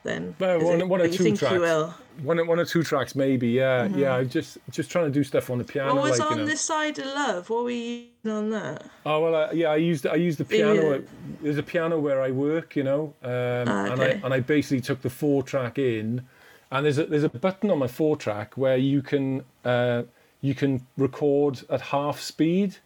then? 0.04 0.36
Well, 0.38 0.60
one- 0.62 0.80
it- 0.80 0.88
one 0.88 1.00
or 1.00 1.08
two 1.08 1.36
tracks. 1.36 1.54
you 1.54 1.60
will? 1.60 1.94
one 2.22 2.46
one 2.46 2.58
or 2.60 2.64
two 2.64 2.82
tracks, 2.84 3.14
maybe. 3.16 3.48
Yeah, 3.48 3.86
yeah. 3.88 4.14
I'm 4.14 4.28
just 4.28 4.58
just 4.70 4.90
trying 4.90 5.06
to 5.06 5.10
do 5.10 5.24
stuff 5.24 5.50
on 5.50 5.58
the 5.58 5.64
piano. 5.64 5.94
What 5.94 6.04
was 6.10 6.18
like, 6.20 6.30
on 6.30 6.38
you 6.38 6.44
know. 6.44 6.50
this 6.50 6.60
side 6.60 6.98
of 6.98 7.06
love? 7.06 7.50
What 7.50 7.64
were 7.64 7.70
you 7.70 8.04
using 8.22 8.38
on 8.38 8.50
that? 8.50 8.86
Oh 9.04 9.20
well, 9.24 9.34
uh, 9.34 9.52
yeah. 9.52 9.68
I 9.70 9.76
used 9.76 10.06
I 10.06 10.14
used 10.14 10.38
the 10.38 10.44
piano. 10.44 10.94
Yeah. 10.94 11.00
There's 11.42 11.58
a 11.58 11.62
piano 11.62 11.98
where 11.98 12.22
I 12.22 12.30
work, 12.30 12.76
you 12.76 12.84
know, 12.84 13.12
um, 13.24 13.30
and 13.32 14.00
I 14.00 14.06
and 14.22 14.32
I 14.32 14.40
basically 14.40 14.80
took 14.80 15.02
the 15.02 15.10
four 15.10 15.42
track 15.42 15.78
in, 15.78 16.22
and 16.70 16.84
there's 16.84 16.98
a 16.98 17.04
there's 17.06 17.24
a 17.24 17.28
button 17.28 17.70
on 17.70 17.78
my 17.78 17.88
four 17.88 18.16
track 18.16 18.56
where 18.56 18.76
you 18.76 19.02
can 19.02 19.44
uh, 19.64 20.02
you 20.40 20.54
can 20.54 20.86
record 20.96 21.62
at 21.70 21.80
half 21.80 22.20
speed. 22.20 22.76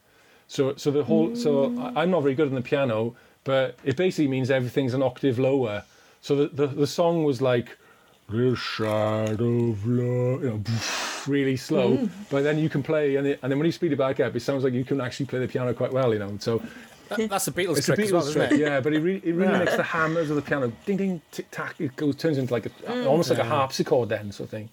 So 0.48 0.74
so 0.76 0.90
the 0.90 1.04
whole 1.04 1.34
so 1.36 1.74
I- 1.78 2.02
I'm 2.02 2.10
not 2.10 2.22
very 2.22 2.34
good 2.34 2.48
on 2.48 2.54
the 2.54 2.62
piano, 2.62 3.14
but 3.44 3.76
it 3.84 3.96
basically 3.96 4.28
means 4.28 4.50
everything's 4.50 4.94
an 4.94 5.02
octave 5.02 5.38
lower. 5.38 5.84
So 6.20 6.36
the 6.36 6.48
the, 6.48 6.66
the 6.66 6.86
song 6.86 7.24
was 7.24 7.40
like. 7.40 7.76
The 8.28 8.54
shadow 8.54 9.70
of 9.70 9.84
love, 9.86 10.44
you 10.44 10.50
know, 10.50 10.62
really 11.26 11.56
slow. 11.56 12.08
But 12.30 12.42
then 12.44 12.58
you 12.60 12.68
can 12.68 12.80
play, 12.80 13.16
and, 13.16 13.26
it, 13.26 13.40
and 13.42 13.50
then 13.50 13.58
when 13.58 13.66
you 13.66 13.72
speed 13.72 13.90
it 13.92 13.96
back 13.98 14.20
up, 14.20 14.36
it 14.36 14.40
sounds 14.40 14.62
like 14.62 14.72
you 14.72 14.84
can 14.84 15.00
actually 15.00 15.26
play 15.26 15.40
the 15.40 15.48
piano 15.48 15.74
quite 15.74 15.92
well, 15.92 16.12
you 16.12 16.20
know. 16.20 16.36
So 16.38 16.62
That- 17.16 17.28
that's 17.30 17.48
a 17.48 17.52
Beatles 17.52 17.78
it's 17.78 17.88
a 17.88 17.94
trick 17.94 18.06
as 18.06 18.12
well, 18.12 18.22
Beatles 18.22 18.28
isn't 18.28 18.48
trick, 18.48 18.52
it? 18.52 18.60
yeah. 18.60 18.80
But 18.80 18.94
it 18.94 19.00
really, 19.00 19.20
it 19.24 19.34
really 19.34 19.52
Yeah. 19.52 19.58
makes 19.58 19.76
the 19.76 19.82
hammers 19.82 20.30
of 20.30 20.36
the 20.36 20.42
piano 20.42 20.72
ding 20.86 20.96
ding 20.96 21.20
tick 21.32 21.46
tack. 21.50 21.74
It 21.80 21.94
goes 21.96 22.16
turns 22.16 22.38
into 22.38 22.52
like 22.52 22.66
a, 22.66 23.06
almost 23.06 23.30
like 23.30 23.38
a 23.38 23.44
harpsichord 23.44 24.08
then 24.08 24.32
sort 24.32 24.46
of 24.46 24.50
thing. 24.50 24.68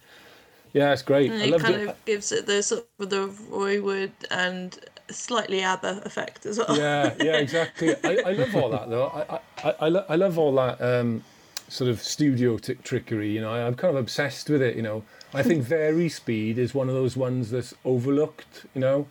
Yeah, 0.74 0.94
it's 0.94 1.02
great. 1.02 1.32
I 1.32 1.36
it 1.36 1.50
love 1.50 1.62
kind 1.64 1.76
it. 1.76 1.88
of 1.90 2.06
gives 2.06 2.32
it 2.32 2.46
the 2.46 2.62
sort 2.62 2.86
of 3.00 3.10
the 3.10 3.28
Roy 3.50 3.82
Wood 3.82 4.12
and 4.32 4.78
slightly 5.10 5.62
ABBA 5.64 6.02
effect 6.06 6.46
as 6.46 6.58
well. 6.60 6.78
yeah, 6.78 7.14
yeah, 7.20 7.38
exactly. 7.38 7.96
I, 8.04 8.18
I 8.26 8.32
love 8.34 8.56
all 8.56 8.70
that 8.72 8.90
though. 8.90 9.08
I 9.08 9.40
I, 9.64 9.76
I, 9.82 9.90
lo- 9.90 10.06
I 10.10 10.16
love 10.16 10.38
all 10.38 10.54
that 10.56 10.80
um, 10.82 11.24
sort 11.70 11.90
of 11.90 12.02
studio 12.04 12.58
t- 12.58 12.76
trickery. 12.76 13.32
You 13.32 13.42
know, 13.42 13.52
I, 13.52 13.66
I'm 13.66 13.74
kind 13.76 13.96
of 13.96 14.00
obsessed 14.04 14.50
with 14.50 14.62
it. 14.62 14.76
You 14.76 14.82
know, 14.84 15.04
I 15.34 15.42
think 15.42 15.66
Varispeed 15.74 16.58
is 16.58 16.76
one 16.76 16.90
of 16.90 16.96
those 16.96 17.16
ones 17.18 17.50
that's 17.50 17.74
overlooked. 17.86 18.66
You 18.76 18.82
know, 18.82 19.08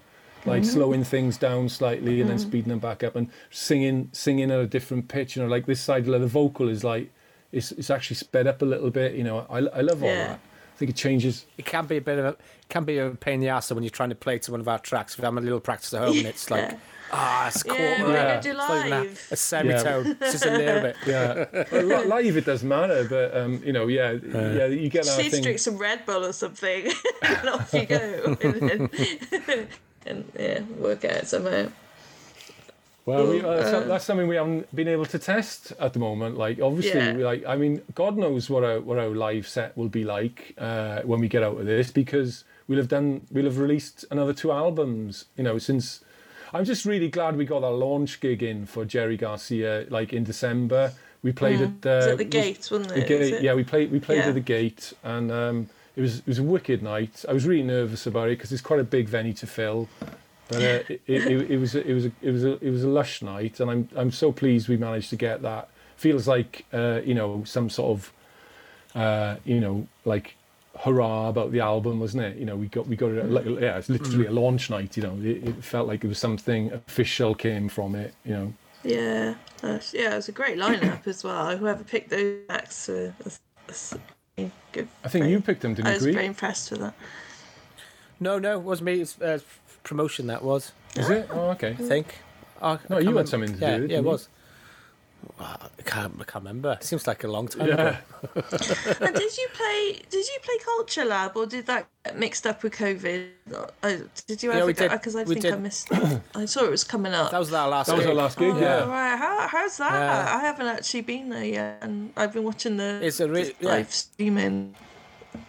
like 0.46 0.64
slowing 0.64 1.04
things 1.04 1.36
down 1.36 1.68
slightly 1.68 2.20
and 2.20 2.30
then 2.30 2.38
speeding 2.38 2.68
them 2.70 2.78
back 2.78 3.02
up 3.02 3.16
and 3.16 3.28
singing 3.50 4.08
singing 4.12 4.50
at 4.50 4.58
a 4.60 4.66
different 4.66 5.08
pitch. 5.08 5.36
You 5.36 5.42
know, 5.42 5.48
like 5.48 5.66
this 5.66 5.80
side 5.80 6.06
of 6.08 6.20
the 6.20 6.26
vocal 6.26 6.68
is 6.68 6.84
like 6.84 7.10
it's 7.52 7.72
it's 7.72 7.90
actually 7.90 8.16
sped 8.16 8.46
up 8.46 8.62
a 8.62 8.64
little 8.66 8.90
bit. 8.90 9.14
You 9.14 9.24
know, 9.24 9.46
I 9.50 9.58
I 9.58 9.80
love 9.80 10.02
all 10.02 10.08
Yeah. 10.08 10.26
that. 10.28 10.40
I 10.74 10.78
think 10.78 10.90
it 10.90 10.96
changes. 10.96 11.46
It 11.56 11.64
can 11.64 11.86
be 11.86 11.96
a 11.96 12.00
bit 12.02 12.18
of 12.18 12.24
a 12.26 12.36
can 12.68 12.84
be 12.84 12.98
a 12.98 13.10
pain 13.10 13.34
in 13.34 13.40
the 13.40 13.48
ass 13.48 13.72
when 13.72 13.82
you're 13.82 13.88
trying 13.90 14.10
to 14.10 14.14
play 14.14 14.38
to 14.40 14.50
one 14.50 14.60
of 14.60 14.68
our 14.68 14.78
tracks. 14.78 15.18
If 15.18 15.24
I'm 15.24 15.38
a 15.38 15.40
little 15.40 15.60
practice 15.60 15.94
at 15.94 16.02
home, 16.02 16.18
and 16.18 16.26
it's 16.26 16.50
like 16.50 16.70
Yeah. 16.70 16.76
ah, 17.12 17.46
it's 17.48 17.62
caught. 17.62 17.78
Yeah, 17.78 17.98
Yeah. 17.98 18.04
gonna 18.04 18.36
It's 18.36 18.46
not 18.46 18.86
a, 18.86 18.88
live. 18.90 19.28
a 19.30 19.36
semitone. 19.36 20.16
It's 20.20 20.32
just 20.32 20.44
a 20.44 20.50
little 20.50 20.82
bit. 20.82 20.96
Yeah, 21.06 21.46
Well, 21.72 22.06
live 22.06 22.36
it 22.36 22.44
doesn't 22.44 22.68
matter, 22.68 23.06
but 23.08 23.34
um, 23.34 23.62
you 23.64 23.72
know, 23.72 23.86
yeah, 23.86 24.12
yeah, 24.12 24.66
you 24.66 24.90
get 24.90 25.04
Just 25.04 25.16
that 25.16 25.22
need 25.22 25.30
to 25.30 25.36
thing. 25.36 25.42
drink 25.44 25.58
some 25.60 25.78
Red 25.78 26.04
Bull 26.04 26.26
or 26.26 26.32
something, 26.34 26.92
and 27.22 27.48
off 27.48 27.72
you 27.72 27.86
go, 27.86 28.36
and, 30.06 30.24
yeah, 30.38 30.60
work 30.78 31.04
out 31.04 31.26
somehow. 31.26 31.66
Well, 33.04 33.28
we, 33.30 33.40
uh, 33.40 33.62
so- 33.70 33.80
Uh, 33.80 33.84
that's 33.86 34.04
something 34.04 34.26
we 34.26 34.34
haven't 34.34 34.74
been 34.74 34.88
able 34.88 35.04
to 35.06 35.18
test 35.18 35.72
at 35.78 35.92
the 35.92 36.00
moment. 36.00 36.36
Like, 36.36 36.60
obviously, 36.60 36.98
Yeah. 37.00 37.14
we 37.16 37.24
like, 37.24 37.44
I 37.46 37.54
mean, 37.56 37.82
God 37.94 38.16
knows 38.18 38.50
what 38.50 38.64
our 38.64 38.80
what 38.80 38.98
our 38.98 39.10
live 39.10 39.46
set 39.46 39.76
will 39.76 39.88
be 39.88 40.02
like 40.04 40.54
uh, 40.58 41.02
when 41.02 41.20
we 41.20 41.28
get 41.28 41.42
out 41.44 41.56
of 41.60 41.66
this, 41.66 41.92
because 41.92 42.42
we'll 42.66 42.78
have 42.78 42.88
done, 42.88 43.20
we'll 43.30 43.44
have 43.44 43.58
released 43.58 44.04
another 44.10 44.32
two 44.32 44.50
albums. 44.50 45.26
You 45.36 45.44
know, 45.44 45.58
since 45.58 46.00
I'm 46.52 46.64
just 46.64 46.84
really 46.84 47.08
glad 47.08 47.36
we 47.36 47.44
got 47.44 47.60
that 47.60 47.70
launch 47.70 48.18
gig 48.20 48.42
in 48.42 48.66
for 48.66 48.84
Jerry 48.84 49.16
Garcia, 49.16 49.86
like 49.88 50.12
in 50.12 50.24
December. 50.24 50.92
We 51.22 51.32
played 51.32 51.60
at 51.60 51.80
Mm. 51.80 51.98
It's 51.98 52.06
uh, 52.06 52.10
at 52.12 52.18
the 52.18 52.24
gate, 52.24 52.68
wasn't 52.70 52.88
the 52.88 52.98
it? 53.00 53.08
gate, 53.08 53.34
it? 53.34 53.42
yeah, 53.42 53.54
we 53.54 53.62
played 53.64 53.90
we 53.92 54.00
played 54.00 54.18
Yeah. 54.18 54.28
at 54.28 54.34
the 54.34 54.40
gate, 54.40 54.92
and 55.04 55.30
um, 55.32 55.68
it 55.96 56.00
was 56.00 56.18
it 56.18 56.26
was 56.26 56.38
a 56.38 56.42
wicked 56.42 56.82
night. 56.82 57.24
I 57.28 57.32
was 57.32 57.46
really 57.46 57.62
nervous 57.62 58.06
about 58.06 58.28
it 58.28 58.38
because 58.38 58.52
it's 58.52 58.62
quite 58.62 58.80
a 58.80 58.84
big 58.84 59.08
venue 59.08 59.32
to 59.34 59.46
fill. 59.46 59.88
But 60.48 60.58
uh, 60.58 60.82
it, 60.88 61.00
it, 61.06 61.50
it, 61.50 61.58
was 61.58 61.74
it 61.74 61.92
was 61.92 62.06
a, 62.06 62.12
it 62.22 62.30
was 62.30 62.44
a, 62.44 62.64
it 62.64 62.70
was 62.70 62.84
a 62.84 62.88
lush 62.88 63.22
night, 63.22 63.58
and 63.58 63.70
I'm 63.70 63.88
I'm 63.96 64.10
so 64.10 64.30
pleased 64.30 64.68
we 64.68 64.76
managed 64.76 65.10
to 65.10 65.16
get 65.16 65.42
that. 65.42 65.68
Feels 65.96 66.28
like 66.28 66.66
uh, 66.72 67.00
you 67.04 67.14
know 67.14 67.42
some 67.44 67.70
sort 67.70 67.98
of 67.98 68.12
uh, 68.94 69.36
you 69.44 69.60
know 69.60 69.88
like 70.04 70.36
hurrah 70.80 71.28
about 71.30 71.50
the 71.52 71.60
album, 71.60 71.98
wasn't 71.98 72.22
it? 72.22 72.36
You 72.36 72.44
know 72.44 72.56
we 72.56 72.68
got 72.68 72.86
we 72.86 72.94
got 72.94 73.12
it. 73.12 73.30
Like, 73.30 73.46
yeah, 73.46 73.78
it's 73.78 73.88
literally 73.88 74.26
a 74.26 74.30
launch 74.30 74.70
night. 74.70 74.96
You 74.96 75.02
know, 75.04 75.18
it, 75.20 75.48
it 75.48 75.64
felt 75.64 75.88
like 75.88 76.04
it 76.04 76.08
was 76.08 76.18
something 76.18 76.70
official 76.72 77.34
came 77.34 77.68
from 77.68 77.94
it. 77.94 78.14
You 78.24 78.32
know. 78.32 78.54
Yeah, 78.84 79.34
uh, 79.64 79.80
yeah, 79.92 80.12
it 80.12 80.16
was 80.16 80.28
a 80.28 80.32
great 80.32 80.58
lineup 80.58 81.06
as 81.08 81.24
well. 81.24 81.56
Whoever 81.56 81.82
picked 81.82 82.10
those 82.10 82.42
acts 82.50 82.86
were 82.86 83.12
good. 84.72 84.88
I 85.04 85.08
think 85.08 85.22
very, 85.24 85.32
you 85.32 85.40
picked 85.40 85.62
them, 85.62 85.74
didn't 85.74 85.86
you? 85.86 85.92
I 85.92 85.94
was 85.94 86.02
agree? 86.02 86.12
very 86.14 86.26
impressed 86.26 86.70
with 86.70 86.80
that. 86.80 86.94
No, 88.20 88.38
no, 88.38 88.58
it 88.58 88.64
was 88.64 88.82
me. 88.82 89.00
It's 89.00 89.20
uh, 89.20 89.38
promotion 89.82 90.26
that 90.28 90.42
was. 90.42 90.72
Is 90.94 91.10
it? 91.10 91.28
Oh, 91.30 91.50
okay. 91.50 91.70
I 91.70 91.74
think. 91.74 92.14
Oh, 92.62 92.78
no, 92.88 92.98
you 92.98 93.16
had 93.16 93.28
something 93.28 93.52
to 93.54 93.58
yeah, 93.58 93.76
do 93.76 93.82
with 93.82 93.90
it. 93.90 93.94
Yeah, 93.94 93.98
it 93.98 94.04
was. 94.04 94.28
I 95.38 95.68
can't, 95.84 96.14
I 96.18 96.24
can't 96.24 96.44
remember. 96.44 96.72
It 96.80 96.84
seems 96.84 97.06
like 97.06 97.24
a 97.24 97.28
long 97.28 97.48
time 97.48 97.68
yeah. 97.68 97.74
ago. 97.74 97.96
and 99.00 99.14
did 99.14 99.36
you 99.36 99.48
play? 99.52 100.00
Did 100.08 100.26
you 100.26 100.38
play 100.42 100.54
Cultvr 100.66 101.06
Lab, 101.06 101.36
or 101.36 101.46
did 101.46 101.66
that 101.66 101.86
get 102.04 102.18
mixed 102.18 102.46
up 102.46 102.62
with 102.62 102.74
COVID? 102.74 103.28
Uh, 103.82 103.96
did 104.26 104.42
you 104.42 104.52
ever? 104.52 104.72
Because 104.72 105.14
I 105.14 105.24
think 105.24 105.42
did. 105.42 105.52
I 105.52 105.56
missed. 105.58 105.88
I 106.34 106.46
saw 106.46 106.64
it 106.64 106.70
was 106.70 106.84
coming 106.84 107.12
up. 107.12 107.30
That 107.32 107.38
was 107.38 107.52
our 107.52 107.68
last. 107.68 107.88
That 107.88 107.92
gig. 107.92 107.98
was 107.98 108.06
our 108.06 108.14
last 108.14 108.38
gig. 108.38 108.54
Oh, 108.54 108.60
yeah. 108.60 108.88
Right. 108.88 109.16
How, 109.16 109.48
how's 109.48 109.76
that? 109.76 109.92
Yeah. 109.92 110.36
I 110.36 110.40
haven't 110.40 110.68
actually 110.68 111.02
been 111.02 111.28
there 111.28 111.44
yet, 111.44 111.78
and 111.82 112.12
I've 112.16 112.32
been 112.32 112.44
watching 112.44 112.78
the. 112.78 113.00
It's 113.02 113.20
a 113.20 113.28
re- 113.28 113.54
yeah. 113.60 113.68
live 113.68 113.92
streaming 113.92 114.74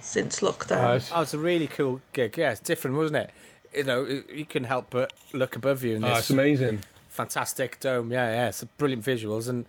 since 0.01 0.41
lockdown. 0.41 1.11
Oh, 1.13 1.21
it's 1.21 1.33
a 1.33 1.39
really 1.39 1.67
cool 1.67 2.01
gig. 2.11 2.37
Yeah, 2.37 2.51
it's 2.51 2.59
different, 2.59 2.97
wasn't 2.97 3.17
it? 3.17 3.31
You 3.73 3.83
know, 3.83 4.05
you 4.05 4.45
can 4.45 4.65
help 4.65 4.87
but 4.89 5.13
look 5.33 5.55
above 5.55 5.83
you. 5.83 5.95
In 5.95 6.01
this 6.01 6.11
oh, 6.13 6.17
it's 6.17 6.29
amazing. 6.29 6.81
Fantastic 7.17 7.79
dome. 7.79 8.11
Yeah, 8.11 8.31
yeah. 8.31 8.47
It's 8.47 8.63
brilliant 8.77 9.03
visuals 9.03 9.49
and 9.49 9.65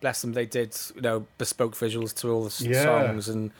bless 0.00 0.22
them, 0.22 0.32
they 0.32 0.46
did 0.46 0.76
you 0.94 1.00
know 1.00 1.26
bespoke 1.38 1.74
visuals 1.74 2.14
to 2.20 2.30
all 2.30 2.44
the 2.44 2.68
yeah. 2.68 2.82
songs, 2.82 3.28
and 3.28 3.50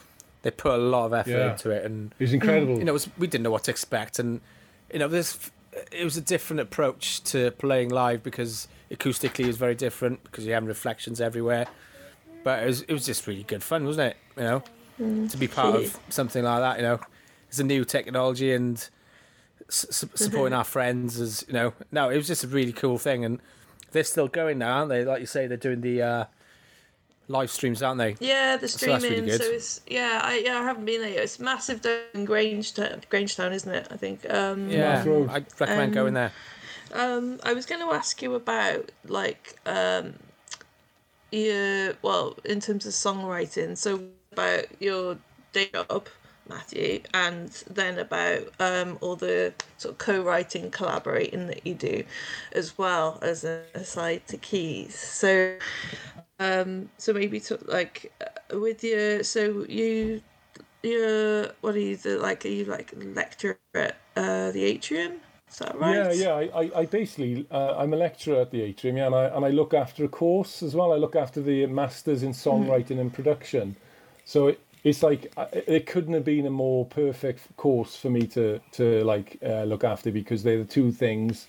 they 0.42 0.50
put 0.50 0.72
a 0.72 0.82
lot 0.82 1.06
of 1.06 1.12
effort 1.12 1.30
yeah. 1.30 1.52
into 1.52 1.70
it. 1.70 1.84
And 1.84 2.12
it 2.18 2.24
was 2.24 2.32
incredible. 2.32 2.78
You 2.78 2.84
know, 2.84 2.90
it 2.90 2.94
was, 2.94 3.08
we 3.18 3.26
didn't 3.26 3.44
know 3.44 3.50
what 3.50 3.64
to 3.64 3.70
expect, 3.70 4.18
and 4.18 4.40
you 4.92 4.98
know, 4.98 5.08
this 5.08 5.50
it 5.92 6.02
was 6.02 6.16
a 6.16 6.20
different 6.20 6.60
approach 6.60 7.22
to 7.22 7.52
playing 7.52 7.90
live 7.90 8.24
because 8.24 8.66
acoustically 8.90 9.40
it 9.40 9.46
was 9.46 9.56
very 9.56 9.74
different 9.74 10.22
because 10.24 10.44
you 10.44 10.52
have 10.52 10.66
reflections 10.66 11.20
everywhere. 11.20 11.66
But 12.42 12.62
it 12.62 12.66
was 12.66 12.82
it 12.82 12.92
was 12.92 13.06
just 13.06 13.26
really 13.26 13.44
good 13.44 13.62
fun, 13.62 13.84
wasn't 13.84 14.12
it? 14.12 14.16
You 14.36 14.42
know, 14.42 14.62
mm. 15.00 15.30
to 15.30 15.36
be 15.36 15.46
part 15.46 15.76
of 15.76 15.98
something 16.08 16.42
like 16.42 16.60
that. 16.60 16.76
You 16.78 16.82
know, 16.82 17.00
it's 17.48 17.58
a 17.58 17.64
new 17.64 17.84
technology 17.84 18.52
and 18.52 18.88
s- 19.70 20.04
supporting 20.14 20.52
our 20.52 20.64
friends 20.64 21.20
as 21.20 21.44
you 21.46 21.54
know. 21.54 21.72
No, 21.90 22.10
it 22.10 22.16
was 22.16 22.26
just 22.26 22.44
a 22.44 22.48
really 22.48 22.72
cool 22.72 22.98
thing 22.98 23.24
and 23.24 23.40
they're 23.92 24.04
still 24.04 24.28
going 24.28 24.58
now, 24.58 24.78
aren't 24.78 24.90
they? 24.90 25.04
Like 25.04 25.20
you 25.20 25.26
say, 25.26 25.46
they're 25.46 25.56
doing 25.56 25.80
the 25.80 26.02
uh, 26.02 26.24
live 27.28 27.50
streams, 27.50 27.82
aren't 27.82 27.98
they? 27.98 28.16
Yeah, 28.20 28.56
the 28.56 28.68
streaming. 28.68 29.00
So, 29.00 29.08
really 29.08 29.30
so 29.32 29.44
it's 29.44 29.80
yeah, 29.86 30.20
I 30.22 30.42
yeah, 30.44 30.58
I 30.58 30.62
haven't 30.62 30.84
been 30.84 31.00
there 31.00 31.10
yet. 31.10 31.24
It's 31.24 31.38
massive 31.38 31.80
down 31.80 32.00
in 32.14 32.26
Grangetown, 32.26 33.02
Grangetown, 33.08 33.52
isn't 33.52 33.72
it? 33.72 33.88
I 33.90 33.96
think. 33.96 34.28
Um, 34.32 34.68
yeah, 34.68 35.02
I 35.28 35.44
recommend 35.58 35.90
um, 35.90 35.92
going 35.92 36.14
there. 36.14 36.32
Um, 36.92 37.38
I 37.44 37.52
was 37.52 37.66
going 37.66 37.80
to 37.80 37.94
ask 37.94 38.20
you 38.20 38.34
about 38.34 38.90
like 39.06 39.56
um, 39.66 40.14
your 41.30 41.94
well, 42.02 42.36
in 42.44 42.60
terms 42.60 42.86
of 42.86 42.92
songwriting. 42.92 43.76
So 43.76 44.02
about 44.32 44.66
your 44.80 45.18
day 45.52 45.70
job 45.72 46.08
Matthew, 46.50 47.00
and 47.14 47.50
then 47.70 47.98
about 47.98 48.42
um, 48.58 48.98
all 49.00 49.16
the 49.16 49.54
sort 49.78 49.92
of 49.92 49.98
co-writing, 49.98 50.70
collaborating 50.70 51.46
that 51.46 51.66
you 51.66 51.74
do, 51.74 52.04
as 52.52 52.76
well 52.76 53.18
as 53.22 53.44
aside 53.44 54.26
to 54.28 54.36
keys. 54.36 54.94
So, 54.94 55.56
um, 56.38 56.90
so 56.98 57.12
maybe 57.14 57.40
to, 57.40 57.58
like 57.66 58.12
uh, 58.20 58.58
with 58.58 58.84
your 58.84 59.22
so 59.22 59.64
you 59.68 60.20
you're 60.82 61.48
what 61.60 61.74
are 61.74 61.78
you 61.78 61.96
the, 61.96 62.18
like 62.18 62.44
are 62.44 62.48
you 62.48 62.64
like 62.64 62.92
lecturer 62.96 63.58
at 63.74 63.96
uh, 64.16 64.50
the 64.50 64.64
atrium? 64.64 65.14
Is 65.50 65.58
that 65.58 65.78
right? 65.78 66.14
Yeah, 66.16 66.42
yeah. 66.42 66.48
I, 66.54 66.70
I 66.80 66.86
basically 66.86 67.46
uh, 67.50 67.74
I'm 67.76 67.92
a 67.92 67.96
lecturer 67.96 68.40
at 68.42 68.50
the 68.50 68.62
atrium, 68.62 68.96
yeah, 68.96 69.06
and 69.06 69.14
I 69.14 69.24
and 69.24 69.44
I 69.44 69.48
look 69.48 69.74
after 69.74 70.04
a 70.04 70.08
course 70.08 70.62
as 70.62 70.74
well. 70.74 70.92
I 70.92 70.96
look 70.96 71.16
after 71.16 71.42
the 71.42 71.66
masters 71.66 72.22
in 72.22 72.32
songwriting 72.32 72.90
mm-hmm. 72.90 73.00
and 73.00 73.12
production. 73.12 73.76
So 74.24 74.48
it, 74.48 74.60
it's 74.84 75.02
like 75.02 75.32
uh, 75.36 75.46
it 75.52 75.86
couldn't 75.86 76.14
have 76.14 76.24
been 76.24 76.46
a 76.46 76.50
more 76.50 76.86
perfect 76.86 77.56
course 77.56 77.96
for 77.96 78.10
me 78.10 78.26
to 78.28 78.60
to 78.72 79.04
like 79.04 79.38
uh, 79.44 79.64
look 79.64 79.84
after 79.84 80.10
because 80.10 80.42
they're 80.42 80.58
the 80.58 80.64
two 80.64 80.90
things 80.92 81.46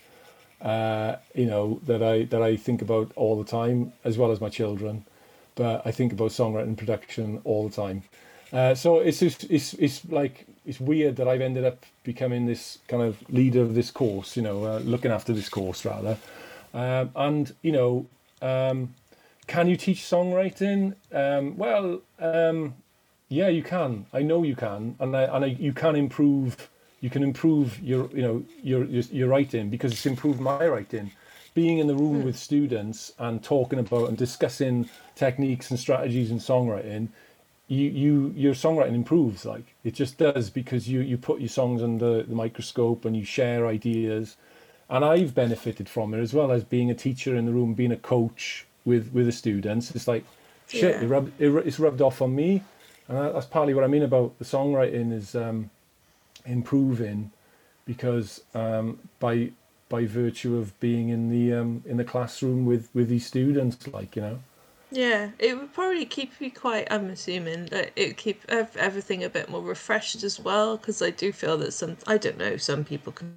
uh, 0.61 1.15
you 1.33 1.45
know 1.45 1.79
that 1.85 2.03
I 2.03 2.23
that 2.25 2.41
I 2.41 2.55
think 2.55 2.81
about 2.81 3.11
all 3.15 3.41
the 3.41 3.49
time 3.49 3.93
as 4.03 4.17
well 4.17 4.31
as 4.31 4.41
my 4.41 4.49
children. 4.49 5.05
But 5.55 5.81
I 5.85 5.91
think 5.91 6.13
about 6.13 6.31
songwriting 6.31 6.77
production 6.77 7.41
all 7.43 7.67
the 7.67 7.75
time. 7.75 8.03
Uh, 8.53 8.75
so 8.75 8.99
it's 8.99 9.19
just 9.19 9.45
it's 9.45 9.73
it's 9.75 10.05
like 10.09 10.45
it's 10.65 10.79
weird 10.79 11.15
that 11.15 11.27
I've 11.27 11.41
ended 11.41 11.65
up 11.65 11.85
becoming 12.03 12.45
this 12.45 12.79
kind 12.87 13.01
of 13.01 13.17
leader 13.29 13.61
of 13.61 13.75
this 13.75 13.91
course 13.91 14.35
you 14.35 14.43
know 14.43 14.65
uh, 14.65 14.79
looking 14.79 15.11
after 15.11 15.33
this 15.33 15.49
course 15.49 15.83
rather. 15.85 16.17
Um, 16.73 17.11
and 17.15 17.55
you 17.61 17.71
know 17.71 18.05
um, 18.41 18.93
can 19.47 19.67
you 19.67 19.77
teach 19.77 20.01
songwriting? 20.01 20.95
Um, 21.11 21.57
well 21.57 22.01
um, 22.19 22.75
yeah, 23.31 23.47
you 23.47 23.63
can. 23.63 24.05
I 24.11 24.23
know 24.23 24.43
you 24.43 24.57
can, 24.57 24.95
and 24.99 25.15
I, 25.15 25.23
and 25.23 25.45
I, 25.45 25.47
you 25.47 25.71
can 25.71 25.95
improve. 25.95 26.69
You 26.99 27.09
can 27.09 27.23
improve 27.23 27.81
your, 27.81 28.09
you 28.11 28.21
know, 28.21 28.43
your, 28.61 28.83
your 28.83 29.03
your 29.03 29.27
writing 29.29 29.69
because 29.69 29.93
it's 29.93 30.05
improved 30.05 30.39
my 30.39 30.67
writing. 30.67 31.11
Being 31.53 31.79
in 31.79 31.87
the 31.87 31.95
room 31.95 32.21
mm. 32.21 32.25
with 32.25 32.37
students 32.37 33.13
and 33.17 33.41
talking 33.41 33.79
about 33.79 34.09
and 34.09 34.17
discussing 34.17 34.89
techniques 35.15 35.71
and 35.71 35.79
strategies 35.79 36.29
in 36.29 36.39
songwriting, 36.39 37.07
you 37.67 37.89
you 37.89 38.33
your 38.35 38.53
songwriting 38.53 38.95
improves. 38.95 39.45
Like 39.45 39.75
it 39.85 39.93
just 39.93 40.17
does 40.17 40.49
because 40.49 40.89
you 40.89 40.99
you 40.99 41.17
put 41.17 41.39
your 41.39 41.49
songs 41.49 41.81
under 41.81 42.23
the 42.23 42.35
microscope 42.35 43.05
and 43.05 43.15
you 43.15 43.23
share 43.23 43.65
ideas, 43.65 44.35
and 44.89 45.05
I've 45.05 45.33
benefited 45.33 45.87
from 45.87 46.13
it 46.13 46.19
as 46.19 46.33
well 46.33 46.51
as 46.51 46.65
being 46.65 46.91
a 46.91 46.95
teacher 46.95 47.37
in 47.37 47.45
the 47.45 47.53
room, 47.53 47.75
being 47.75 47.93
a 47.93 47.97
coach 47.97 48.67
with 48.83 49.09
with 49.13 49.25
the 49.25 49.31
students. 49.31 49.89
It's 49.91 50.07
like 50.07 50.25
shit. 50.67 50.95
Yeah. 50.95 51.03
It 51.03 51.07
rub, 51.07 51.31
it, 51.39 51.49
it's 51.65 51.79
rubbed 51.79 52.01
off 52.01 52.21
on 52.21 52.35
me 52.35 52.61
and 53.07 53.35
that's 53.35 53.45
partly 53.45 53.73
what 53.73 53.83
I 53.83 53.87
mean 53.87 54.03
about 54.03 54.37
the 54.39 54.45
songwriting 54.45 55.11
is 55.13 55.35
um, 55.35 55.69
improving 56.45 57.31
because 57.85 58.41
um, 58.53 58.99
by 59.19 59.51
by 59.89 60.05
virtue 60.05 60.55
of 60.57 60.79
being 60.79 61.09
in 61.09 61.29
the 61.29 61.53
um, 61.53 61.83
in 61.85 61.97
the 61.97 62.05
classroom 62.05 62.65
with 62.65 62.89
with 62.93 63.09
these 63.09 63.25
students, 63.25 63.87
like 63.87 64.15
you 64.15 64.21
know. 64.21 64.39
Yeah, 64.93 65.29
it 65.39 65.57
would 65.57 65.73
probably 65.73 66.03
keep 66.03 66.33
you 66.41 66.51
quite. 66.51 66.91
I'm 66.91 67.09
assuming 67.09 67.67
that 67.67 67.91
it 67.95 68.07
would 68.07 68.17
keep 68.17 68.43
everything 68.49 69.23
a 69.23 69.29
bit 69.29 69.49
more 69.49 69.61
refreshed 69.61 70.21
as 70.23 70.37
well, 70.37 70.75
because 70.75 71.01
I 71.01 71.11
do 71.11 71.31
feel 71.31 71.57
that 71.59 71.71
some. 71.71 71.95
I 72.07 72.17
don't 72.17 72.37
know. 72.37 72.57
Some 72.57 72.83
people 72.83 73.13
can 73.13 73.33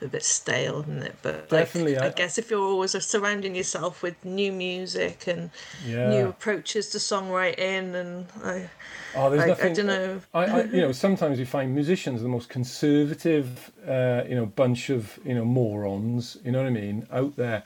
be 0.00 0.06
a 0.06 0.08
bit 0.08 0.24
stale, 0.24 0.80
isn't 0.80 1.04
it? 1.04 1.14
But 1.22 1.48
definitely, 1.48 1.94
like, 1.94 2.02
I, 2.02 2.06
I, 2.08 2.10
guess 2.10 2.38
if 2.38 2.50
you're 2.50 2.60
always 2.60 3.00
surrounding 3.04 3.54
yourself 3.54 4.02
with 4.02 4.24
new 4.24 4.50
music 4.50 5.28
and 5.28 5.50
yeah. 5.86 6.08
new 6.08 6.28
approaches 6.28 6.88
to 6.90 6.98
songwriting, 6.98 7.94
and 7.94 8.26
I, 8.42 8.68
oh, 9.14 9.30
there's 9.30 9.42
I, 9.42 9.46
nothing. 9.46 9.70
I 9.70 9.74
don't 9.74 9.86
know. 9.86 10.20
I, 10.34 10.44
I, 10.44 10.64
you 10.64 10.80
know, 10.80 10.90
sometimes 10.90 11.38
you 11.38 11.46
find 11.46 11.72
musicians 11.72 12.20
the 12.20 12.28
most 12.28 12.48
conservative, 12.48 13.70
uh, 13.86 14.24
you 14.28 14.34
know, 14.34 14.46
bunch 14.46 14.90
of 14.90 15.20
you 15.24 15.34
know 15.34 15.44
morons. 15.44 16.36
You 16.44 16.50
know 16.50 16.58
what 16.58 16.66
I 16.66 16.70
mean? 16.70 17.06
Out 17.12 17.36
there 17.36 17.62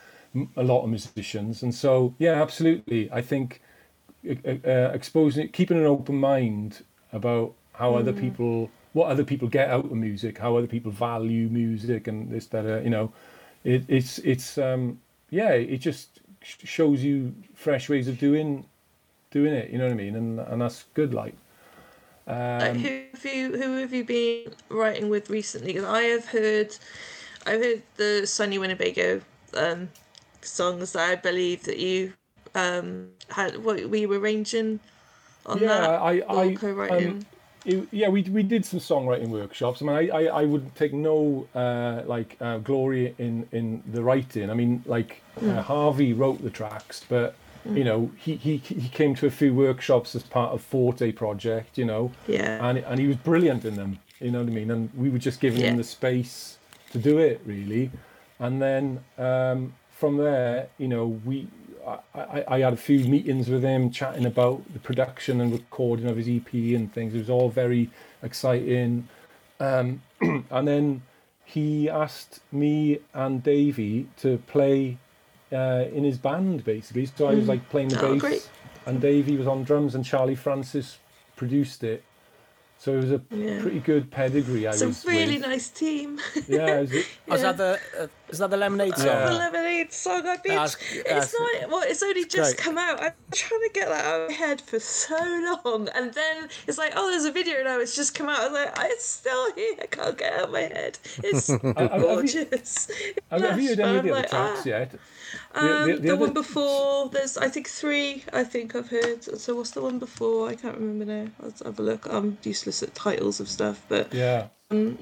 a 0.56 0.62
lot 0.62 0.82
of 0.82 0.90
musicians, 0.90 1.62
and 1.62 1.74
so 1.74 2.14
yeah, 2.18 2.40
absolutely. 2.40 3.10
I 3.12 3.22
think 3.22 3.60
uh, 4.28 4.90
exposing, 4.92 5.48
keeping 5.48 5.78
an 5.78 5.86
open 5.86 6.16
mind 6.16 6.84
about 7.12 7.54
how 7.72 7.92
mm. 7.92 8.00
other 8.00 8.12
people, 8.12 8.70
what 8.92 9.08
other 9.08 9.24
people 9.24 9.48
get 9.48 9.70
out 9.70 9.86
of 9.86 9.92
music, 9.92 10.38
how 10.38 10.56
other 10.56 10.66
people 10.66 10.92
value 10.92 11.48
music, 11.48 12.06
and 12.06 12.30
this 12.30 12.46
that 12.46 12.66
uh, 12.66 12.80
you 12.80 12.90
know, 12.90 13.12
it, 13.64 13.84
it's 13.88 14.18
it's 14.18 14.58
um, 14.58 15.00
yeah, 15.30 15.50
it 15.50 15.78
just 15.78 16.20
shows 16.42 17.02
you 17.02 17.34
fresh 17.54 17.88
ways 17.88 18.08
of 18.08 18.18
doing 18.18 18.64
doing 19.30 19.52
it. 19.52 19.70
You 19.70 19.78
know 19.78 19.84
what 19.84 19.92
I 19.92 19.96
mean, 19.96 20.16
and 20.16 20.40
and 20.40 20.60
that's 20.60 20.84
good. 20.94 21.14
Like. 21.14 21.34
Um, 22.26 22.78
who 22.78 23.02
have 23.12 23.24
you 23.24 23.56
who 23.56 23.76
have 23.78 23.92
you 23.92 24.04
been 24.04 24.52
writing 24.68 25.08
with 25.08 25.30
recently? 25.30 25.72
Because 25.72 25.88
I 25.88 26.02
have 26.02 26.26
heard, 26.26 26.76
I've 27.44 27.60
heard 27.60 27.82
the 27.96 28.24
Sunny 28.24 28.56
Winnebago 28.56 29.20
um, 29.56 29.88
songs 30.42 30.92
that 30.92 31.08
I 31.08 31.16
believe 31.16 31.64
that 31.64 31.78
you 31.78 32.12
um, 32.54 33.08
had. 33.28 33.62
What 33.64 33.84
we 33.88 34.06
were 34.06 34.18
arranging 34.18 34.80
on 35.46 35.58
yeah, 35.58 35.68
that. 35.68 35.90
I, 35.90 36.22
I, 36.28 36.54
co-writing. 36.54 37.08
Um, 37.08 37.26
it, 37.64 37.88
yeah, 37.90 38.08
we 38.08 38.22
we 38.22 38.42
did 38.42 38.64
some 38.64 38.80
songwriting 38.80 39.28
workshops. 39.28 39.82
I 39.82 39.84
mean, 39.84 39.96
I, 39.96 40.08
I, 40.08 40.22
I 40.40 40.44
would 40.44 40.74
take 40.74 40.94
no 40.94 41.46
uh, 41.54 42.02
like 42.06 42.36
uh, 42.40 42.58
glory 42.58 43.14
in 43.18 43.46
in 43.52 43.82
the 43.92 44.02
writing. 44.02 44.50
I 44.50 44.54
mean, 44.54 44.82
like 44.86 45.22
mm. 45.40 45.56
uh, 45.56 45.62
Harvey 45.62 46.12
wrote 46.12 46.42
the 46.42 46.50
tracks, 46.50 47.04
but 47.08 47.34
mm. 47.68 47.76
you 47.76 47.84
know, 47.84 48.10
he, 48.16 48.36
he 48.36 48.56
he 48.56 48.88
came 48.88 49.14
to 49.16 49.26
a 49.26 49.30
few 49.30 49.54
workshops 49.54 50.14
as 50.14 50.22
part 50.22 50.52
of 50.52 50.62
Forte 50.62 51.12
project, 51.12 51.76
you 51.76 51.84
know, 51.84 52.12
yeah, 52.26 52.66
and 52.66 52.78
and 52.78 52.98
he 52.98 53.06
was 53.06 53.16
brilliant 53.16 53.64
in 53.64 53.76
them. 53.76 53.98
You 54.20 54.30
know 54.30 54.40
what 54.40 54.48
I 54.48 54.54
mean? 54.54 54.70
And 54.70 54.90
we 54.94 55.10
were 55.10 55.18
just 55.18 55.40
giving 55.40 55.60
yeah. 55.60 55.68
him 55.68 55.76
the 55.76 55.84
space 55.84 56.58
to 56.92 56.98
do 56.98 57.18
it, 57.18 57.40
really. 57.44 57.90
And 58.38 58.60
then 58.60 59.04
um, 59.18 59.74
from 60.00 60.16
there, 60.16 60.68
you 60.78 60.88
know, 60.88 61.06
we 61.26 61.46
I, 62.14 62.44
I, 62.48 62.58
had 62.60 62.72
a 62.72 62.76
few 62.76 63.00
meetings 63.00 63.48
with 63.48 63.62
him 63.62 63.90
chatting 63.90 64.24
about 64.24 64.62
the 64.72 64.78
production 64.78 65.40
and 65.40 65.52
recording 65.52 66.08
of 66.08 66.16
his 66.16 66.28
EP 66.28 66.52
and 66.52 66.92
things. 66.92 67.14
It 67.14 67.18
was 67.18 67.30
all 67.30 67.50
very 67.50 67.90
exciting. 68.22 69.08
Um, 69.60 70.02
and 70.20 70.66
then 70.68 71.02
he 71.44 71.90
asked 71.90 72.40
me 72.50 73.00
and 73.12 73.42
Davey 73.42 74.08
to 74.18 74.38
play 74.46 74.98
uh, 75.52 75.84
in 75.92 76.04
his 76.04 76.16
band, 76.16 76.64
basically. 76.64 77.06
So 77.06 77.28
I 77.28 77.34
was 77.34 77.48
like 77.48 77.68
playing 77.68 77.88
the 77.88 78.00
oh, 78.00 78.12
bass, 78.12 78.20
great. 78.20 78.50
and 78.86 79.00
Davey 79.00 79.36
was 79.36 79.46
on 79.46 79.64
drums, 79.64 79.94
and 79.94 80.04
Charlie 80.04 80.34
Francis 80.34 80.98
produced 81.36 81.84
it. 81.84 82.04
So 82.80 82.94
it 82.94 83.02
was 83.02 83.12
a 83.12 83.20
yeah. 83.30 83.60
pretty 83.60 83.80
good 83.80 84.10
pedigree. 84.10 84.66
I 84.66 84.70
it's 84.70 84.80
a 84.80 84.88
really 85.06 85.36
with. 85.36 85.42
nice 85.42 85.68
team. 85.68 86.18
Yeah, 86.48 86.80
is, 86.80 86.92
it? 86.92 87.06
yeah. 87.26 87.34
is 87.34 87.42
that 87.42 87.58
the 87.58 87.78
uh, 88.00 88.06
is 88.30 88.38
that 88.38 88.48
the 88.48 88.56
Lemonade 88.56 88.96
song? 88.96 89.06
Yeah. 89.06 89.26
The 89.26 89.32
Lemonade 89.34 89.92
song. 89.92 90.22
I 90.24 90.38
mean, 90.42 90.58
it's, 90.58 90.76
it's 90.94 91.34
not. 91.38 91.70
Well, 91.70 91.82
it's 91.84 92.02
only 92.02 92.24
just 92.24 92.56
great. 92.56 92.64
come 92.64 92.78
out. 92.78 93.02
I'm 93.02 93.12
trying 93.34 93.60
to 93.60 93.70
get 93.74 93.90
that 93.90 94.06
out 94.06 94.20
of 94.22 94.28
my 94.30 94.34
head 94.34 94.62
for 94.62 94.80
so 94.80 95.14
long, 95.62 95.90
and 95.94 96.14
then 96.14 96.48
it's 96.66 96.78
like, 96.78 96.94
oh, 96.96 97.10
there's 97.10 97.26
a 97.26 97.32
video 97.32 97.62
now. 97.62 97.78
It's 97.80 97.94
just 97.94 98.14
come 98.14 98.30
out. 98.30 98.40
I'm 98.40 98.54
like, 98.54 98.72
it's 98.78 99.04
still 99.04 99.52
here. 99.52 99.74
I 99.82 99.84
can't 99.84 100.16
get 100.16 100.32
out 100.32 100.44
of 100.44 100.50
my 100.50 100.60
head. 100.60 100.98
It's 101.18 101.54
gorgeous. 101.58 102.90
Have 103.30 103.40
you, 103.42 103.46
have 103.46 103.60
you 103.60 103.68
heard 103.68 103.80
any 103.80 103.98
of 103.98 104.04
the 104.04 104.12
other 104.12 104.26
tracks 104.28 104.64
yet? 104.64 104.94
Um, 105.54 105.88
the, 105.88 105.94
the, 105.94 106.00
the, 106.00 106.08
the 106.08 106.16
one 106.16 106.32
before, 106.32 107.08
there's 107.08 107.36
I 107.36 107.48
think 107.48 107.68
three. 107.68 108.24
I 108.32 108.44
think 108.44 108.74
I've 108.74 108.88
heard. 108.88 109.24
So 109.24 109.56
what's 109.56 109.72
the 109.72 109.82
one 109.82 109.98
before? 109.98 110.48
I 110.48 110.54
can't 110.54 110.76
remember 110.76 111.04
now. 111.04 111.30
Let's 111.40 111.62
have 111.62 111.78
a 111.78 111.82
look. 111.82 112.06
I'm 112.10 112.38
useless 112.42 112.82
at 112.82 112.94
titles 112.94 113.40
of 113.40 113.48
stuff, 113.48 113.82
but 113.88 114.12
yeah. 114.12 114.48
Um, 114.70 114.98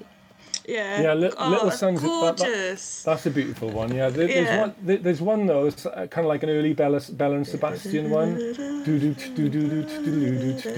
yeah. 0.68 1.02
Yeah, 1.02 1.14
li- 1.14 1.32
oh, 1.36 1.48
Little 1.48 1.70
Sons. 1.70 2.00
Gorgeous. 2.00 3.02
That, 3.02 3.10
that, 3.10 3.16
that's 3.16 3.26
a 3.26 3.30
beautiful 3.30 3.70
one. 3.70 3.94
Yeah. 3.94 4.10
There, 4.10 4.28
yeah. 4.28 4.34
There's 4.34 4.60
one. 4.60 4.74
There, 4.82 4.96
there's 4.98 5.20
one 5.22 5.46
though. 5.46 5.66
It's 5.66 5.86
uh, 5.86 6.06
kind 6.10 6.24
of 6.24 6.28
like 6.28 6.42
an 6.42 6.50
early 6.50 6.74
Belle, 6.74 7.00
Belle 7.12 7.32
and 7.32 7.46
Sebastian 7.46 8.10
one. 8.10 8.38
Yeah, 8.38 8.54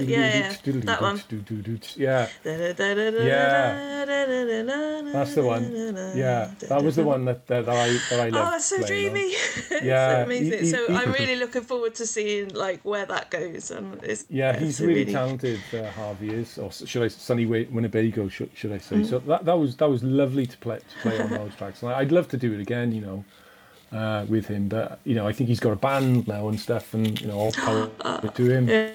yeah. 0.01 0.55
That 0.63 1.01
one. 1.01 1.21
Yeah. 1.97 2.27
Yeah. 3.25 4.05
That's 5.11 5.35
the 5.35 5.43
one. 5.43 5.63
Yeah. 6.15 6.51
That 6.69 6.83
was 6.83 6.95
the 6.95 7.03
one 7.03 7.25
that 7.25 7.47
that, 7.47 7.67
I 7.67 7.87
that 8.09 8.19
I 8.19 8.27
oh, 8.27 8.29
loved. 8.29 8.53
Oh, 8.53 8.55
it's 8.55 8.65
so 8.65 8.81
dreamy. 8.85 9.35
Yeah. 9.81 10.17
so 10.17 10.23
amazing. 10.23 10.65
so 10.65 10.93
I'm 10.93 11.11
really 11.11 11.37
looking 11.37 11.63
forward 11.63 11.95
to 11.95 12.05
seeing 12.05 12.49
like 12.49 12.81
where 12.83 13.05
that 13.05 13.31
goes. 13.31 13.71
And 13.71 14.01
it's, 14.03 14.25
yeah, 14.29 14.57
he's 14.57 14.79
really, 14.79 15.11
talented. 15.11 15.59
Uh, 15.73 15.89
Harvey 15.91 16.29
is, 16.29 16.57
or 16.57 16.71
should 16.71 17.03
I, 17.03 17.07
Sunny 17.07 17.45
Winnebago? 17.45 18.27
Should, 18.29 18.51
should 18.53 18.71
I 18.71 18.77
say? 18.77 18.97
Mm-hmm. 18.97 19.05
So 19.05 19.19
that 19.19 19.45
that 19.45 19.57
was 19.57 19.75
that 19.81 19.89
was 19.89 20.03
lovely 20.03 20.45
to 20.45 20.57
play 20.59 20.77
to 20.77 21.01
play 21.01 21.19
on 21.19 21.29
those 21.41 21.55
tracks. 21.55 21.81
And 21.81 21.91
I'd 21.91 22.11
love 22.11 22.27
to 22.29 22.37
do 22.37 22.53
it 22.53 22.61
again, 22.61 22.91
you 22.91 23.01
know, 23.01 23.25
uh, 23.97 24.25
with 24.29 24.45
him. 24.45 24.67
But 24.67 24.99
you 25.05 25.15
know, 25.15 25.27
I 25.27 25.33
think 25.33 25.49
he's 25.49 25.59
got 25.59 25.73
a 25.73 25.75
band 25.75 26.27
now 26.27 26.49
and 26.49 26.59
stuff, 26.59 26.93
and 26.93 27.19
you 27.19 27.27
know, 27.27 27.37
all 27.37 27.51
power 27.51 27.89
uh, 28.01 28.19
to 28.19 28.49
him. 28.49 28.69
Yeah. 28.69 28.91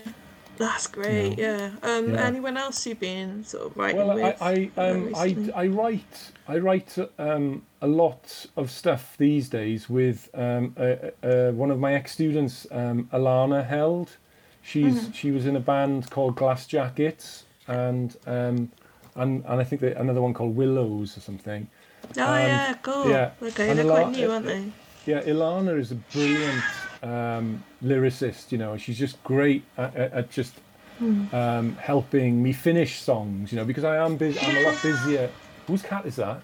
That's 0.58 0.86
great, 0.86 1.36
know. 1.36 1.44
yeah. 1.44 1.70
Um, 1.82 2.14
yeah. 2.14 2.24
Anyone 2.24 2.56
else 2.56 2.86
you've 2.86 2.98
been 2.98 3.44
sort 3.44 3.66
of 3.66 3.76
writing 3.76 4.06
well, 4.06 4.14
with? 4.14 4.40
I, 4.40 4.70
I, 4.78 4.88
um, 4.88 5.12
I, 5.14 5.36
I 5.54 5.66
write, 5.66 6.30
I 6.48 6.56
write 6.56 6.96
um, 7.18 7.66
a 7.82 7.86
lot 7.86 8.46
of 8.56 8.70
stuff 8.70 9.16
these 9.18 9.50
days 9.50 9.90
with 9.90 10.30
um, 10.32 10.74
uh, 10.78 11.10
uh, 11.22 11.50
one 11.50 11.70
of 11.70 11.78
my 11.78 11.92
ex-students, 11.92 12.66
um, 12.70 13.06
Alana 13.12 13.66
Held. 13.66 14.16
She's 14.62 14.94
mm-hmm. 14.94 15.12
she 15.12 15.30
was 15.30 15.44
in 15.44 15.56
a 15.56 15.60
band 15.60 16.08
called 16.10 16.36
Glass 16.36 16.66
Jackets, 16.66 17.44
and 17.68 18.16
um, 18.26 18.70
and 19.16 19.44
and 19.46 19.60
I 19.60 19.64
think 19.64 19.80
that 19.82 19.96
another 19.96 20.22
one 20.22 20.34
called 20.34 20.56
Willows 20.56 21.16
or 21.16 21.20
something. 21.20 21.68
Oh 22.16 22.36
yeah, 22.36 22.74
cool. 22.82 23.08
Yeah, 23.08 23.30
okay, 23.42 23.70
and 23.70 23.78
they're 23.78 23.86
quite 23.86 24.10
new, 24.10 24.30
aren't 24.30 24.46
they? 24.46 24.70
Yeah, 25.06 25.22
Ilana 25.22 25.78
is 25.78 25.92
a 25.92 25.94
brilliant 25.94 26.62
um, 27.02 27.62
lyricist. 27.82 28.52
You 28.52 28.58
know, 28.58 28.76
she's 28.76 28.98
just 28.98 29.22
great 29.22 29.64
at, 29.78 29.94
at, 29.94 30.30
just 30.30 30.54
mm. 31.00 31.32
um, 31.32 31.76
helping 31.76 32.42
me 32.42 32.52
finish 32.52 33.00
songs. 33.00 33.52
You 33.52 33.58
know, 33.58 33.64
because 33.64 33.84
I 33.84 33.96
am 33.96 34.16
busy. 34.16 34.40
I'm 34.40 34.56
a 34.56 34.68
lot 34.68 34.82
busier. 34.82 35.30
Whose 35.66 35.82
cat 35.82 36.06
is 36.06 36.16
that? 36.16 36.42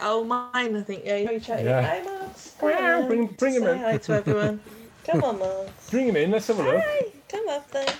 Oh, 0.00 0.24
mine. 0.24 0.76
I 0.76 0.82
think. 0.82 1.04
Yeah, 1.04 1.38
chatting. 1.38 1.66
Yeah. 1.66 1.82
Hi, 1.82 2.02
Max. 2.04 2.54
Bring, 2.58 3.26
bring 3.26 3.54
him 3.54 3.64
in. 3.64 3.78
Hi 3.78 3.96
to 3.98 4.12
everyone. 4.12 4.60
Come 5.04 5.24
on, 5.24 5.38
Max. 5.38 5.90
Bring 5.90 6.08
him 6.08 6.16
in. 6.16 6.30
Let's 6.30 6.48
have 6.48 6.58
a 6.58 6.62
look. 6.62 6.82
Hi. 6.84 7.06
Come 7.28 7.48
up 7.48 7.70
there. 7.70 7.94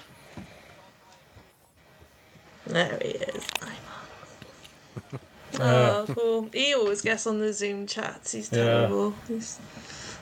There 2.67 2.99
he 3.03 3.09
is. 3.09 3.47
Hi, 3.61 3.75
oh, 5.59 6.07
cool. 6.09 6.49
He 6.53 6.75
always 6.75 7.01
gets 7.03 7.27
on 7.27 7.39
the 7.39 7.53
Zoom 7.53 7.87
chats. 7.87 8.33
He's 8.33 8.49
terrible. 8.49 9.15
Yeah. 9.29 9.37
He's, 9.37 9.59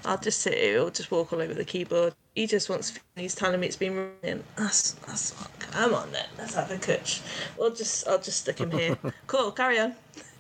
I'll 0.05 0.19
just 0.19 0.41
sit 0.41 0.55
here, 0.55 0.75
he'll 0.75 0.91
just 0.91 1.11
walk 1.11 1.33
all 1.33 1.41
over 1.41 1.55
the 1.55 1.65
keyboard. 1.65 2.15
He 2.35 2.47
just 2.47 2.69
wants, 2.71 2.99
he's 3.17 3.35
telling 3.35 3.61
me 3.61 3.67
it's 3.67 3.77
been 3.77 4.11
running. 4.23 4.45
That's, 4.57 4.93
that's, 4.93 5.33
come 5.59 5.95
on 5.95 6.11
then, 6.13 6.27
let's 6.39 6.55
have 6.55 6.71
a 6.71 6.79
coach. 6.79 7.21
We'll 7.59 7.75
just, 7.75 8.07
I'll 8.07 8.21
just 8.21 8.41
stick 8.41 8.59
him 8.59 8.71
here. 8.71 8.97
cool, 9.27 9.51
carry 9.51 9.81
on. 9.81 9.95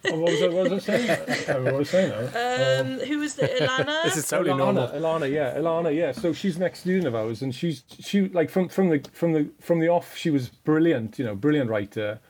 oh, 0.06 0.18
what 0.20 0.30
was 0.30 0.42
I, 0.42 0.48
what 0.48 0.70
was 0.70 0.72
I 0.72 0.78
saying? 0.78 1.10
I 1.48 1.58
what 1.58 1.74
was 1.74 1.94
I 1.94 2.08
saying 2.08 2.80
Um, 2.80 3.06
who 3.06 3.18
was 3.18 3.34
the 3.34 3.48
Ilana? 3.48 4.02
this 4.04 4.16
is 4.16 4.28
totally 4.28 4.50
Ilana, 4.50 4.58
normal. 4.58 4.88
Ilana, 4.88 5.30
yeah, 5.30 5.58
Ilana, 5.58 5.94
yeah. 5.94 6.12
So 6.12 6.32
she's 6.32 6.56
next 6.56 6.80
student 6.80 7.08
of 7.08 7.14
ours, 7.16 7.42
and 7.42 7.52
she's 7.52 7.82
she 7.98 8.28
like 8.28 8.48
from 8.48 8.68
from 8.68 8.90
the 8.90 9.04
from 9.12 9.32
the 9.32 9.50
from 9.60 9.80
the 9.80 9.88
off, 9.88 10.16
she 10.16 10.30
was 10.30 10.48
brilliant. 10.50 11.18
You 11.18 11.24
know, 11.24 11.34
brilliant 11.34 11.68
writer. 11.68 12.20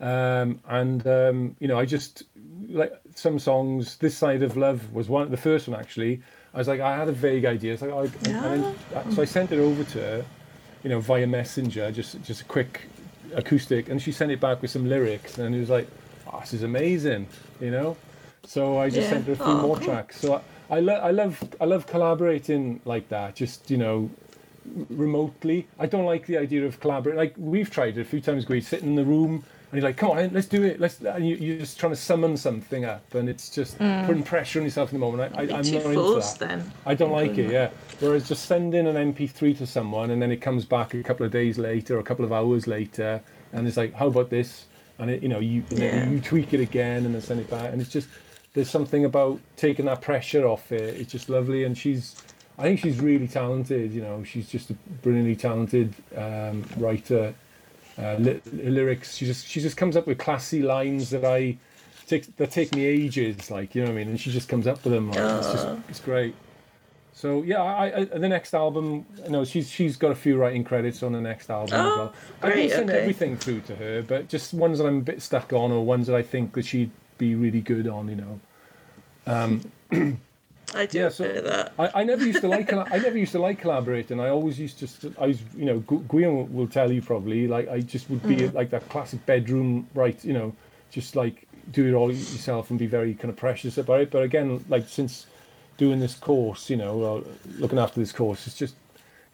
Um, 0.00 0.60
and 0.68 1.06
um, 1.06 1.56
you 1.58 1.68
know, 1.68 1.78
I 1.78 1.84
just 1.84 2.24
like 2.68 2.92
some 3.14 3.38
songs. 3.38 3.96
This 3.96 4.16
side 4.16 4.42
of 4.42 4.56
love 4.56 4.92
was 4.92 5.08
one, 5.08 5.30
the 5.30 5.36
first 5.36 5.68
one 5.68 5.78
actually. 5.78 6.22
I 6.54 6.58
was 6.58 6.68
like, 6.68 6.80
I 6.80 6.96
had 6.96 7.08
a 7.08 7.12
vague 7.12 7.44
idea. 7.44 7.74
It's 7.74 7.82
like, 7.82 7.90
oh, 7.90 8.10
yeah. 8.26 9.10
so 9.10 9.22
I 9.22 9.24
sent 9.26 9.52
it 9.52 9.58
over 9.58 9.84
to 9.84 9.98
her, 9.98 10.24
you 10.82 10.90
know, 10.90 11.00
via 11.00 11.26
messenger, 11.26 11.90
just 11.92 12.22
just 12.22 12.42
a 12.42 12.44
quick 12.44 12.86
acoustic, 13.34 13.88
and 13.88 14.00
she 14.00 14.12
sent 14.12 14.30
it 14.30 14.40
back 14.40 14.62
with 14.62 14.70
some 14.70 14.88
lyrics, 14.88 15.38
and 15.38 15.54
it 15.54 15.60
was 15.60 15.70
like, 15.70 15.88
oh, 16.32 16.40
this 16.40 16.54
is 16.54 16.62
amazing, 16.62 17.26
you 17.60 17.70
know. 17.70 17.96
So 18.44 18.78
I 18.78 18.88
just 18.88 19.02
yeah. 19.02 19.10
sent 19.10 19.26
her 19.26 19.32
a 19.32 19.36
few 19.36 19.44
oh, 19.44 19.62
more 19.62 19.76
cool. 19.76 19.86
tracks. 19.86 20.20
So 20.20 20.34
I, 20.70 20.76
I, 20.76 20.80
lo- 20.80 21.00
I 21.00 21.10
love 21.10 21.42
I 21.60 21.64
love 21.64 21.86
collaborating 21.86 22.80
like 22.84 23.08
that. 23.08 23.34
Just 23.34 23.70
you 23.70 23.76
know, 23.76 24.10
remotely. 24.88 25.66
I 25.78 25.86
don't 25.86 26.04
like 26.04 26.26
the 26.26 26.38
idea 26.38 26.64
of 26.64 26.80
collaborating. 26.80 27.18
Like 27.18 27.34
we've 27.36 27.70
tried 27.70 27.98
it 27.98 28.00
a 28.00 28.04
few 28.04 28.20
times. 28.20 28.48
We 28.48 28.60
sit 28.60 28.82
in 28.82 28.94
the 28.94 29.04
room 29.04 29.44
and 29.70 29.78
you're 29.80 29.86
like, 29.86 29.98
come 29.98 30.12
on, 30.12 30.30
let's 30.32 30.46
do 30.46 30.62
it. 30.62 30.80
Let's. 30.80 30.98
And 31.00 31.28
you, 31.28 31.56
are 31.56 31.58
just 31.58 31.78
trying 31.78 31.92
to 31.92 31.96
summon 31.96 32.38
something 32.38 32.86
up, 32.86 33.14
and 33.14 33.28
it's 33.28 33.50
just 33.50 33.78
mm. 33.78 34.06
putting 34.06 34.22
pressure 34.22 34.60
on 34.60 34.64
yourself 34.64 34.90
in 34.92 34.98
the 34.98 35.04
moment. 35.04 35.34
I, 35.36 35.42
am 35.42 35.48
not 35.48 35.64
forced, 35.64 35.76
into 35.76 36.38
that. 36.38 36.38
Then. 36.38 36.72
I 36.86 36.94
don't 36.94 37.12
like 37.12 37.36
it. 37.36 37.52
Yeah. 37.52 37.68
Whereas 38.00 38.26
just 38.26 38.46
sending 38.46 38.86
an 38.86 39.12
MP3 39.12 39.58
to 39.58 39.66
someone, 39.66 40.10
and 40.10 40.22
then 40.22 40.30
it 40.30 40.38
comes 40.38 40.64
back 40.64 40.94
a 40.94 41.02
couple 41.02 41.26
of 41.26 41.32
days 41.32 41.58
later, 41.58 41.96
or 41.96 42.00
a 42.00 42.02
couple 42.02 42.24
of 42.24 42.32
hours 42.32 42.66
later, 42.66 43.20
and 43.52 43.68
it's 43.68 43.76
like, 43.76 43.92
how 43.92 44.06
about 44.06 44.30
this? 44.30 44.64
And 44.98 45.10
it, 45.10 45.22
you 45.22 45.28
know, 45.28 45.38
you 45.38 45.62
yeah. 45.68 46.08
you 46.08 46.18
tweak 46.20 46.54
it 46.54 46.60
again, 46.60 47.04
and 47.04 47.14
then 47.14 47.20
send 47.20 47.40
it 47.40 47.50
back, 47.50 47.70
and 47.70 47.82
it's 47.82 47.90
just 47.90 48.08
there's 48.54 48.70
something 48.70 49.04
about 49.04 49.38
taking 49.56 49.84
that 49.84 50.00
pressure 50.00 50.46
off 50.46 50.72
it. 50.72 50.98
It's 50.98 51.12
just 51.12 51.28
lovely, 51.28 51.64
and 51.64 51.76
she's. 51.76 52.16
I 52.56 52.62
think 52.62 52.80
she's 52.80 52.98
really 52.98 53.28
talented. 53.28 53.92
You 53.92 54.00
know, 54.00 54.24
she's 54.24 54.48
just 54.48 54.70
a 54.70 54.74
brilliantly 55.02 55.36
talented 55.36 55.94
um, 56.16 56.64
writer 56.78 57.34
uh, 57.98 58.16
li- 58.18 58.40
lyrics. 58.52 59.16
She 59.16 59.26
just 59.26 59.46
she 59.46 59.60
just 59.60 59.76
comes 59.76 59.96
up 59.96 60.06
with 60.06 60.18
classy 60.18 60.62
lines 60.62 61.10
that 61.10 61.24
I 61.24 61.58
take 62.06 62.36
that 62.36 62.50
take 62.50 62.74
me 62.74 62.84
ages. 62.84 63.50
Like 63.50 63.74
you 63.74 63.82
know 63.82 63.88
what 63.88 63.94
I 63.94 63.98
mean, 63.98 64.08
and 64.08 64.20
she 64.20 64.30
just 64.30 64.48
comes 64.48 64.66
up 64.66 64.82
with 64.84 64.92
them. 64.92 65.10
Like, 65.10 65.18
it's 65.18 65.52
just 65.52 65.68
it's 65.88 66.00
great. 66.00 66.34
So 67.12 67.42
yeah, 67.42 67.60
I, 67.60 67.96
I, 67.96 68.04
the 68.04 68.28
next 68.28 68.54
album, 68.54 69.04
you 69.24 69.30
know, 69.30 69.44
she's 69.44 69.68
she's 69.68 69.96
got 69.96 70.12
a 70.12 70.14
few 70.14 70.36
writing 70.36 70.62
credits 70.62 71.02
on 71.02 71.12
the 71.12 71.20
next 71.20 71.50
album 71.50 71.74
oh, 71.74 71.78
as 71.78 71.98
well. 71.98 72.14
Great, 72.40 72.52
I 72.52 72.56
didn't 72.56 72.70
send 72.70 72.90
okay. 72.90 73.00
everything 73.00 73.36
through 73.36 73.60
to 73.62 73.74
her, 73.74 74.02
but 74.02 74.28
just 74.28 74.54
ones 74.54 74.78
that 74.78 74.86
I'm 74.86 74.98
a 74.98 75.02
bit 75.02 75.20
stuck 75.20 75.52
on, 75.52 75.72
or 75.72 75.84
ones 75.84 76.06
that 76.06 76.14
I 76.14 76.22
think 76.22 76.52
that 76.54 76.64
she'd 76.64 76.92
be 77.18 77.34
really 77.34 77.60
good 77.60 77.88
on. 77.88 78.08
You 78.08 78.16
know. 78.16 78.40
Um, 79.26 79.72
I 80.74 80.86
do 80.86 80.98
yeah, 80.98 81.08
so 81.08 81.24
that. 81.26 81.72
I, 81.78 82.00
I 82.00 82.04
never 82.04 82.24
used 82.24 82.40
to 82.42 82.48
like 82.48 82.72
I 82.72 82.98
never 82.98 83.16
used 83.16 83.32
to 83.32 83.38
like 83.38 83.60
collaborating. 83.60 84.20
I 84.20 84.28
always 84.28 84.58
used 84.58 84.78
to 84.80 85.14
I 85.18 85.28
was 85.28 85.40
you 85.56 85.64
know 85.64 85.80
Gwion 85.80 86.50
will 86.50 86.68
tell 86.68 86.92
you 86.92 87.00
probably 87.00 87.48
like 87.48 87.68
I 87.68 87.80
just 87.80 88.10
would 88.10 88.22
be 88.26 88.36
mm. 88.36 88.54
like 88.54 88.70
that 88.70 88.88
classic 88.88 89.24
bedroom 89.24 89.88
right 89.94 90.22
you 90.24 90.32
know 90.32 90.54
just 90.90 91.16
like 91.16 91.46
do 91.72 91.86
it 91.86 91.94
all 91.94 92.10
yourself 92.10 92.70
and 92.70 92.78
be 92.78 92.86
very 92.86 93.14
kind 93.14 93.30
of 93.30 93.36
precious 93.36 93.78
about 93.78 94.00
it. 94.00 94.10
But 94.10 94.22
again, 94.22 94.64
like 94.68 94.88
since 94.88 95.26
doing 95.76 96.00
this 96.00 96.14
course, 96.14 96.70
you 96.70 96.76
know, 96.76 96.94
or 96.94 97.24
looking 97.58 97.78
after 97.78 98.00
this 98.00 98.12
course, 98.12 98.46
it's 98.46 98.56
just 98.56 98.74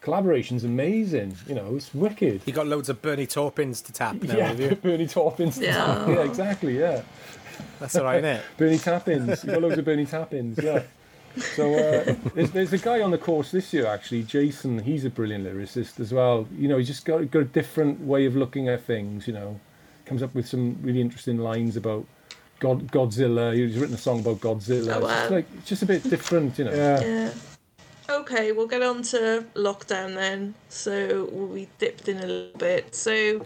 collaboration's 0.01 0.63
amazing. 0.63 1.35
You 1.47 1.55
know, 1.55 1.75
it's 1.75 1.93
wicked. 1.93 2.41
You 2.45 2.53
got 2.53 2.67
loads 2.67 2.89
of 2.89 3.01
Bernie 3.01 3.27
Taupins 3.27 3.81
to 3.83 3.93
tap 3.93 4.21
now, 4.21 4.35
yeah, 4.35 4.73
Bernie 4.81 5.07
Taupins 5.07 5.55
to 5.55 5.65
yeah. 5.65 5.85
tap. 5.85 6.07
Yeah, 6.07 6.23
exactly. 6.23 6.79
Yeah. 6.79 7.01
That's 7.79 7.95
all 7.95 8.03
right, 8.03 8.17
isn't 8.17 8.29
it? 8.37 8.43
Bernie 8.57 8.77
Tappins. 8.77 9.43
You 9.43 9.51
got 9.51 9.61
loads 9.61 9.77
of 9.77 9.85
Bernie 9.85 10.05
Tappins. 10.05 10.61
Yeah. 10.61 10.83
So 11.37 11.73
uh, 11.73 12.15
there's, 12.33 12.51
there's 12.51 12.73
a 12.73 12.77
guy 12.77 13.01
on 13.01 13.11
the 13.11 13.17
course 13.17 13.51
this 13.51 13.73
year 13.73 13.85
actually, 13.85 14.23
Jason. 14.23 14.79
He's 14.79 15.05
a 15.05 15.09
brilliant 15.09 15.45
lyricist 15.45 15.99
as 15.99 16.13
well. 16.13 16.47
You 16.57 16.67
know, 16.67 16.77
he's 16.77 16.87
just 16.87 17.05
got 17.05 17.29
got 17.31 17.39
a 17.39 17.45
different 17.45 18.01
way 18.01 18.25
of 18.25 18.35
looking 18.35 18.67
at 18.69 18.83
things. 18.83 19.27
You 19.27 19.33
know, 19.33 19.59
comes 20.05 20.23
up 20.23 20.33
with 20.33 20.47
some 20.47 20.77
really 20.81 21.01
interesting 21.01 21.37
lines 21.37 21.77
about 21.77 22.05
God, 22.59 22.91
Godzilla. 22.91 23.55
He's 23.55 23.77
written 23.77 23.95
a 23.95 23.99
song 23.99 24.19
about 24.19 24.39
Godzilla. 24.39 24.95
Oh, 24.95 24.99
wow. 25.01 25.09
It's 25.09 25.19
just 25.19 25.31
like 25.31 25.45
it's 25.57 25.67
just 25.67 25.83
a 25.83 25.85
bit 25.85 26.03
different, 26.09 26.57
you 26.57 26.65
know. 26.65 26.73
Yeah. 26.73 27.01
Yeah. 27.01 27.33
Okay, 28.07 28.51
we'll 28.51 28.67
get 28.67 28.83
on 28.83 29.01
to 29.01 29.45
lockdown 29.55 30.13
then. 30.13 30.53
So 30.69 31.27
we'll 31.31 31.47
be 31.47 31.67
dipped 31.79 32.07
in 32.07 32.17
a 32.17 32.25
little 32.25 32.59
bit. 32.59 32.93
So 32.93 33.43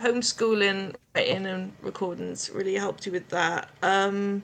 homeschooling, 0.00 0.96
writing 1.14 1.46
and 1.46 1.72
recordings 1.82 2.50
really 2.50 2.74
helped 2.74 3.06
you 3.06 3.12
with 3.12 3.28
that. 3.28 3.70
Um, 3.82 4.42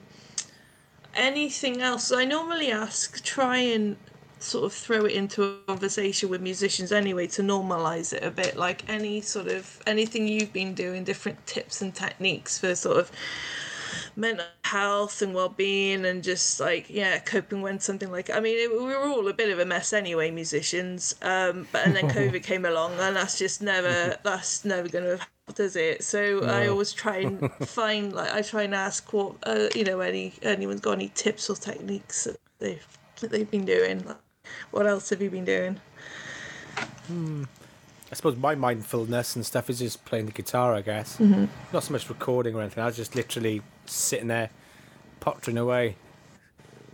anything 1.15 1.81
else? 1.81 2.11
I 2.11 2.25
normally 2.25 2.71
ask, 2.71 3.23
try 3.23 3.57
and 3.57 3.97
sort 4.39 4.65
of 4.65 4.73
throw 4.73 5.05
it 5.05 5.11
into 5.11 5.43
a 5.43 5.57
conversation 5.67 6.29
with 6.29 6.41
musicians 6.41 6.91
anyway 6.91 7.27
to 7.27 7.41
normalize 7.41 8.13
it 8.13 8.23
a 8.23 8.31
bit. 8.31 8.55
Like 8.55 8.89
any 8.89 9.21
sort 9.21 9.47
of 9.47 9.81
anything 9.85 10.27
you've 10.27 10.53
been 10.53 10.73
doing, 10.73 11.03
different 11.03 11.45
tips 11.45 11.81
and 11.81 11.93
techniques 11.93 12.57
for 12.57 12.73
sort 12.75 12.97
of 12.97 13.11
mental 14.15 14.45
health 14.63 15.21
and 15.21 15.33
well-being 15.33 16.05
and 16.05 16.23
just 16.23 16.59
like 16.59 16.89
yeah 16.89 17.19
coping 17.19 17.61
when 17.61 17.79
something 17.79 18.11
like 18.11 18.29
i 18.29 18.39
mean 18.39 18.57
it, 18.57 18.71
we 18.71 18.85
were 18.85 19.07
all 19.07 19.27
a 19.27 19.33
bit 19.33 19.49
of 19.49 19.59
a 19.59 19.65
mess 19.65 19.93
anyway 19.93 20.29
musicians 20.31 21.15
um 21.21 21.67
but 21.71 21.85
and 21.85 21.95
then 21.95 22.09
covid 22.09 22.43
came 22.43 22.65
along 22.65 22.91
and 22.99 23.15
that's 23.15 23.37
just 23.37 23.61
never 23.61 24.15
that's 24.23 24.65
never 24.65 24.87
gonna 24.87 25.17
have 25.17 25.27
does 25.55 25.75
it 25.75 26.03
so 26.03 26.43
i 26.43 26.67
always 26.67 26.93
try 26.93 27.17
and 27.17 27.51
find 27.67 28.13
like 28.13 28.31
i 28.33 28.41
try 28.41 28.61
and 28.61 28.75
ask 28.75 29.11
what 29.13 29.33
uh, 29.43 29.67
you 29.73 29.83
know 29.83 29.99
any 29.99 30.31
anyone's 30.43 30.79
got 30.79 30.91
any 30.91 31.09
tips 31.15 31.49
or 31.49 31.55
techniques 31.55 32.25
that 32.25 32.37
they've 32.59 32.87
that 33.19 33.31
they've 33.31 33.49
been 33.49 33.65
doing 33.65 34.05
like, 34.05 34.17
what 34.69 34.85
else 34.85 35.09
have 35.09 35.21
you 35.21 35.29
been 35.29 35.45
doing 35.45 35.79
I 38.11 38.15
suppose 38.15 38.35
my 38.37 38.55
mindfulness 38.55 39.35
and 39.35 39.45
stuff 39.45 39.69
is 39.69 39.79
just 39.79 40.03
playing 40.05 40.25
the 40.25 40.31
guitar, 40.31 40.73
I 40.73 40.81
guess. 40.81 41.17
Mm-hmm. 41.17 41.45
Not 41.71 41.83
so 41.83 41.93
much 41.93 42.09
recording 42.09 42.55
or 42.55 42.61
anything. 42.61 42.81
I 42.81 42.87
was 42.87 42.95
just 42.95 43.15
literally 43.15 43.61
sitting 43.89 44.27
there, 44.27 44.49
pottering 45.19 45.57
away. 45.57 45.95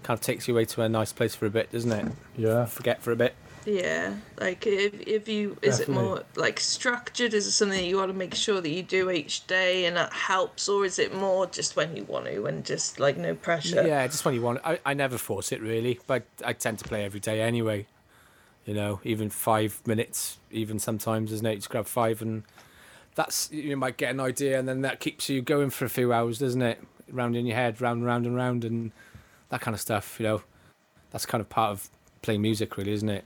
Kind 0.03 0.17
of 0.17 0.21
takes 0.21 0.47
you 0.47 0.53
away 0.53 0.65
to 0.65 0.81
a 0.81 0.89
nice 0.89 1.11
place 1.13 1.35
for 1.35 1.45
a 1.45 1.49
bit, 1.49 1.71
doesn't 1.71 1.91
it? 1.91 2.11
Yeah. 2.37 2.65
Forget 2.65 3.01
for 3.01 3.11
a 3.11 3.15
bit. 3.15 3.35
Yeah, 3.65 4.13
like 4.39 4.67
if 4.67 4.93
if 5.07 5.27
you 5.27 5.57
is 5.63 5.79
it 5.79 5.89
more 5.89 6.23
like 6.35 6.59
structured? 6.59 7.33
Is 7.33 7.47
it 7.47 7.51
something 7.51 7.79
that 7.79 7.87
you 7.87 7.97
want 7.97 8.11
to 8.11 8.17
make 8.17 8.35
sure 8.35 8.61
that 8.61 8.69
you 8.69 8.83
do 8.83 9.09
each 9.09 9.47
day 9.47 9.85
and 9.85 9.97
that 9.97 10.13
helps, 10.13 10.69
or 10.69 10.85
is 10.85 10.99
it 10.99 11.15
more 11.15 11.47
just 11.47 11.75
when 11.75 11.95
you 11.95 12.03
want 12.03 12.25
to 12.25 12.45
and 12.45 12.63
just 12.63 12.99
like 12.99 13.17
no 13.17 13.33
pressure? 13.33 13.85
Yeah, 13.85 14.05
just 14.05 14.23
when 14.23 14.35
you 14.35 14.41
want. 14.43 14.61
I, 14.63 14.79
I 14.85 14.93
never 14.93 15.17
force 15.17 15.51
it 15.51 15.61
really, 15.61 15.99
but 16.05 16.23
I 16.45 16.53
tend 16.53 16.77
to 16.79 16.87
play 16.87 17.03
every 17.03 17.19
day 17.19 17.41
anyway. 17.41 17.87
You 18.65 18.75
know, 18.75 18.99
even 19.03 19.31
five 19.31 19.81
minutes, 19.85 20.37
even 20.51 20.77
sometimes, 20.77 21.31
isn't 21.31 21.45
it? 21.45 21.55
Just 21.55 21.69
grab 21.71 21.87
five, 21.87 22.21
and 22.21 22.43
that's 23.15 23.51
you 23.51 23.75
might 23.77 23.97
get 23.97 24.11
an 24.11 24.19
idea, 24.19 24.59
and 24.59 24.67
then 24.67 24.81
that 24.81 24.99
keeps 24.99 25.29
you 25.29 25.41
going 25.41 25.69
for 25.69 25.85
a 25.85 25.89
few 25.89 26.13
hours, 26.13 26.39
doesn't 26.39 26.61
it? 26.61 26.81
Round 27.09 27.35
in 27.35 27.45
your 27.45 27.55
head, 27.55 27.81
round 27.81 27.99
and 27.99 28.05
round 28.05 28.25
and 28.25 28.35
round, 28.35 28.65
and 28.65 28.91
that 29.49 29.61
kind 29.61 29.73
of 29.73 29.81
stuff. 29.81 30.17
You 30.19 30.25
know, 30.25 30.41
that's 31.11 31.25
kind 31.25 31.41
of 31.41 31.49
part 31.49 31.71
of 31.71 31.89
playing 32.21 32.41
music, 32.41 32.77
really, 32.77 32.91
isn't 32.91 33.09
it? 33.09 33.25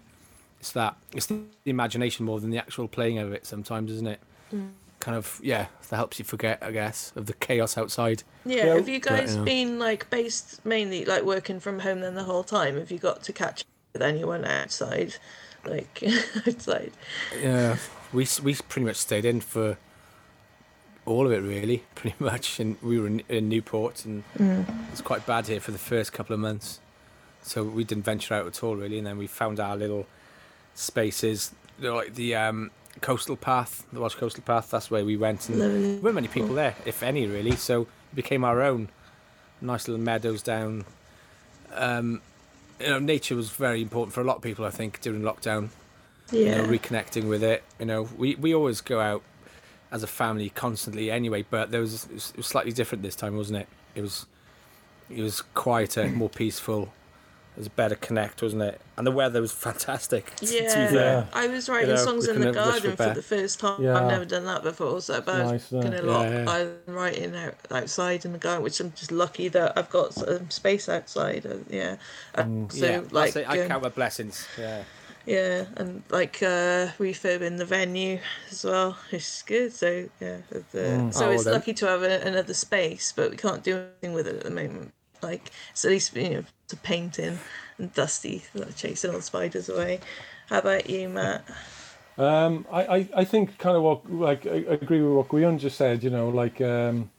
It's 0.59 0.71
that 0.73 0.95
it's 1.13 1.25
the 1.27 1.41
imagination 1.65 2.25
more 2.25 2.39
than 2.39 2.49
the 2.49 2.57
actual 2.57 2.87
playing 2.87 3.17
of 3.17 3.33
it. 3.33 3.45
Sometimes, 3.45 3.91
isn't 3.91 4.07
it? 4.07 4.19
Mm. 4.53 4.69
Kind 4.99 5.15
of, 5.17 5.39
yeah. 5.41 5.67
That 5.89 5.95
helps 5.95 6.19
you 6.19 6.25
forget, 6.25 6.59
I 6.61 6.71
guess, 6.71 7.13
of 7.15 7.25
the 7.25 7.33
chaos 7.33 7.77
outside. 7.77 8.23
Yeah, 8.45 8.65
Yeah, 8.65 8.73
have 8.75 8.89
you 8.89 8.99
guys 8.99 9.37
yeah. 9.37 9.43
been 9.43 9.79
like 9.79 10.09
based 10.09 10.63
mainly 10.65 11.05
like 11.05 11.23
working 11.23 11.59
from 11.61 11.79
home 11.79 12.01
then 12.01 12.15
the 12.15 12.23
whole 12.25 12.43
time? 12.43 12.75
Have 12.77 12.91
you 12.91 12.99
got 12.99 13.23
to 13.23 13.33
catch 13.33 13.61
up 13.61 13.67
with 13.93 14.01
anyone 14.01 14.43
outside, 14.43 15.15
like 15.65 16.03
outside? 16.47 16.91
Yeah, 17.41 17.77
we 18.13 18.27
we 18.43 18.55
pretty 18.55 18.85
much 18.85 18.95
stayed 18.95 19.25
in 19.25 19.41
for 19.41 19.77
all 21.05 21.25
of 21.25 21.31
it, 21.31 21.41
really, 21.41 21.83
pretty 21.95 22.15
much. 22.19 22.59
And 22.59 22.77
we 22.81 22.99
were 22.99 23.07
in, 23.07 23.23
in 23.29 23.49
Newport, 23.49 24.05
and 24.05 24.23
it 24.39 24.65
was 24.91 25.01
quite 25.01 25.25
bad 25.25 25.47
here 25.47 25.59
for 25.59 25.71
the 25.71 25.77
first 25.77 26.13
couple 26.13 26.33
of 26.33 26.39
months. 26.39 26.79
So 27.41 27.63
we 27.63 27.83
didn't 27.83 28.03
venture 28.03 28.33
out 28.33 28.45
at 28.45 28.63
all, 28.63 28.75
really. 28.75 28.97
And 28.97 29.07
then 29.07 29.17
we 29.17 29.27
found 29.27 29.59
our 29.59 29.75
little 29.75 30.05
spaces, 30.75 31.51
like 31.79 32.15
the 32.15 32.35
um, 32.35 32.71
coastal 33.01 33.35
path, 33.37 33.85
the 33.91 33.99
Welsh 33.99 34.15
coastal 34.15 34.43
path. 34.43 34.69
That's 34.69 34.91
where 34.91 35.05
we 35.05 35.17
went, 35.17 35.49
and 35.49 35.59
Lovely. 35.59 35.93
there 35.93 36.01
weren't 36.01 36.15
many 36.15 36.27
people 36.27 36.53
there, 36.53 36.75
if 36.85 37.01
any, 37.01 37.25
really. 37.25 37.55
So 37.55 37.83
it 37.83 38.15
became 38.15 38.43
our 38.43 38.61
own 38.61 38.89
nice 39.61 39.87
little 39.87 40.03
meadows 40.03 40.41
down. 40.41 40.85
Um, 41.73 42.21
you 42.79 42.87
know, 42.87 42.99
nature 42.99 43.35
was 43.35 43.49
very 43.49 43.81
important 43.81 44.13
for 44.13 44.21
a 44.21 44.23
lot 44.23 44.37
of 44.37 44.41
people, 44.41 44.65
I 44.65 44.69
think, 44.69 45.01
during 45.01 45.21
lockdown 45.21 45.69
you 46.31 46.45
Yeah, 46.45 46.57
know, 46.61 46.67
reconnecting 46.67 47.27
with 47.27 47.43
it. 47.43 47.63
You 47.79 47.85
know, 47.85 48.09
we, 48.17 48.35
we 48.35 48.53
always 48.53 48.81
go 48.81 48.99
out 48.99 49.23
as 49.91 50.03
a 50.03 50.07
family 50.07 50.49
constantly 50.49 51.09
anyway, 51.09 51.43
but 51.49 51.71
there 51.71 51.81
was 51.81 52.05
it 52.05 52.13
was- 52.37 52.45
slightly 52.45 52.71
different 52.71 53.03
this 53.03 53.15
time, 53.15 53.35
wasn't 53.35 53.59
it? 53.59 53.67
It 53.95 54.01
was 54.01 54.25
it 55.09 55.21
was 55.21 55.41
quieter, 55.41 56.07
more 56.15 56.29
peaceful. 56.29 56.93
It 57.55 57.61
was 57.61 57.67
a 57.67 57.71
better 57.71 57.95
connect, 57.95 58.41
wasn't 58.43 58.61
it? 58.61 58.79
And 58.95 59.05
the 59.07 59.11
weather 59.11 59.41
was 59.41 59.51
fantastic. 59.51 60.33
to- 60.35 60.45
to 60.45 60.89
yeah. 60.93 61.25
I 61.33 61.47
was 61.47 61.67
writing 61.67 61.89
know, 61.89 61.95
songs 61.95 62.27
in 62.27 62.39
the 62.39 62.51
couldn't 62.51 62.53
for 62.53 62.69
garden 62.71 62.95
for 62.95 63.13
the 63.15 63.23
first 63.23 63.59
time. 63.59 63.81
Yeah. 63.83 63.97
I've 63.99 64.07
never 64.07 64.23
done 64.25 64.45
that 64.45 64.61
before, 64.63 65.01
so 65.01 65.19
but 65.19 65.35
I 65.35 65.41
was 65.41 65.51
Nice, 65.51 65.71
yeah. 65.71 65.81
gonna 65.81 66.01
lock 66.03 66.23
Yeah, 66.29 66.43
yeah. 66.43 66.51
I'm 66.87 66.95
writing 66.95 67.35
out, 67.35 67.55
outside 67.71 68.23
in 68.23 68.31
the 68.33 68.37
garden, 68.37 68.63
which 68.63 68.79
I'm 68.79 68.93
just 68.93 69.11
lucky 69.11 69.47
that 69.49 69.75
I've 69.77 69.89
got 69.89 70.13
some 70.13 70.49
space 70.51 70.87
outside. 70.87 71.45
Uh, 71.47 71.55
yeah, 71.69 71.95
Uh, 72.35 72.45
so 72.69 72.85
yeah, 72.85 73.01
like 73.11 73.35
I, 73.35 73.41
I 73.41 73.61
um, 73.63 73.67
count 73.67 73.83
my 73.83 73.89
blessings. 73.89 74.47
Yeah, 74.57 74.83
Yeah, 75.25 75.65
and 75.77 76.01
like 76.09 76.41
uh, 76.41 76.87
refurbing 76.97 77.57
the 77.57 77.65
venue 77.65 78.19
as 78.49 78.63
well, 78.63 78.97
which 79.11 79.21
is 79.21 79.43
good. 79.45 79.73
So 79.73 80.09
yeah, 80.19 80.37
the, 80.71 81.11
so 81.11 81.27
Oh, 81.27 81.31
it's 81.31 81.43
then- 81.43 81.53
lucky 81.53 81.73
to 81.75 81.87
have 81.87 82.03
a, 82.03 82.21
another 82.21 82.53
space, 82.53 83.11
but 83.15 83.29
we 83.31 83.37
can't 83.37 83.63
do 83.63 83.75
anything 83.77 84.13
with 84.13 84.27
it 84.27 84.37
at 84.37 84.43
the 84.43 84.49
moment. 84.51 84.93
Like 85.21 85.51
it's 85.71 85.83
at 85.85 85.91
least 85.91 86.15
you 86.15 86.29
know 86.29 86.43
to 86.69 86.75
painting 86.77 87.37
and 87.77 87.93
dusty, 87.93 88.43
like 88.53 88.75
chasing 88.75 89.11
all 89.11 89.17
the 89.17 89.21
spiders 89.23 89.69
away. 89.69 89.99
How 90.47 90.59
about 90.59 90.89
you, 90.89 91.09
Matt? 91.09 91.43
Um, 92.17 92.65
I, 92.71 92.83
I, 92.97 93.09
I 93.17 93.23
think 93.25 93.57
kind 93.59 93.77
of 93.77 93.83
what 93.83 94.11
like 94.11 94.45
I 94.47 94.49
I 94.69 94.73
agree 94.81 95.01
with 95.01 95.13
what 95.13 95.27
Gwion 95.27 95.59
just 95.59 95.77
said. 95.77 96.03
You 96.03 96.09
know, 96.09 96.29
like 96.29 96.59
um, 96.61 97.11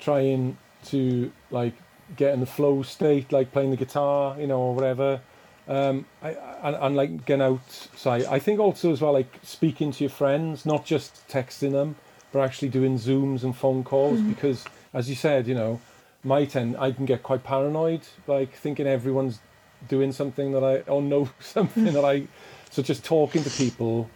trying 0.00 0.58
to 0.86 1.30
like 1.50 1.74
get 2.16 2.34
in 2.34 2.40
the 2.40 2.46
flow 2.46 2.82
state, 2.82 3.32
like 3.32 3.52
playing 3.52 3.70
the 3.70 3.76
guitar, 3.76 4.38
you 4.38 4.46
know, 4.48 4.60
or 4.60 4.74
whatever. 4.74 5.20
Um, 5.66 6.04
I, 6.22 6.30
and, 6.62 6.76
and 6.76 6.96
like 6.96 7.24
getting 7.24 7.42
outside. 7.42 8.24
I 8.26 8.38
think 8.38 8.60
also 8.60 8.92
as 8.92 9.00
well, 9.00 9.12
like 9.12 9.38
speaking 9.42 9.92
to 9.92 10.04
your 10.04 10.10
friends, 10.10 10.66
not 10.66 10.84
just 10.84 11.26
texting 11.28 11.72
them, 11.72 11.96
but 12.32 12.40
actually 12.40 12.68
doing 12.68 12.98
Zooms 12.98 13.44
and 13.44 13.56
phone 13.56 13.82
calls. 13.82 14.20
Because 14.20 14.64
as 14.92 15.08
you 15.08 15.14
said, 15.14 15.46
you 15.46 15.54
know, 15.54 15.80
my 16.22 16.44
ten, 16.44 16.76
I 16.76 16.92
can 16.92 17.06
get 17.06 17.22
quite 17.22 17.44
paranoid, 17.44 18.02
like 18.26 18.52
thinking 18.52 18.86
everyone's 18.86 19.40
doing 19.88 20.12
something 20.12 20.52
that 20.52 20.64
I 20.64 20.78
or 20.90 21.00
know 21.00 21.28
something 21.40 21.84
that 21.84 22.04
I. 22.04 22.26
So 22.70 22.82
just 22.82 23.04
talking 23.04 23.44
to 23.44 23.50
people, 23.50 24.10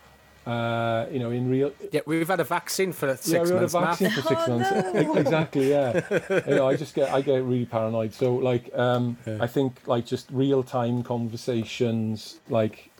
uh, 0.49 1.07
you 1.13 1.19
know, 1.19 1.31
in 1.31 1.51
real. 1.51 1.71
yeah. 1.93 2.01
We've 2.07 2.27
had 2.27 2.41
a 2.41 2.45
vaccine 2.45 2.93
for 2.93 3.15
six 3.17 3.29
yeah, 3.29 3.43
we 3.43 3.49
had 3.49 3.57
a 3.57 3.61
months, 3.61 3.75
Matt. 3.75 3.85
vaccine 3.99 4.11
for 4.11 4.23
six 4.29 4.41
Oh, 4.47 4.59
months. 4.59 4.71
no. 4.95 5.17
Exactly, 5.25 5.71
yeah. 5.71 6.01
you 6.49 6.55
know, 6.57 6.69
I 6.69 6.75
just 6.77 6.95
get 6.95 7.13
I 7.13 7.21
get 7.21 7.43
really 7.43 7.67
paranoid. 7.67 8.15
So 8.15 8.35
like, 8.37 8.65
um, 8.75 9.19
I 9.41 9.47
think 9.47 9.77
like 9.87 10.07
just 10.07 10.27
real 10.31 10.63
time 10.63 11.03
conversations 11.03 12.39
like 12.49 12.91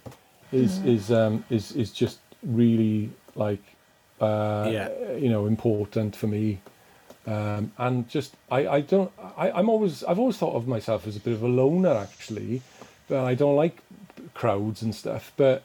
is 0.53 0.79
is 0.85 1.11
um 1.11 1.45
is 1.51 1.73
is 1.73 1.91
just 1.93 2.19
really 2.43 3.11
like 3.35 3.63
uh 4.21 4.69
Yeah. 4.73 4.89
you 5.17 5.29
know 5.31 5.47
important 5.47 6.17
for 6.17 6.27
me. 6.27 6.61
Um, 7.27 7.73
and 7.77 8.09
just 8.09 8.35
I, 8.51 8.67
I 8.69 8.81
don't 8.81 9.11
I, 9.37 9.51
I'm 9.51 9.69
always 9.69 10.03
I've 10.05 10.19
always 10.19 10.37
thought 10.39 10.55
of 10.55 10.67
myself 10.67 11.07
as 11.07 11.17
a 11.17 11.21
bit 11.21 11.35
of 11.35 11.43
a 11.43 11.49
loner 11.49 11.95
actually, 11.95 12.63
but 13.09 13.25
I 13.25 13.35
don't 13.35 13.57
like 13.57 13.79
crowds 14.35 14.83
and 14.83 14.95
stuff. 14.95 15.33
But 15.37 15.63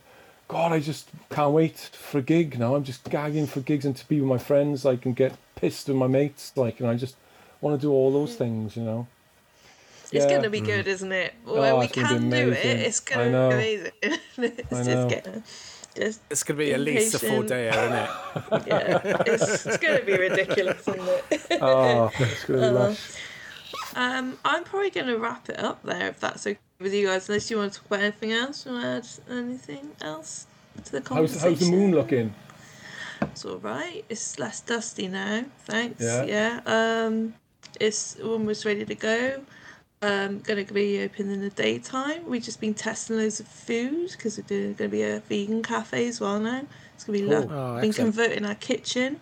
God, 0.54 0.72
I 0.72 0.80
just 0.80 1.10
can't 1.32 1.52
wait 1.52 1.80
for 1.80 2.20
a 2.20 2.22
gig 2.22 2.60
now. 2.60 2.76
I'm 2.76 2.84
just 2.84 3.04
gagging 3.10 3.48
for 3.48 3.62
gigs 3.62 3.86
and 3.86 3.96
to 3.96 4.08
be 4.08 4.22
with 4.22 4.30
my 4.30 4.38
friends. 4.38 4.86
I 4.86 4.98
can 4.98 5.14
get 5.14 5.36
pissed 5.56 5.88
with 5.88 5.98
my 5.98 6.06
mates, 6.06 6.54
like, 6.56 6.80
and 6.80 6.88
I 6.88 6.94
just 6.94 7.16
want 7.60 7.76
to 7.76 7.82
do 7.82 7.92
all 7.92 8.14
those 8.14 8.36
things, 8.36 8.78
you 8.78 8.84
know. 8.84 9.08
It's 10.12 10.26
Yeah. 10.26 10.30
gonna 10.30 10.52
be 10.52 10.62
good, 10.62 10.88
isn't 10.88 11.12
it? 11.12 11.34
Oh, 11.48 11.80
we 11.80 11.86
it's 11.88 11.96
gonna 11.96 12.08
be 12.08 12.14
can 12.20 12.30
do 12.30 12.52
it, 12.52 12.66
it's 12.66 13.00
gonna 13.00 13.32
be 13.32 13.56
amazing. 13.56 13.92
it's 14.04 14.72
I 14.74 14.84
just 14.84 14.86
know. 14.86 15.08
getting 15.10 15.44
just 15.96 16.22
It's 16.30 16.44
going 16.44 16.60
to 16.60 16.66
be 16.66 16.74
at 16.74 16.82
least 16.82 17.16
a 17.16 17.20
full 17.20 17.42
day, 17.42 17.70
isn't 17.70 17.94
it? 17.94 18.10
yeah, 18.68 19.02
it's, 19.26 19.66
it's 19.66 19.78
gonna 19.78 20.04
be 20.04 20.18
ridiculous, 20.18 20.88
isn't 20.88 21.00
it? 21.08 21.62
Oh, 21.64 22.12
it's 22.20 22.46
gonna 22.46 22.60
be 22.60 22.66
Uh-huh. 22.76 22.88
lush. 22.90 23.00
Um, 23.96 24.38
I'm 24.46 24.64
probably 24.64 24.90
going 24.92 25.08
to 25.08 25.18
wrap 25.18 25.50
it 25.50 25.60
up 25.60 25.84
there 25.84 26.10
if 26.10 26.20
that's 26.20 26.46
okay 26.48 26.58
with 26.84 26.94
you 26.94 27.08
guys. 27.08 27.28
Unless 27.30 27.50
you 27.50 27.58
want 27.58 27.74
to 27.74 27.80
talk 27.80 27.88
about 27.88 28.02
anything 28.02 28.32
else, 28.34 28.66
you 28.66 28.74
want 28.74 28.84
to 28.84 29.22
add 29.30 29.38
anything 29.38 29.92
else 30.02 30.46
to 30.84 30.92
the 30.92 30.98
How's, 31.00 31.08
conversation? 31.08 31.50
how's 31.50 31.60
the 31.60 31.72
moon 31.72 31.92
looking? 31.92 32.34
It's 33.22 33.46
all 33.46 33.58
right. 33.58 34.04
It's 34.10 34.38
less 34.38 34.60
dusty 34.62 35.08
now. 35.08 35.46
Thanks. 35.66 36.02
Yeah. 36.04 36.24
Yeah. 36.24 36.60
Um, 36.66 37.34
it's 37.80 38.20
almost 38.20 38.66
ready 38.66 38.86
to 38.86 38.96
go. 38.96 39.42
um, 40.02 40.40
going 40.40 40.66
to 40.66 40.74
be 40.74 41.02
open 41.02 41.32
in 41.32 41.40
the 41.40 41.50
daytime. 41.50 42.26
We've 42.28 42.44
just 42.44 42.60
been 42.60 42.74
testing 42.74 43.16
loads 43.16 43.40
of 43.40 43.48
food 43.48 44.12
because 44.12 44.38
we're 44.38 44.44
going 44.44 44.76
to 44.76 44.88
be 44.90 45.02
a 45.04 45.22
vegan 45.22 45.64
cafe 45.64 46.10
as 46.10 46.20
well 46.20 46.42
now. 46.42 46.64
It's 46.96 47.06
going 47.06 47.20
to 47.20 47.26
be 47.26 47.32
cool. 47.32 47.46
lo- 47.48 47.76
oh, 47.78 47.82
been 47.82 47.94
converting 47.94 48.46
our 48.46 48.56
kitchen. 48.56 49.22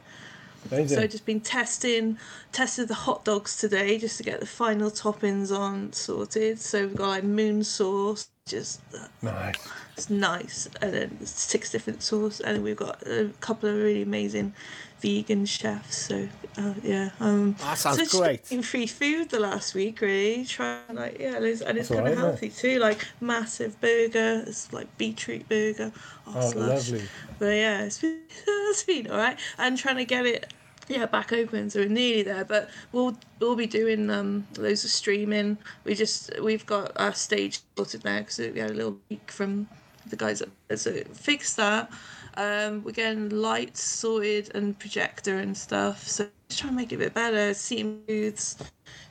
Amazing. 0.70 0.98
So 0.98 1.08
just 1.08 1.26
been 1.26 1.42
testing 1.42 2.18
tested 2.52 2.88
the 2.88 2.94
hot 2.94 3.24
dogs 3.24 3.58
today 3.58 3.98
just 3.98 4.18
to 4.18 4.24
get 4.24 4.40
the 4.40 4.46
final 4.46 4.92
toppings 4.92 5.56
on 5.58 5.94
sorted. 5.94 6.60
So 6.60 6.88
we've 6.88 6.96
got 6.96 7.08
like 7.08 7.24
moon 7.24 7.64
sauce, 7.64 8.30
just 8.46 8.82
nice. 9.22 9.56
It's 9.98 10.10
nice, 10.10 10.70
and 10.82 10.94
then 10.94 11.26
six 11.26 11.72
different 11.72 12.02
sauce, 12.02 12.40
and 12.40 12.56
then 12.56 12.64
we've 12.64 12.76
got 12.76 13.06
a 13.08 13.32
couple 13.40 13.70
of 13.70 13.76
really 13.76 14.02
amazing 14.02 14.54
vegan 15.00 15.46
chefs. 15.46 15.98
So 15.98 16.28
uh, 16.58 16.74
yeah, 16.84 17.10
um, 17.20 17.56
that 17.60 17.78
sounds 17.78 18.10
so 18.10 18.20
great. 18.20 18.46
free 18.46 18.88
food 18.88 19.30
the 19.30 19.40
last 19.40 19.74
week, 19.74 20.02
really. 20.02 20.46
Trying 20.46 20.82
like 20.94 21.20
yeah, 21.20 21.36
and 21.36 21.46
it's, 21.46 21.62
and 21.62 21.78
it's 21.78 21.90
kind 21.90 22.08
of 22.08 22.18
healthy 22.18 22.48
yeah. 22.48 22.54
too. 22.54 22.80
Like 22.80 23.06
massive 23.20 23.80
burger, 23.80 24.44
it's 24.48 24.72
like 24.74 24.96
beetroot 24.98 25.48
burger. 25.48 25.92
Oh, 26.28 26.52
oh 26.56 26.60
lovely. 26.60 27.04
But 27.40 27.56
yeah, 27.56 27.84
it's 27.84 28.00
been, 28.00 28.22
it's 28.48 28.84
been 28.84 29.10
all 29.10 29.18
right. 29.18 29.38
And 29.58 29.78
trying 29.78 29.98
to 29.98 30.06
get 30.06 30.26
it 30.26 30.52
yeah 30.88 31.06
back 31.06 31.32
open 31.32 31.70
so 31.70 31.80
we're 31.80 31.88
nearly 31.90 32.24
there 32.24 32.44
but 32.44 32.70
we'll 32.92 33.18
we'll 33.40 33.56
be 33.56 33.68
doing 33.68 34.10
um 34.10 34.46
loads 34.58 34.84
of 34.84 34.90
streaming 34.90 35.58
we 35.84 35.94
just 35.94 36.32
we've 36.42 36.66
got 36.66 36.92
our 37.00 37.14
stage 37.14 37.62
sorted 37.76 38.04
now 38.04 38.20
because 38.20 38.40
we 38.40 38.60
had 38.60 38.72
a 38.72 38.74
little 38.74 38.98
leak 39.10 39.32
from 39.32 39.68
the 40.08 40.16
guys 40.16 40.42
that 40.68 40.80
so 40.80 40.92
fixed 41.14 41.58
that 41.58 41.92
um, 42.38 42.84
we're 42.84 42.92
getting 42.92 43.30
lights 43.30 43.82
sorted 43.82 44.56
and 44.56 44.78
projector 44.80 45.40
and 45.40 45.56
stuff. 45.56 46.08
So 46.08 46.28
just 46.48 46.62
trying 46.62 46.74
to 46.74 46.78
make 46.78 46.92
it 46.92 46.96
a 46.96 47.00
bit 47.00 47.14
better. 47.14 47.54
Seating 47.54 48.02
booths. 48.08 48.58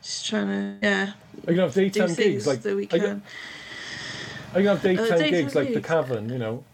Just 0.03 0.27
trying 0.27 0.47
to 0.47 0.87
yeah. 0.87 1.13
Are 1.47 1.53
you 1.53 1.57
gonna 1.57 1.61
have 1.63 1.75
daytime 1.75 2.15
gigs 2.15 2.47
like 2.47 2.63
that 2.63 2.77
we 2.77 2.87
can? 2.87 3.01
Are 3.01 3.05
you, 3.05 3.11
are 4.55 4.61
you 4.61 4.67
gonna 4.67 4.69
have 4.71 4.83
daytime, 4.83 5.05
uh, 5.05 5.09
daytime 5.09 5.31
gigs, 5.31 5.39
gigs 5.41 5.55
like 5.55 5.75
the 5.75 5.81
Cavern? 5.81 6.29
You 6.29 6.39
know. 6.39 6.65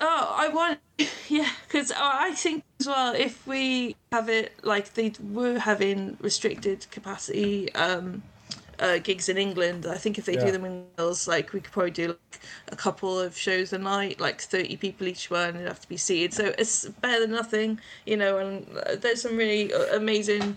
Oh, 0.00 0.34
I 0.36 0.48
want 0.48 0.80
yeah, 1.28 1.48
because 1.66 1.92
I 1.96 2.32
think 2.32 2.64
as 2.80 2.86
well 2.86 3.14
if 3.14 3.46
we 3.46 3.96
have 4.12 4.28
it 4.28 4.52
like 4.62 4.94
they 4.94 5.12
were 5.32 5.58
having 5.58 6.16
restricted 6.20 6.90
capacity. 6.90 7.72
Um, 7.74 8.22
uh, 8.80 8.98
gigs 8.98 9.28
in 9.28 9.36
England. 9.36 9.86
I 9.86 9.96
think 9.96 10.18
if 10.18 10.24
they 10.24 10.34
yeah. 10.34 10.46
do 10.46 10.52
them 10.52 10.64
in 10.64 10.84
Wales, 10.98 11.28
like 11.28 11.52
we 11.52 11.60
could 11.60 11.72
probably 11.72 11.90
do 11.90 12.08
like 12.08 12.40
a 12.68 12.76
couple 12.76 13.18
of 13.18 13.36
shows 13.36 13.72
a 13.72 13.78
night, 13.78 14.18
like 14.20 14.40
thirty 14.40 14.76
people 14.76 15.06
each 15.06 15.30
one. 15.30 15.56
It'd 15.56 15.68
have 15.68 15.80
to 15.80 15.88
be 15.88 15.96
seated, 15.96 16.32
so 16.32 16.54
it's 16.58 16.86
better 16.86 17.20
than 17.20 17.30
nothing, 17.30 17.78
you 18.06 18.16
know. 18.16 18.38
And 18.38 18.66
uh, 18.78 18.96
there's 18.96 19.22
some 19.22 19.36
really 19.36 19.72
uh, 19.72 19.96
amazing 19.96 20.56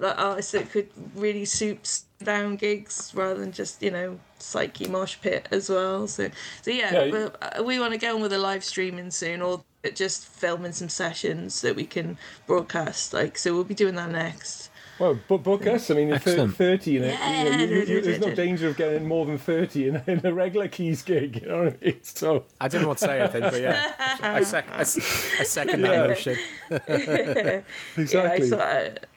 artists 0.00 0.52
that 0.52 0.70
could 0.70 0.88
really 1.14 1.44
suit 1.44 2.00
down 2.22 2.56
gigs 2.56 3.12
rather 3.14 3.40
than 3.40 3.52
just 3.52 3.82
you 3.82 3.90
know 3.90 4.18
psyche 4.38 4.88
mosh 4.88 5.16
pit 5.20 5.46
as 5.50 5.70
well. 5.70 6.08
So 6.08 6.30
so 6.62 6.70
yeah, 6.70 7.04
yeah. 7.04 7.28
Uh, 7.40 7.62
we 7.62 7.78
want 7.78 7.92
to 7.92 7.98
get 7.98 8.14
on 8.14 8.20
with 8.20 8.32
a 8.32 8.38
live 8.38 8.64
streaming 8.64 9.10
soon, 9.10 9.40
or 9.40 9.62
just 9.90 10.26
filming 10.26 10.72
some 10.72 10.88
sessions 10.88 11.60
that 11.62 11.76
we 11.76 11.84
can 11.86 12.18
broadcast. 12.46 13.12
Like 13.12 13.38
so, 13.38 13.54
we'll 13.54 13.64
be 13.64 13.74
doing 13.74 13.96
that 13.96 14.10
next. 14.10 14.61
Well, 15.02 15.18
but 15.26 15.38
book 15.38 15.66
us. 15.66 15.90
I 15.90 15.94
mean, 15.94 16.08
you're 16.10 16.18
30 16.20 16.96
in 16.96 17.02
it. 17.02 17.08
Yeah, 17.08 17.42
you 17.42 17.50
know, 17.50 17.64
you, 17.64 17.80
you, 17.86 18.00
there's 18.02 18.20
no 18.20 18.32
danger 18.36 18.68
of 18.68 18.76
getting 18.76 19.04
more 19.04 19.26
than 19.26 19.36
30 19.36 19.88
in, 19.88 20.02
in 20.06 20.24
a 20.24 20.32
regular 20.32 20.68
keys 20.68 21.02
gig. 21.02 21.42
You 21.42 21.48
know 21.48 21.64
what 21.64 21.78
I 21.82 21.84
mean? 21.84 22.00
So 22.04 22.44
I 22.60 22.68
didn't 22.68 22.86
want 22.86 23.00
to 23.00 23.06
say 23.06 23.20
anything, 23.20 23.42
but 23.42 23.60
yeah, 23.60 24.16
I, 24.22 24.44
sec- 24.44 24.70
I, 24.70 24.82
I 24.82 24.84
second 24.84 25.82
that 25.82 26.08
notion. 26.08 26.38
exactly. 26.70 27.64
Yeah, 28.12 28.30
I, 28.30 28.40
saw, 28.48 28.60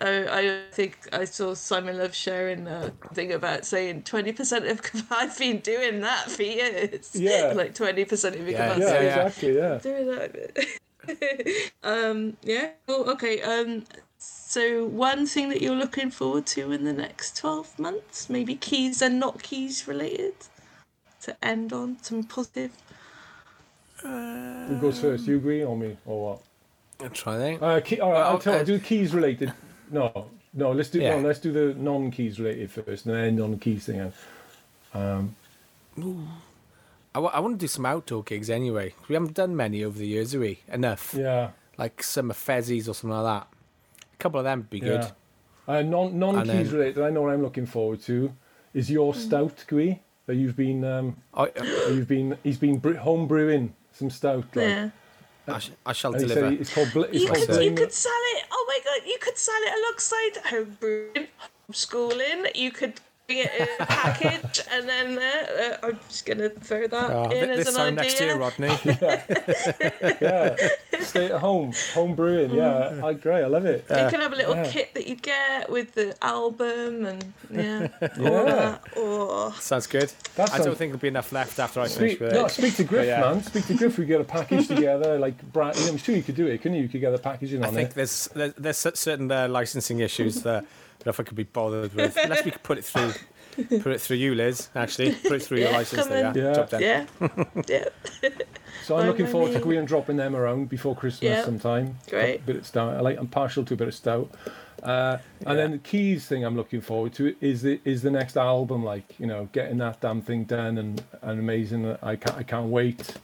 I, 0.01 0.39
I, 0.39 0.61
think 0.71 0.97
I 1.13 1.25
saw 1.25 1.53
Simon 1.53 1.99
Love 1.99 2.15
sharing 2.15 2.65
a 2.65 2.91
thing 3.13 3.31
about 3.31 3.63
saying 3.65 4.03
20% 4.03 4.71
of 4.71 5.05
I've 5.11 5.37
been 5.37 5.59
doing 5.59 6.01
that 6.01 6.31
for 6.31 6.41
years. 6.41 7.11
Yeah. 7.13 7.53
like 7.55 7.75
20% 7.75 8.27
of 8.29 8.39
your 8.39 8.49
yeah, 8.49 8.73
capacity. 8.73 9.05
Yeah, 9.05 9.27
exactly. 9.27 9.55
Yeah. 9.55 9.77
Doing 9.77 10.07
that. 10.07 11.71
um, 11.83 12.37
yeah. 12.41 12.71
Oh, 12.87 13.11
okay. 13.11 13.41
Um, 13.43 13.83
so, 14.55 14.85
one 14.85 15.27
thing 15.27 15.49
that 15.49 15.61
you're 15.61 15.75
looking 15.75 16.09
forward 16.09 16.45
to 16.45 16.71
in 16.71 16.85
the 16.85 16.93
next 16.93 17.35
12 17.35 17.77
months, 17.77 18.29
maybe 18.29 18.55
keys 18.55 19.01
and 19.01 19.19
not 19.19 19.43
keys 19.43 19.85
related, 19.85 20.33
to 21.23 21.35
end 21.43 21.73
on 21.73 21.97
some 22.01 22.23
positive. 22.23 22.71
Who 24.01 24.77
goes 24.79 25.01
first? 25.01 25.27
You 25.27 25.35
agree 25.35 25.61
on 25.61 25.79
me 25.79 25.97
or 26.05 26.25
what? 26.25 26.41
I'll 27.01 27.09
try 27.09 27.37
that. 27.37 27.61
Uh, 27.61 27.81
key, 27.81 27.99
all 27.99 28.13
right, 28.13 28.21
I'll 28.21 28.39
tell. 28.39 28.57
Uh, 28.57 28.63
do 28.63 28.79
keys 28.79 29.13
related. 29.13 29.51
No, 29.91 30.29
no. 30.53 30.71
Let's 30.71 30.89
do. 30.89 31.01
Yeah. 31.01 31.19
No, 31.19 31.27
let's 31.27 31.39
do 31.39 31.51
the 31.51 31.77
non-keys 31.77 32.39
related 32.39 32.71
first, 32.71 33.07
and 33.07 33.13
then 33.13 33.25
end 33.25 33.41
on 33.41 33.51
the 33.51 33.57
keys 33.57 33.85
thing. 33.87 34.13
Um, 34.93 35.35
I, 35.97 36.01
w- 37.15 37.33
I 37.33 37.41
want 37.41 37.59
to 37.59 37.63
do 37.63 37.67
some 37.67 37.85
outdoor 37.85 38.23
gigs 38.23 38.49
anyway. 38.49 38.93
We 39.09 39.15
haven't 39.15 39.33
done 39.33 39.53
many 39.53 39.83
over 39.83 39.99
the 39.99 40.07
years, 40.07 40.31
have 40.31 40.39
we? 40.39 40.59
Enough. 40.71 41.13
Yeah. 41.13 41.49
Like 41.77 42.01
some 42.01 42.29
Fezzies 42.29 42.87
or 42.87 42.93
something 42.93 43.09
like 43.09 43.41
that. 43.41 43.54
A 44.15 44.23
couple 44.23 44.39
of 44.39 44.45
them 44.45 44.59
would 44.59 44.69
be 44.69 44.79
good. 44.79 45.01
Yeah. 45.01 45.09
Uh, 45.67 45.81
non 45.81 46.17
non 46.17 46.45
keys 46.45 46.71
then... 46.71 46.79
related. 46.79 47.03
I 47.03 47.09
know 47.09 47.23
what 47.23 47.33
I'm 47.33 47.41
looking 47.41 47.65
forward 47.65 48.01
to 48.03 48.31
is 48.73 48.89
your 48.89 49.13
mm. 49.13 49.17
stout, 49.17 49.65
Gui, 49.67 50.01
that 50.25 50.35
you've 50.35 50.55
been 50.55 50.83
um, 50.85 51.17
I, 51.33 51.43
uh, 51.43 51.89
you've 51.89 52.07
been 52.07 52.37
he's 52.43 52.57
been 52.57 52.81
home 52.95 53.27
brewing 53.27 53.73
some 53.91 54.09
stout. 54.09 54.45
Like. 54.55 54.67
Yeah. 54.67 54.89
I, 55.47 55.59
sh- 55.59 55.71
I 55.85 55.93
shall 55.93 56.13
and 56.13 56.27
deliver. 56.27 56.47
It's 56.47 56.73
called. 56.73 56.91
Bl- 56.93 57.03
it's 57.03 57.21
you, 57.21 57.27
called 57.27 57.47
could, 57.47 57.63
you 57.63 57.73
could 57.73 57.93
sell 57.93 58.11
it. 58.35 58.45
Oh 58.51 58.65
my 58.67 58.79
god! 58.83 59.07
You 59.07 59.17
could 59.21 59.37
sell 59.37 59.55
it 59.57 59.73
alongside 59.79 60.49
home 60.49 60.77
brewing, 60.79 61.27
homeschooling. 61.69 62.55
You 62.55 62.71
could 62.71 62.99
it 63.27 63.51
in 63.59 63.67
a 63.79 63.85
package, 63.85 64.61
and 64.71 64.87
then 64.87 65.19
uh, 65.19 65.77
I'm 65.83 65.99
just 66.07 66.25
gonna 66.25 66.49
throw 66.49 66.87
that 66.87 67.09
oh, 67.11 67.23
in 67.25 67.47
th- 67.47 67.59
as 67.59 67.75
an 67.75 67.81
idea. 67.81 67.91
next 67.91 68.19
year, 68.19 68.37
Rodney. 68.37 68.67
yeah. 68.85 70.15
yeah, 70.21 70.55
stay 71.01 71.25
at 71.25 71.39
home, 71.39 71.73
home 71.93 72.15
brewing. 72.15 72.51
Yeah, 72.51 73.01
I 73.03 73.11
agree. 73.11 73.35
I 73.35 73.47
love 73.47 73.65
it. 73.65 73.85
You 73.89 73.95
can 73.95 74.21
have 74.21 74.33
a 74.33 74.35
little 74.35 74.55
yeah. 74.55 74.69
kit 74.69 74.93
that 74.93 75.07
you 75.07 75.15
get 75.15 75.69
with 75.69 75.93
the 75.93 76.15
album, 76.23 77.05
and 77.05 77.33
yeah, 77.51 77.87
yeah. 78.19 78.77
Or 78.95 79.53
sounds 79.53 79.87
good. 79.87 80.11
That 80.35 80.51
I 80.51 80.57
don't 80.57 80.77
think 80.77 80.91
there'll 80.91 80.99
be 80.99 81.07
enough 81.07 81.31
left 81.31 81.59
after 81.59 81.81
I 81.81 81.87
speak, 81.87 82.19
finish 82.19 82.19
with 82.19 82.33
no, 82.33 82.45
it. 82.45 82.51
Speak 82.51 82.75
to 82.75 82.83
Griff, 82.83 83.07
yeah. 83.07 83.21
man. 83.21 83.43
Speak 83.43 83.65
to 83.67 83.73
Griff. 83.73 83.97
We 83.97 84.05
get 84.05 84.21
a 84.21 84.25
package 84.25 84.67
together, 84.67 85.17
like 85.17 85.41
brand. 85.51 85.77
You 85.77 85.85
know, 85.85 85.91
I'm 85.91 85.97
sure 85.97 86.15
you 86.15 86.23
could 86.23 86.35
do 86.35 86.47
it, 86.47 86.61
couldn't 86.61 86.77
you? 86.77 86.83
You 86.83 86.89
could 86.89 87.01
get 87.01 87.13
a 87.13 87.17
packaging 87.17 87.63
on 87.63 87.69
I 87.69 87.73
think 87.73 87.89
it. 87.91 87.95
there's 87.95 88.29
there's, 88.35 88.53
there's 88.53 88.77
certain 88.77 89.31
uh, 89.31 89.47
licensing 89.47 89.99
issues 89.99 90.41
that 90.43 90.65
know 91.05 91.09
if 91.11 91.19
I 91.19 91.23
could 91.23 91.37
be 91.37 91.43
bothered 91.43 91.93
with. 91.93 92.17
Unless 92.21 92.45
we 92.45 92.51
could 92.51 92.63
put 92.63 92.77
it 92.77 92.85
through, 92.85 93.13
put 93.79 93.87
it 93.93 94.01
through 94.01 94.17
you, 94.17 94.35
Liz. 94.35 94.69
Actually, 94.75 95.13
put 95.13 95.33
it 95.33 95.43
through 95.43 95.59
yeah, 95.59 95.63
your 95.65 95.73
license 95.73 96.07
there. 96.07 96.33
Yeah, 96.35 96.65
yeah, 96.79 97.05
yeah. 98.21 98.29
So 98.83 98.97
I'm 98.97 99.07
looking 99.07 99.27
forward 99.27 99.53
to 99.53 99.59
going 99.59 99.77
and 99.77 99.87
dropping 99.87 100.17
them 100.17 100.35
around 100.35 100.69
before 100.69 100.95
Christmas 100.95 101.29
yeah. 101.29 101.43
sometime. 101.43 101.97
Great. 102.09 102.41
A 102.41 102.43
bit 102.43 102.55
of 102.57 102.65
stout. 102.65 102.95
I 102.95 103.01
like. 103.01 103.17
I'm 103.17 103.27
partial 103.27 103.63
to 103.65 103.73
a 103.73 103.77
bit 103.77 103.87
of 103.87 103.95
stout. 103.95 104.31
Uh, 104.83 105.17
and 105.39 105.49
yeah. 105.49 105.53
then 105.55 105.71
the 105.71 105.77
keys 105.79 106.27
thing 106.27 106.45
I'm 106.45 106.55
looking 106.55 106.81
forward 106.81 107.13
to 107.15 107.35
is 107.41 107.61
the 107.61 107.79
is 107.85 108.01
the 108.01 108.11
next 108.11 108.37
album. 108.37 108.83
Like 108.83 109.19
you 109.19 109.27
know, 109.27 109.49
getting 109.51 109.77
that 109.79 110.01
damn 110.01 110.21
thing 110.21 110.43
done 110.43 110.77
and, 110.77 111.03
and 111.21 111.39
amazing. 111.39 111.97
I 112.01 112.15
can't 112.15 112.37
I 112.37 112.43
can't 112.43 112.67
wait. 112.67 113.15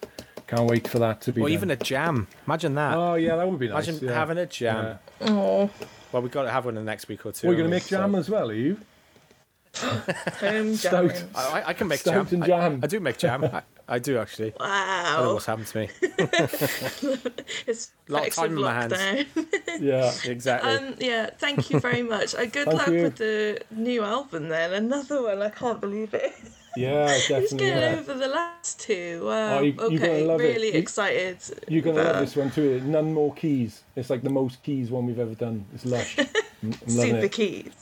Can't 0.47 0.69
wait 0.69 0.85
for 0.85 0.99
that 0.99 1.21
to 1.21 1.31
be. 1.31 1.41
Or 1.41 1.45
done. 1.45 1.53
even 1.53 1.71
a 1.71 1.77
jam. 1.77 2.27
Imagine 2.45 2.75
that. 2.75 2.97
Oh 2.97 3.15
yeah, 3.15 3.37
that 3.37 3.47
would 3.47 3.59
be 3.59 3.69
nice. 3.69 3.87
Imagine 3.87 4.07
yeah. 4.07 4.13
having 4.13 4.37
a 4.37 4.45
jam. 4.45 4.99
Oh. 5.21 5.69
Well, 6.11 6.21
we've 6.21 6.31
got 6.31 6.43
to 6.43 6.51
have 6.51 6.65
one 6.65 6.77
in 6.77 6.83
the 6.83 6.89
next 6.91 7.07
week 7.07 7.25
or 7.25 7.31
two. 7.31 7.47
We're 7.47 7.55
going 7.55 7.65
to 7.65 7.71
make 7.71 7.85
jam 7.85 8.11
so. 8.13 8.17
as 8.17 8.29
well, 8.29 8.49
are 8.49 8.53
you? 8.53 8.77
Home 9.77 10.75
Stout. 10.75 11.23
I, 11.33 11.63
I, 11.67 11.73
can 11.73 11.87
make 11.87 12.01
Stout 12.01 12.27
jam. 12.29 12.41
and 12.41 12.45
jam. 12.45 12.79
I, 12.81 12.85
I 12.85 12.87
do 12.87 12.99
make 12.99 13.17
jam. 13.17 13.45
I, 13.45 13.61
I, 13.87 13.99
do 13.99 14.17
actually. 14.17 14.53
Wow. 14.59 14.65
I 14.65 15.13
don't 15.15 15.25
know 15.25 15.33
what's 15.35 15.45
happened 15.45 15.67
to 15.67 15.77
me. 15.79 15.89
it's 17.67 17.91
a 18.09 18.11
lot 18.11 18.27
of 18.27 18.33
time 18.33 18.57
in 18.57 18.61
my 18.61 18.73
hands. 18.73 19.25
yeah, 19.79 20.11
exactly. 20.25 20.71
Um, 20.71 20.95
yeah, 20.99 21.29
thank 21.37 21.69
you 21.69 21.79
very 21.79 22.03
much. 22.03 22.35
Uh, 22.35 22.45
good 22.45 22.65
thank 22.65 22.73
luck 22.73 22.87
you. 22.89 23.03
with 23.03 23.15
the 23.15 23.61
new 23.71 24.03
album 24.03 24.49
then. 24.49 24.73
Another 24.73 25.23
one. 25.23 25.41
I 25.41 25.49
can't 25.49 25.79
believe 25.79 26.13
it. 26.13 26.33
Yeah, 26.75 27.05
definitely. 27.27 27.41
Just 27.41 27.57
getting 27.57 27.81
yeah. 27.81 27.99
over 27.99 28.13
the 28.13 28.27
last 28.27 28.79
two. 28.79 29.25
Wow. 29.25 29.57
Oh, 29.57 29.61
you, 29.61 29.75
okay, 29.79 30.27
really 30.37 30.69
it. 30.69 30.75
excited. 30.75 31.37
You're 31.67 31.81
gonna 31.81 32.03
love 32.03 32.19
this 32.19 32.35
one 32.35 32.51
too. 32.51 32.79
None 32.81 33.13
more 33.13 33.33
keys. 33.33 33.83
It's 33.95 34.09
like 34.09 34.23
the 34.23 34.29
most 34.29 34.63
keys 34.63 34.89
one 34.89 35.05
we've 35.05 35.19
ever 35.19 35.35
done. 35.35 35.65
It's 35.73 35.85
lush. 35.85 36.17
I'm 36.63 36.73
Super 36.87 37.17
it. 37.17 37.31
keys. 37.31 37.73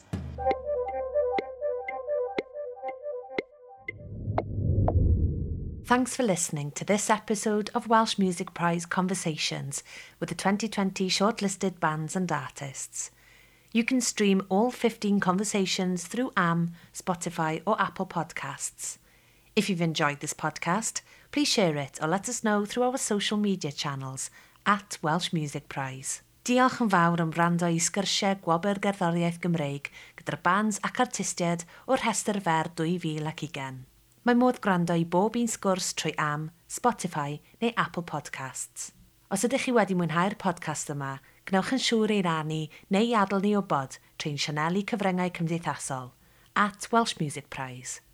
Thanks 5.86 6.16
for 6.16 6.22
listening 6.22 6.70
to 6.72 6.86
this 6.86 7.10
episode 7.10 7.72
of 7.74 7.88
Welsh 7.88 8.20
Music 8.20 8.54
Prize 8.54 8.86
Conversations 8.86 9.84
with 10.20 10.30
the 10.30 10.36
2020 10.36 11.10
shortlisted 11.10 11.80
bands 11.80 12.16
and 12.16 12.32
artists. 12.32 13.10
You 13.72 13.84
can 13.84 14.02
stream 14.02 14.42
all 14.50 14.72
15 14.72 15.20
conversations 15.20 16.08
through 16.08 16.32
AM, 16.36 16.72
Spotify, 16.92 17.62
or 17.68 17.80
Apple 17.80 18.08
Podcasts. 18.08 18.98
If 19.56 19.70
you've 19.70 19.82
enjoyed 19.82 20.22
this 20.22 20.34
podcast, 20.34 21.02
please 21.32 21.50
share 21.50 21.78
it 21.78 22.00
or 22.02 22.08
let 22.08 22.28
us 22.28 22.44
know 22.44 22.66
through 22.66 22.82
our 22.82 22.98
social 22.98 23.38
media 23.38 23.72
channels 23.72 24.32
at 24.66 24.98
Welsh 25.04 25.32
Music 25.34 25.70
Prize. 25.70 26.24
Diolch 26.44 26.80
yn 26.82 26.90
fawr 26.90 27.22
am 27.22 27.36
rando 27.38 27.70
i 27.70 27.78
sgyrsiau 27.78 28.40
Gwobr 28.42 28.80
gerddoriaeth 28.82 29.38
Gymreig 29.44 29.92
gyda'r 30.18 30.42
bands 30.42 30.80
ac 30.82 31.04
artistiaid 31.06 31.68
o'r 31.86 32.02
rhestr 32.02 32.42
fer 32.42 32.72
2020. 32.74 33.84
Mae 34.26 34.40
modd 34.40 34.64
gwrando 34.66 34.98
i 34.98 35.06
bob 35.06 35.38
un 35.38 35.52
sgwrs 35.52 35.92
trwy 35.94 36.16
am, 36.18 36.50
Spotify 36.66 37.38
neu 37.62 37.76
Apple 37.78 38.08
Podcasts. 38.10 38.96
Os 39.30 39.46
ydych 39.46 39.68
chi 39.68 39.76
wedi 39.78 39.94
mwynhau'r 39.94 40.34
podcast 40.42 40.90
yma, 40.90 41.20
gnewch 41.50 41.74
yn 41.76 41.82
siŵr 41.82 42.14
ei 42.14 42.22
rannu 42.26 42.60
neu 42.94 43.10
i 43.10 43.16
adael 43.18 43.42
ni 43.46 43.56
wybod 43.58 43.98
trwy'n 44.22 44.38
sianeli 44.44 44.86
cyfryngau 44.92 45.34
cymdeithasol 45.40 46.12
at 46.66 46.88
Welsh 46.92 47.18
Music 47.22 47.50
Prize. 47.50 48.09